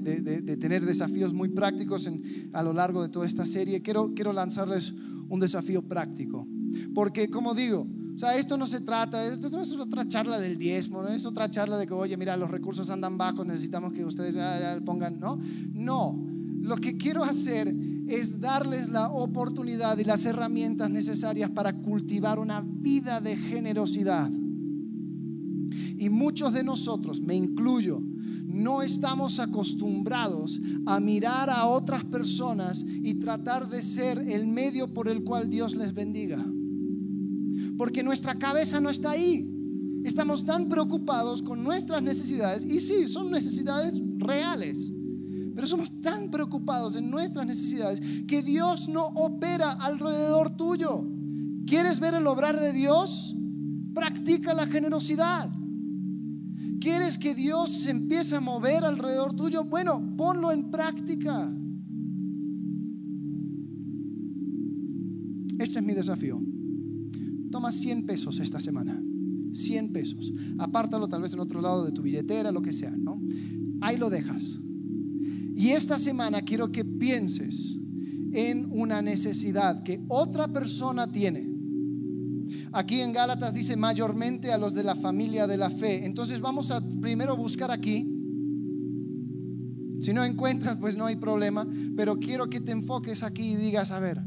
tener 0.61 0.85
desafíos 0.85 1.33
muy 1.33 1.49
prácticos 1.49 2.07
a 2.53 2.62
lo 2.62 2.75
largo 2.75 3.03
de 3.03 3.09
toda 3.09 3.27
esta 3.27 3.47
serie. 3.47 3.81
Quiero, 3.81 4.12
quiero 4.12 4.35
lanzarles 4.35 4.93
un 5.31 5.41
desafío 5.41 5.81
práctico. 5.81 6.47
Porque, 6.95 7.31
como 7.31 7.55
digo, 7.55 7.87
o 8.15 8.19
sea, 8.19 8.37
esto 8.37 8.57
no 8.57 8.65
se 8.65 8.81
trata, 8.81 9.27
esto 9.27 9.51
no 9.51 9.61
es 9.61 9.73
otra 9.73 10.07
charla 10.07 10.39
del 10.39 10.57
diezmo, 10.57 11.03
no 11.03 11.09
es 11.09 11.27
otra 11.27 11.51
charla 11.51 11.77
de 11.77 11.87
que, 11.87 11.95
oye, 11.95 12.17
mira, 12.17 12.37
los 12.37 12.49
recursos 12.49 12.89
andan 12.89 13.19
bajos, 13.19 13.45
necesitamos 13.45 13.93
que 13.93 14.05
ustedes 14.05 14.35
ya, 14.35 14.81
pongan, 14.85 15.19
no, 15.19 15.41
no. 15.73 16.25
Lo 16.61 16.77
que 16.77 16.97
quiero 16.97 17.25
hacer 17.25 17.75
es 18.07 18.41
darles 18.41 18.89
la 18.89 19.11
oportunidad 19.11 19.99
y 19.99 20.05
las 20.05 20.25
herramientas 20.27 20.89
necesarias 20.91 21.51
para 21.51 21.75
cultivar 21.75 22.39
una 22.39 22.65
vida 22.65 23.21
de 23.21 23.37
generosidad. 23.37 24.31
Y 25.97 26.09
muchos 26.09 26.53
de 26.53 26.62
nosotros, 26.62 27.21
me 27.21 27.35
incluyo, 27.35 28.01
no 28.47 28.83
estamos 28.83 29.41
acostumbrados 29.41 30.61
a 30.87 31.01
mirar 31.01 31.51
a 31.51 31.67
otras 31.67 32.05
personas 32.05 32.85
y 32.87 33.15
tratar 33.15 33.69
de 33.69 33.83
ser 33.83 34.19
el 34.19 34.47
medio 34.47 34.95
por 34.95 35.09
el 35.09 35.25
cual 35.25 35.51
Dios 35.51 35.75
les 35.75 35.93
bendiga 35.93 36.47
porque 37.77 38.03
nuestra 38.03 38.37
cabeza 38.39 38.81
no 38.81 38.91
está 38.91 39.11
ahí. 39.11 39.51
Estamos 40.05 40.45
tan 40.45 40.68
preocupados 40.68 41.43
con 41.43 41.64
nuestras 41.64 42.03
necesidades, 42.03 42.64
y 42.64 42.81
sí, 42.81 43.09
son 43.09 43.31
necesidades 43.31 43.99
reales, 44.18 44.93
pero 45.55 45.66
somos 45.66 46.01
tan 46.03 46.31
preocupados 46.31 46.97
en 46.97 47.11
nuestras 47.11 47.47
necesidades 47.47 48.03
que 48.27 48.43
Dios 48.43 48.89
no 48.89 49.07
opera 49.07 49.72
alrededor 49.72 50.57
tuyo. 50.57 51.07
¿Quieres 51.66 52.01
ver 52.01 52.14
el 52.14 52.27
obrar 52.27 52.61
de 52.61 52.72
Dios? 52.72 53.35
Practica 53.95 54.53
la 54.53 54.66
generosidad. 54.66 55.51
¿Quieres 56.81 57.16
que 57.16 57.35
Dios 57.35 57.70
se 57.70 57.91
empiece 57.91 58.37
a 58.37 58.41
mover 58.41 58.85
alrededor 58.85 59.35
tuyo? 59.35 59.64
Bueno, 59.64 60.16
ponlo 60.18 60.53
en 60.53 60.70
práctica. 60.70 61.51
Este 65.59 65.79
es 65.79 65.85
mi 65.85 65.95
desafío. 65.95 66.54
Toma 67.55 67.71
100 67.71 68.05
pesos 68.05 68.41
esta 68.41 68.59
semana. 68.59 69.01
100 69.53 69.93
pesos. 69.93 70.33
Apártalo 70.59 71.07
tal 71.07 71.23
vez 71.23 71.35
en 71.35 71.39
otro 71.39 71.61
lado 71.61 71.85
de 71.85 71.93
tu 71.93 72.03
billetera, 72.03 72.51
lo 72.51 72.61
que 72.61 72.73
sea, 72.73 72.91
¿no? 72.91 73.23
Ahí 73.81 73.97
lo 73.97 74.11
dejas. 74.11 74.59
Y 75.55 75.69
esta 75.69 75.97
semana 75.99 76.43
quiero 76.43 76.73
que 76.73 76.85
pienses 76.85 77.77
en 78.33 78.67
una 78.73 79.03
necesidad 79.03 79.85
que 79.85 80.01
otra 80.09 80.49
persona 80.49 81.13
tiene. 81.13 81.49
Aquí 82.73 83.01
en 83.01 83.13
Gálatas 83.13 83.55
dice 83.55 83.77
mayormente 83.77 84.51
a 84.51 84.59
los 84.59 84.75
de 84.75 84.83
la 84.83 84.97
familia 84.97 85.47
de 85.47 85.57
la 85.57 85.71
fe. 85.71 86.05
Entonces 86.05 86.41
vamos 86.41 86.73
a 86.73 86.81
primero 86.81 87.37
buscar 87.37 87.71
aquí. 87.71 88.05
Si 90.01 90.13
no 90.13 90.25
encuentras, 90.25 90.77
pues 90.79 90.97
no 90.97 91.07
hay 91.07 91.15
problema. 91.15 91.69
Pero 91.97 92.19
quiero 92.19 92.51
que 92.51 92.61
te 92.61 92.73
enfoques 92.73 93.23
aquí 93.23 93.53
y 93.53 93.55
digas, 93.55 93.93
a 93.93 94.01
ver, 94.01 94.21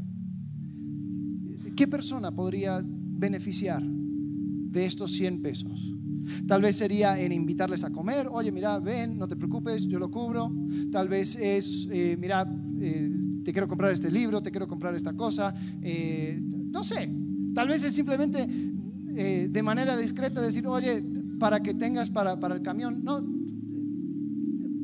¿qué 1.76 1.86
persona 1.86 2.34
podría 2.34 2.82
beneficiar 3.18 3.82
de 3.84 4.86
estos 4.86 5.12
100 5.12 5.42
pesos? 5.42 5.94
Tal 6.46 6.62
vez 6.62 6.76
sería 6.76 7.18
en 7.18 7.32
invitarles 7.32 7.84
a 7.84 7.90
comer, 7.90 8.28
oye, 8.30 8.52
mira, 8.52 8.78
ven, 8.78 9.16
no 9.16 9.26
te 9.28 9.36
preocupes, 9.36 9.86
yo 9.86 9.98
lo 9.98 10.10
cubro. 10.10 10.52
Tal 10.90 11.08
vez 11.08 11.36
es, 11.36 11.86
eh, 11.90 12.16
mira, 12.18 12.46
eh, 12.80 13.10
te 13.44 13.52
quiero 13.52 13.68
comprar 13.68 13.92
este 13.92 14.10
libro, 14.10 14.42
te 14.42 14.50
quiero 14.50 14.66
comprar 14.66 14.94
esta 14.94 15.14
cosa. 15.14 15.54
Eh, 15.82 16.40
no 16.70 16.84
sé, 16.84 17.10
tal 17.54 17.68
vez 17.68 17.82
es 17.84 17.94
simplemente 17.94 18.46
de 18.48 19.62
manera 19.64 19.96
discreta 19.96 20.40
decir, 20.40 20.64
oye, 20.66 21.02
para 21.40 21.60
que 21.60 21.74
tengas 21.74 22.08
para, 22.10 22.38
para 22.38 22.54
el 22.54 22.62
camión. 22.62 23.02
No, 23.02 23.24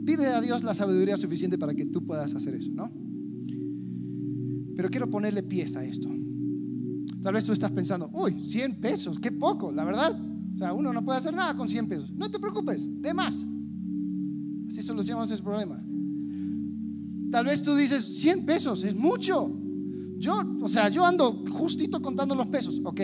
pide 0.04 0.26
a 0.26 0.40
Dios 0.40 0.64
la 0.64 0.74
sabiduría 0.74 1.16
suficiente 1.16 1.56
para 1.56 1.74
que 1.74 1.86
tú 1.86 2.04
puedas 2.04 2.34
hacer 2.34 2.54
eso, 2.54 2.72
¿no? 2.72 2.90
Pero 4.76 4.88
quiero 4.88 5.08
ponerle 5.08 5.44
pies 5.44 5.76
a 5.76 5.84
esto. 5.84 6.08
Tal 7.22 7.34
vez 7.34 7.44
tú 7.44 7.52
estás 7.52 7.70
pensando, 7.70 8.10
uy, 8.12 8.44
100 8.44 8.80
pesos, 8.80 9.18
qué 9.18 9.32
poco, 9.32 9.72
la 9.72 9.84
verdad. 9.84 10.18
O 10.52 10.56
sea, 10.56 10.72
uno 10.72 10.92
no 10.92 11.04
puede 11.04 11.18
hacer 11.18 11.34
nada 11.34 11.56
con 11.56 11.66
100 11.66 11.88
pesos. 11.88 12.12
No 12.12 12.30
te 12.30 12.38
preocupes, 12.38 12.88
de 13.00 13.14
más. 13.14 13.46
Así 14.68 14.82
solucionamos 14.82 15.30
ese 15.30 15.42
problema. 15.42 15.82
Tal 17.30 17.46
vez 17.46 17.62
tú 17.62 17.74
dices, 17.74 18.04
100 18.20 18.46
pesos, 18.46 18.84
es 18.84 18.94
mucho. 18.94 19.50
Yo, 20.18 20.42
o 20.60 20.68
sea, 20.68 20.88
yo 20.88 21.04
ando 21.04 21.44
justito 21.50 22.00
contando 22.00 22.34
los 22.34 22.46
pesos. 22.46 22.80
Ok, 22.84 23.00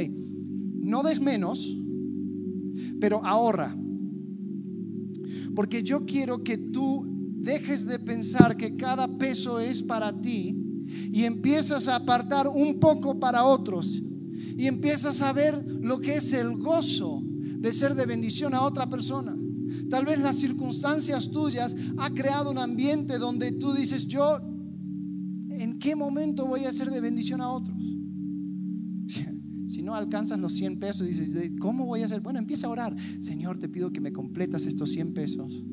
no 0.83 1.03
des 1.03 1.21
menos, 1.21 1.77
pero 3.01 3.25
ahorra. 3.25 3.77
Porque 5.55 5.83
yo 5.83 6.07
quiero 6.07 6.45
que 6.45 6.57
tú 6.57 7.07
dejes 7.41 7.87
de 7.87 7.99
pensar 7.99 8.57
que 8.57 8.77
cada 8.77 9.19
peso 9.19 9.59
es 9.59 9.83
para 9.83 10.21
ti 10.21 10.70
y 11.13 11.25
empiezas 11.25 11.89
a 11.89 11.97
apartar 11.97 12.49
un 12.49 12.79
poco 12.81 13.19
para 13.19 13.45
otros 13.45 14.03
y 14.57 14.67
empiezas 14.67 15.23
a 15.23 15.33
ver 15.33 15.65
lo 15.81 16.01
que 16.01 16.17
es 16.17 16.33
el 16.33 16.57
gozo 16.57 17.23
de 17.25 17.73
ser 17.73 17.95
de 17.95 18.07
bendición 18.07 18.55
a 18.55 18.63
otra 18.63 18.89
persona. 18.89 19.37
Tal 19.89 20.05
vez 20.05 20.19
las 20.19 20.37
circunstancias 20.37 21.31
tuyas 21.31 21.75
ha 21.99 22.11
creado 22.11 22.51
un 22.51 22.59
ambiente 22.59 23.19
donde 23.19 23.53
tú 23.53 23.73
dices, 23.73 24.07
yo, 24.07 24.39
¿en 25.49 25.79
qué 25.79 25.97
momento 25.97 26.47
voy 26.47 26.65
a 26.65 26.73
ser 26.73 26.91
de 26.91 27.01
bendición 27.01 27.41
a 27.41 27.51
otros? 27.51 27.77
Si 29.67 29.83
no 29.83 29.95
alcanzas 29.95 30.41
los 30.41 30.53
100 30.55 30.81
pesos, 30.81 31.07
dices, 31.07 31.31
¿cómo 31.61 31.87
voy 31.87 32.03
a 32.03 32.07
hacer? 32.07 32.21
Bueno, 32.21 32.41
empieza 32.41 32.67
a 32.67 32.71
orar. 32.71 32.97
Señor, 33.21 33.61
te 33.61 33.69
pido 33.69 33.93
que 33.93 34.01
me 34.01 34.13
completas 34.13 34.67
estos 34.67 34.91
100 34.91 35.15
pesos 35.15 35.65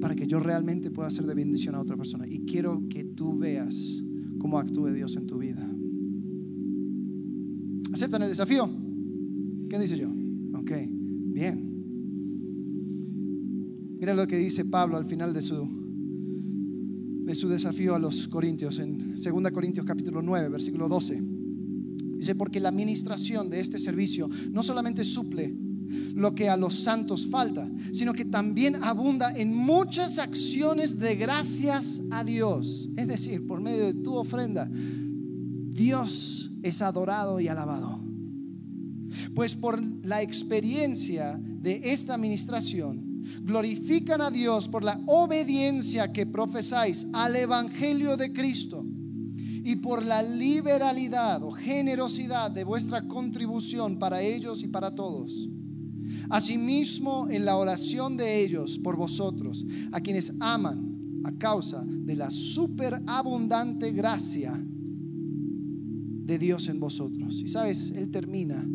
para 0.00 0.14
que 0.14 0.26
yo 0.26 0.40
realmente 0.40 0.90
pueda 0.90 1.10
ser 1.10 1.26
de 1.26 1.34
bendición 1.34 1.74
a 1.74 1.82
otra 1.82 1.98
persona. 1.98 2.26
Y 2.26 2.46
quiero 2.46 2.88
que 2.88 3.04
tú 3.04 3.36
veas 3.36 4.02
cómo 4.44 4.58
actúe 4.58 4.92
Dios 4.92 5.16
en 5.16 5.26
tu 5.26 5.38
vida. 5.38 5.66
¿Aceptan 7.94 8.20
el 8.20 8.28
desafío? 8.28 8.68
¿Qué 9.70 9.78
dice 9.78 9.96
yo? 9.96 10.10
Ok, 10.58 10.70
bien. 11.32 11.72
Mira 13.98 14.12
lo 14.12 14.26
que 14.26 14.36
dice 14.36 14.66
Pablo 14.66 14.98
al 14.98 15.06
final 15.06 15.32
de 15.32 15.40
su, 15.40 15.66
de 17.24 17.34
su 17.34 17.48
desafío 17.48 17.94
a 17.94 17.98
los 17.98 18.28
corintios, 18.28 18.78
en 18.80 19.14
2 19.14 19.50
Corintios 19.50 19.86
capítulo 19.86 20.20
9, 20.20 20.50
versículo 20.50 20.90
12. 20.90 21.22
Dice, 22.18 22.34
porque 22.34 22.60
la 22.60 22.68
administración 22.68 23.48
de 23.48 23.60
este 23.60 23.78
servicio 23.78 24.28
no 24.50 24.62
solamente 24.62 25.04
suple 25.04 25.56
lo 26.14 26.34
que 26.34 26.48
a 26.48 26.56
los 26.56 26.74
santos 26.80 27.26
falta, 27.26 27.68
sino 27.92 28.12
que 28.12 28.24
también 28.24 28.82
abunda 28.82 29.32
en 29.34 29.54
muchas 29.54 30.18
acciones 30.18 30.98
de 30.98 31.16
gracias 31.16 32.02
a 32.10 32.24
Dios. 32.24 32.88
Es 32.96 33.08
decir, 33.08 33.46
por 33.46 33.60
medio 33.60 33.86
de 33.86 33.94
tu 33.94 34.14
ofrenda, 34.14 34.68
Dios 34.70 36.50
es 36.62 36.82
adorado 36.82 37.40
y 37.40 37.48
alabado. 37.48 38.00
Pues 39.34 39.54
por 39.54 39.82
la 40.04 40.22
experiencia 40.22 41.40
de 41.40 41.80
esta 41.92 42.14
administración, 42.14 43.22
glorifican 43.42 44.20
a 44.20 44.30
Dios 44.30 44.68
por 44.68 44.84
la 44.84 45.00
obediencia 45.06 46.12
que 46.12 46.26
profesáis 46.26 47.06
al 47.12 47.36
Evangelio 47.36 48.16
de 48.16 48.32
Cristo 48.32 48.84
y 49.64 49.76
por 49.76 50.04
la 50.04 50.22
liberalidad 50.22 51.42
o 51.42 51.50
generosidad 51.50 52.50
de 52.50 52.64
vuestra 52.64 53.08
contribución 53.08 53.98
para 53.98 54.20
ellos 54.20 54.62
y 54.62 54.68
para 54.68 54.94
todos. 54.94 55.48
Asimismo, 56.30 57.28
en 57.28 57.44
la 57.44 57.56
oración 57.56 58.16
de 58.16 58.42
ellos 58.42 58.78
por 58.78 58.96
vosotros, 58.96 59.64
a 59.92 60.00
quienes 60.00 60.32
aman 60.40 61.22
a 61.24 61.32
causa 61.32 61.84
de 61.86 62.14
la 62.14 62.30
superabundante 62.30 63.92
gracia 63.92 64.62
de 66.24 66.38
Dios 66.38 66.68
en 66.68 66.80
vosotros. 66.80 67.40
Y 67.40 67.48
sabes, 67.48 67.90
Él 67.90 68.10
termina 68.10 68.66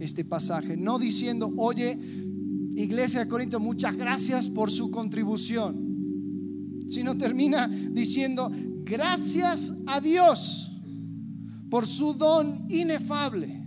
este 0.00 0.24
pasaje, 0.24 0.76
no 0.76 0.98
diciendo, 0.98 1.52
oye, 1.56 1.98
iglesia 2.76 3.20
de 3.20 3.28
Corinto, 3.28 3.60
muchas 3.60 3.96
gracias 3.96 4.48
por 4.48 4.70
su 4.70 4.90
contribución, 4.90 6.84
sino 6.88 7.16
termina 7.16 7.66
diciendo, 7.68 8.50
gracias 8.84 9.72
a 9.86 10.00
Dios 10.00 10.70
por 11.70 11.86
su 11.86 12.14
don 12.14 12.66
inefable. 12.68 13.62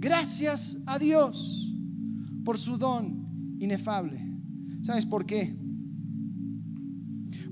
Gracias 0.00 0.78
a 0.86 0.98
Dios 0.98 1.67
por 2.48 2.56
su 2.56 2.78
don 2.78 3.58
inefable. 3.58 4.18
¿Sabes 4.80 5.04
por 5.04 5.26
qué? 5.26 5.54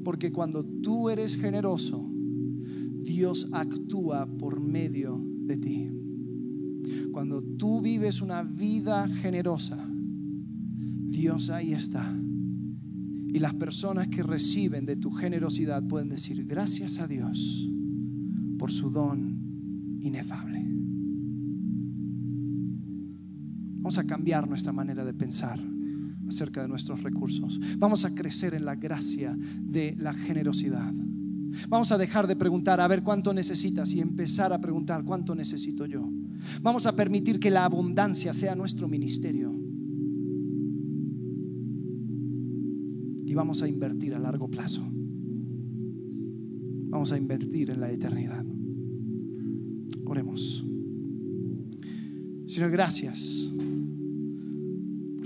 Porque 0.02 0.32
cuando 0.32 0.64
tú 0.64 1.10
eres 1.10 1.36
generoso, 1.36 2.10
Dios 3.02 3.46
actúa 3.52 4.26
por 4.38 4.58
medio 4.58 5.22
de 5.22 5.58
ti. 5.58 5.90
Cuando 7.12 7.42
tú 7.42 7.82
vives 7.82 8.22
una 8.22 8.42
vida 8.42 9.06
generosa, 9.06 9.86
Dios 9.86 11.50
ahí 11.50 11.74
está. 11.74 12.18
Y 13.28 13.38
las 13.38 13.52
personas 13.52 14.08
que 14.08 14.22
reciben 14.22 14.86
de 14.86 14.96
tu 14.96 15.10
generosidad 15.10 15.86
pueden 15.86 16.08
decir, 16.08 16.42
gracias 16.46 17.00
a 17.00 17.06
Dios 17.06 17.68
por 18.56 18.72
su 18.72 18.88
don 18.88 19.98
inefable. 20.00 20.65
Vamos 23.86 23.98
a 23.98 24.04
cambiar 24.04 24.48
nuestra 24.48 24.72
manera 24.72 25.04
de 25.04 25.14
pensar 25.14 25.60
acerca 26.26 26.60
de 26.60 26.66
nuestros 26.66 27.04
recursos. 27.04 27.60
Vamos 27.78 28.04
a 28.04 28.12
crecer 28.12 28.52
en 28.54 28.64
la 28.64 28.74
gracia 28.74 29.38
de 29.38 29.94
la 29.96 30.12
generosidad. 30.12 30.92
Vamos 31.68 31.92
a 31.92 31.96
dejar 31.96 32.26
de 32.26 32.34
preguntar 32.34 32.80
a 32.80 32.88
ver 32.88 33.04
cuánto 33.04 33.32
necesitas 33.32 33.92
y 33.92 34.00
empezar 34.00 34.52
a 34.52 34.60
preguntar 34.60 35.04
cuánto 35.04 35.36
necesito 35.36 35.86
yo. 35.86 36.04
Vamos 36.62 36.84
a 36.86 36.96
permitir 36.96 37.38
que 37.38 37.48
la 37.48 37.64
abundancia 37.64 38.34
sea 38.34 38.56
nuestro 38.56 38.88
ministerio. 38.88 39.54
Y 43.24 43.34
vamos 43.34 43.62
a 43.62 43.68
invertir 43.68 44.16
a 44.16 44.18
largo 44.18 44.50
plazo. 44.50 44.82
Vamos 46.88 47.12
a 47.12 47.18
invertir 47.18 47.70
en 47.70 47.78
la 47.78 47.92
eternidad. 47.92 48.44
Oremos. 50.06 50.64
Señor, 52.48 52.70
gracias 52.70 53.46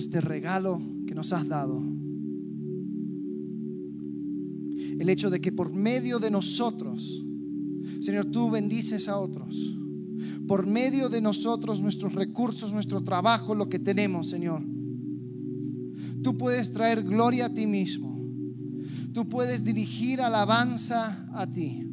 este 0.00 0.20
regalo 0.20 0.82
que 1.06 1.14
nos 1.14 1.32
has 1.32 1.46
dado 1.46 1.80
el 5.00 5.08
hecho 5.08 5.30
de 5.30 5.40
que 5.40 5.50
por 5.50 5.72
medio 5.72 6.18
de 6.18 6.30
nosotros, 6.30 7.24
Señor, 8.00 8.26
tú 8.26 8.50
bendices 8.50 9.08
a 9.08 9.18
otros. 9.18 9.74
Por 10.46 10.66
medio 10.66 11.08
de 11.08 11.22
nosotros, 11.22 11.80
nuestros 11.80 12.14
recursos, 12.14 12.74
nuestro 12.74 13.02
trabajo, 13.02 13.54
lo 13.54 13.70
que 13.70 13.78
tenemos, 13.78 14.28
Señor. 14.28 14.62
Tú 16.22 16.36
puedes 16.36 16.70
traer 16.70 17.02
gloria 17.02 17.46
a 17.46 17.54
ti 17.54 17.66
mismo. 17.66 18.20
Tú 19.14 19.26
puedes 19.26 19.64
dirigir 19.64 20.20
alabanza 20.20 21.26
a 21.32 21.50
ti. 21.50 21.86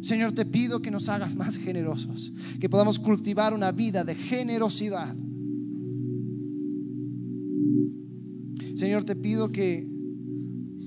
Señor, 0.00 0.32
te 0.32 0.46
pido 0.46 0.80
que 0.80 0.90
nos 0.90 1.10
hagas 1.10 1.34
más 1.34 1.58
generosos, 1.58 2.32
que 2.58 2.70
podamos 2.70 2.98
cultivar 2.98 3.52
una 3.52 3.70
vida 3.70 4.02
de 4.02 4.14
generosidad. 4.14 5.14
Señor, 8.84 9.04
te 9.04 9.16
pido 9.16 9.50
que 9.50 9.88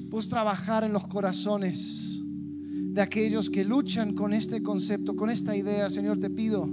Puedes 0.08 0.30
trabajar 0.30 0.84
en 0.84 0.94
los 0.94 1.08
corazones 1.08 2.22
de 2.24 3.02
aquellos 3.02 3.50
que 3.50 3.66
luchan 3.66 4.14
con 4.14 4.34
este 4.34 4.62
concepto, 4.62 5.16
con 5.16 5.32
esta 5.32 5.58
idea, 5.58 5.90
Señor, 5.90 6.20
te 6.20 6.30
pido 6.30 6.70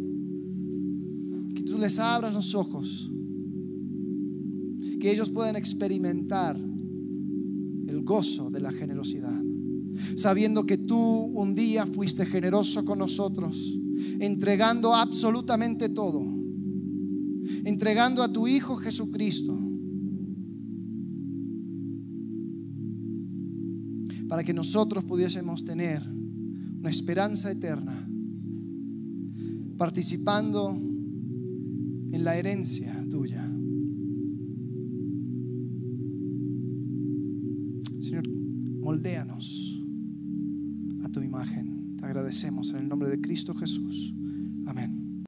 que 1.55 1.62
tú 1.62 1.79
les 1.79 1.99
abras 1.99 2.35
los 2.35 2.55
ojos, 2.55 3.11
que 5.01 5.11
ellos 5.11 5.31
puedan 5.31 5.57
experimentar 5.57 6.57
el 6.59 8.03
gozo 8.03 8.51
de 8.51 8.61
la 8.61 8.70
generosidad, 8.70 9.41
sabiendo 10.16 10.66
que 10.66 10.77
tú 10.77 10.99
un 10.99 11.55
día 11.55 11.87
fuiste 11.87 12.27
generoso 12.27 12.85
con 12.85 12.99
nosotros, 12.99 13.79
entregando 14.20 14.95
absolutamente 14.95 15.89
todo, 15.89 16.22
entregando 17.64 18.22
a 18.22 18.31
tu 18.31 18.47
Hijo 18.47 18.77
Jesucristo 18.77 19.63
para 24.29 24.45
que 24.45 24.55
nosotros 24.55 25.05
pudiésemos 25.05 25.64
tener 25.64 26.03
una 26.79 26.91
esperanza 26.91 27.51
eterna, 27.51 28.09
participando 29.77 30.70
en 32.12 32.25
la 32.25 32.37
herencia 32.37 33.05
tuya. 33.11 33.43
Señor, 38.01 38.29
moldéanos 38.81 39.81
a 41.03 41.09
tu 41.09 41.20
imagen. 41.20 41.97
Te 41.97 42.07
agradecemos 42.07 42.70
en 42.70 42.77
el 42.77 42.89
nombre 42.89 43.09
de 43.09 43.20
Cristo 43.20 43.55
Jesús. 43.55 44.14
Amén. 44.66 45.03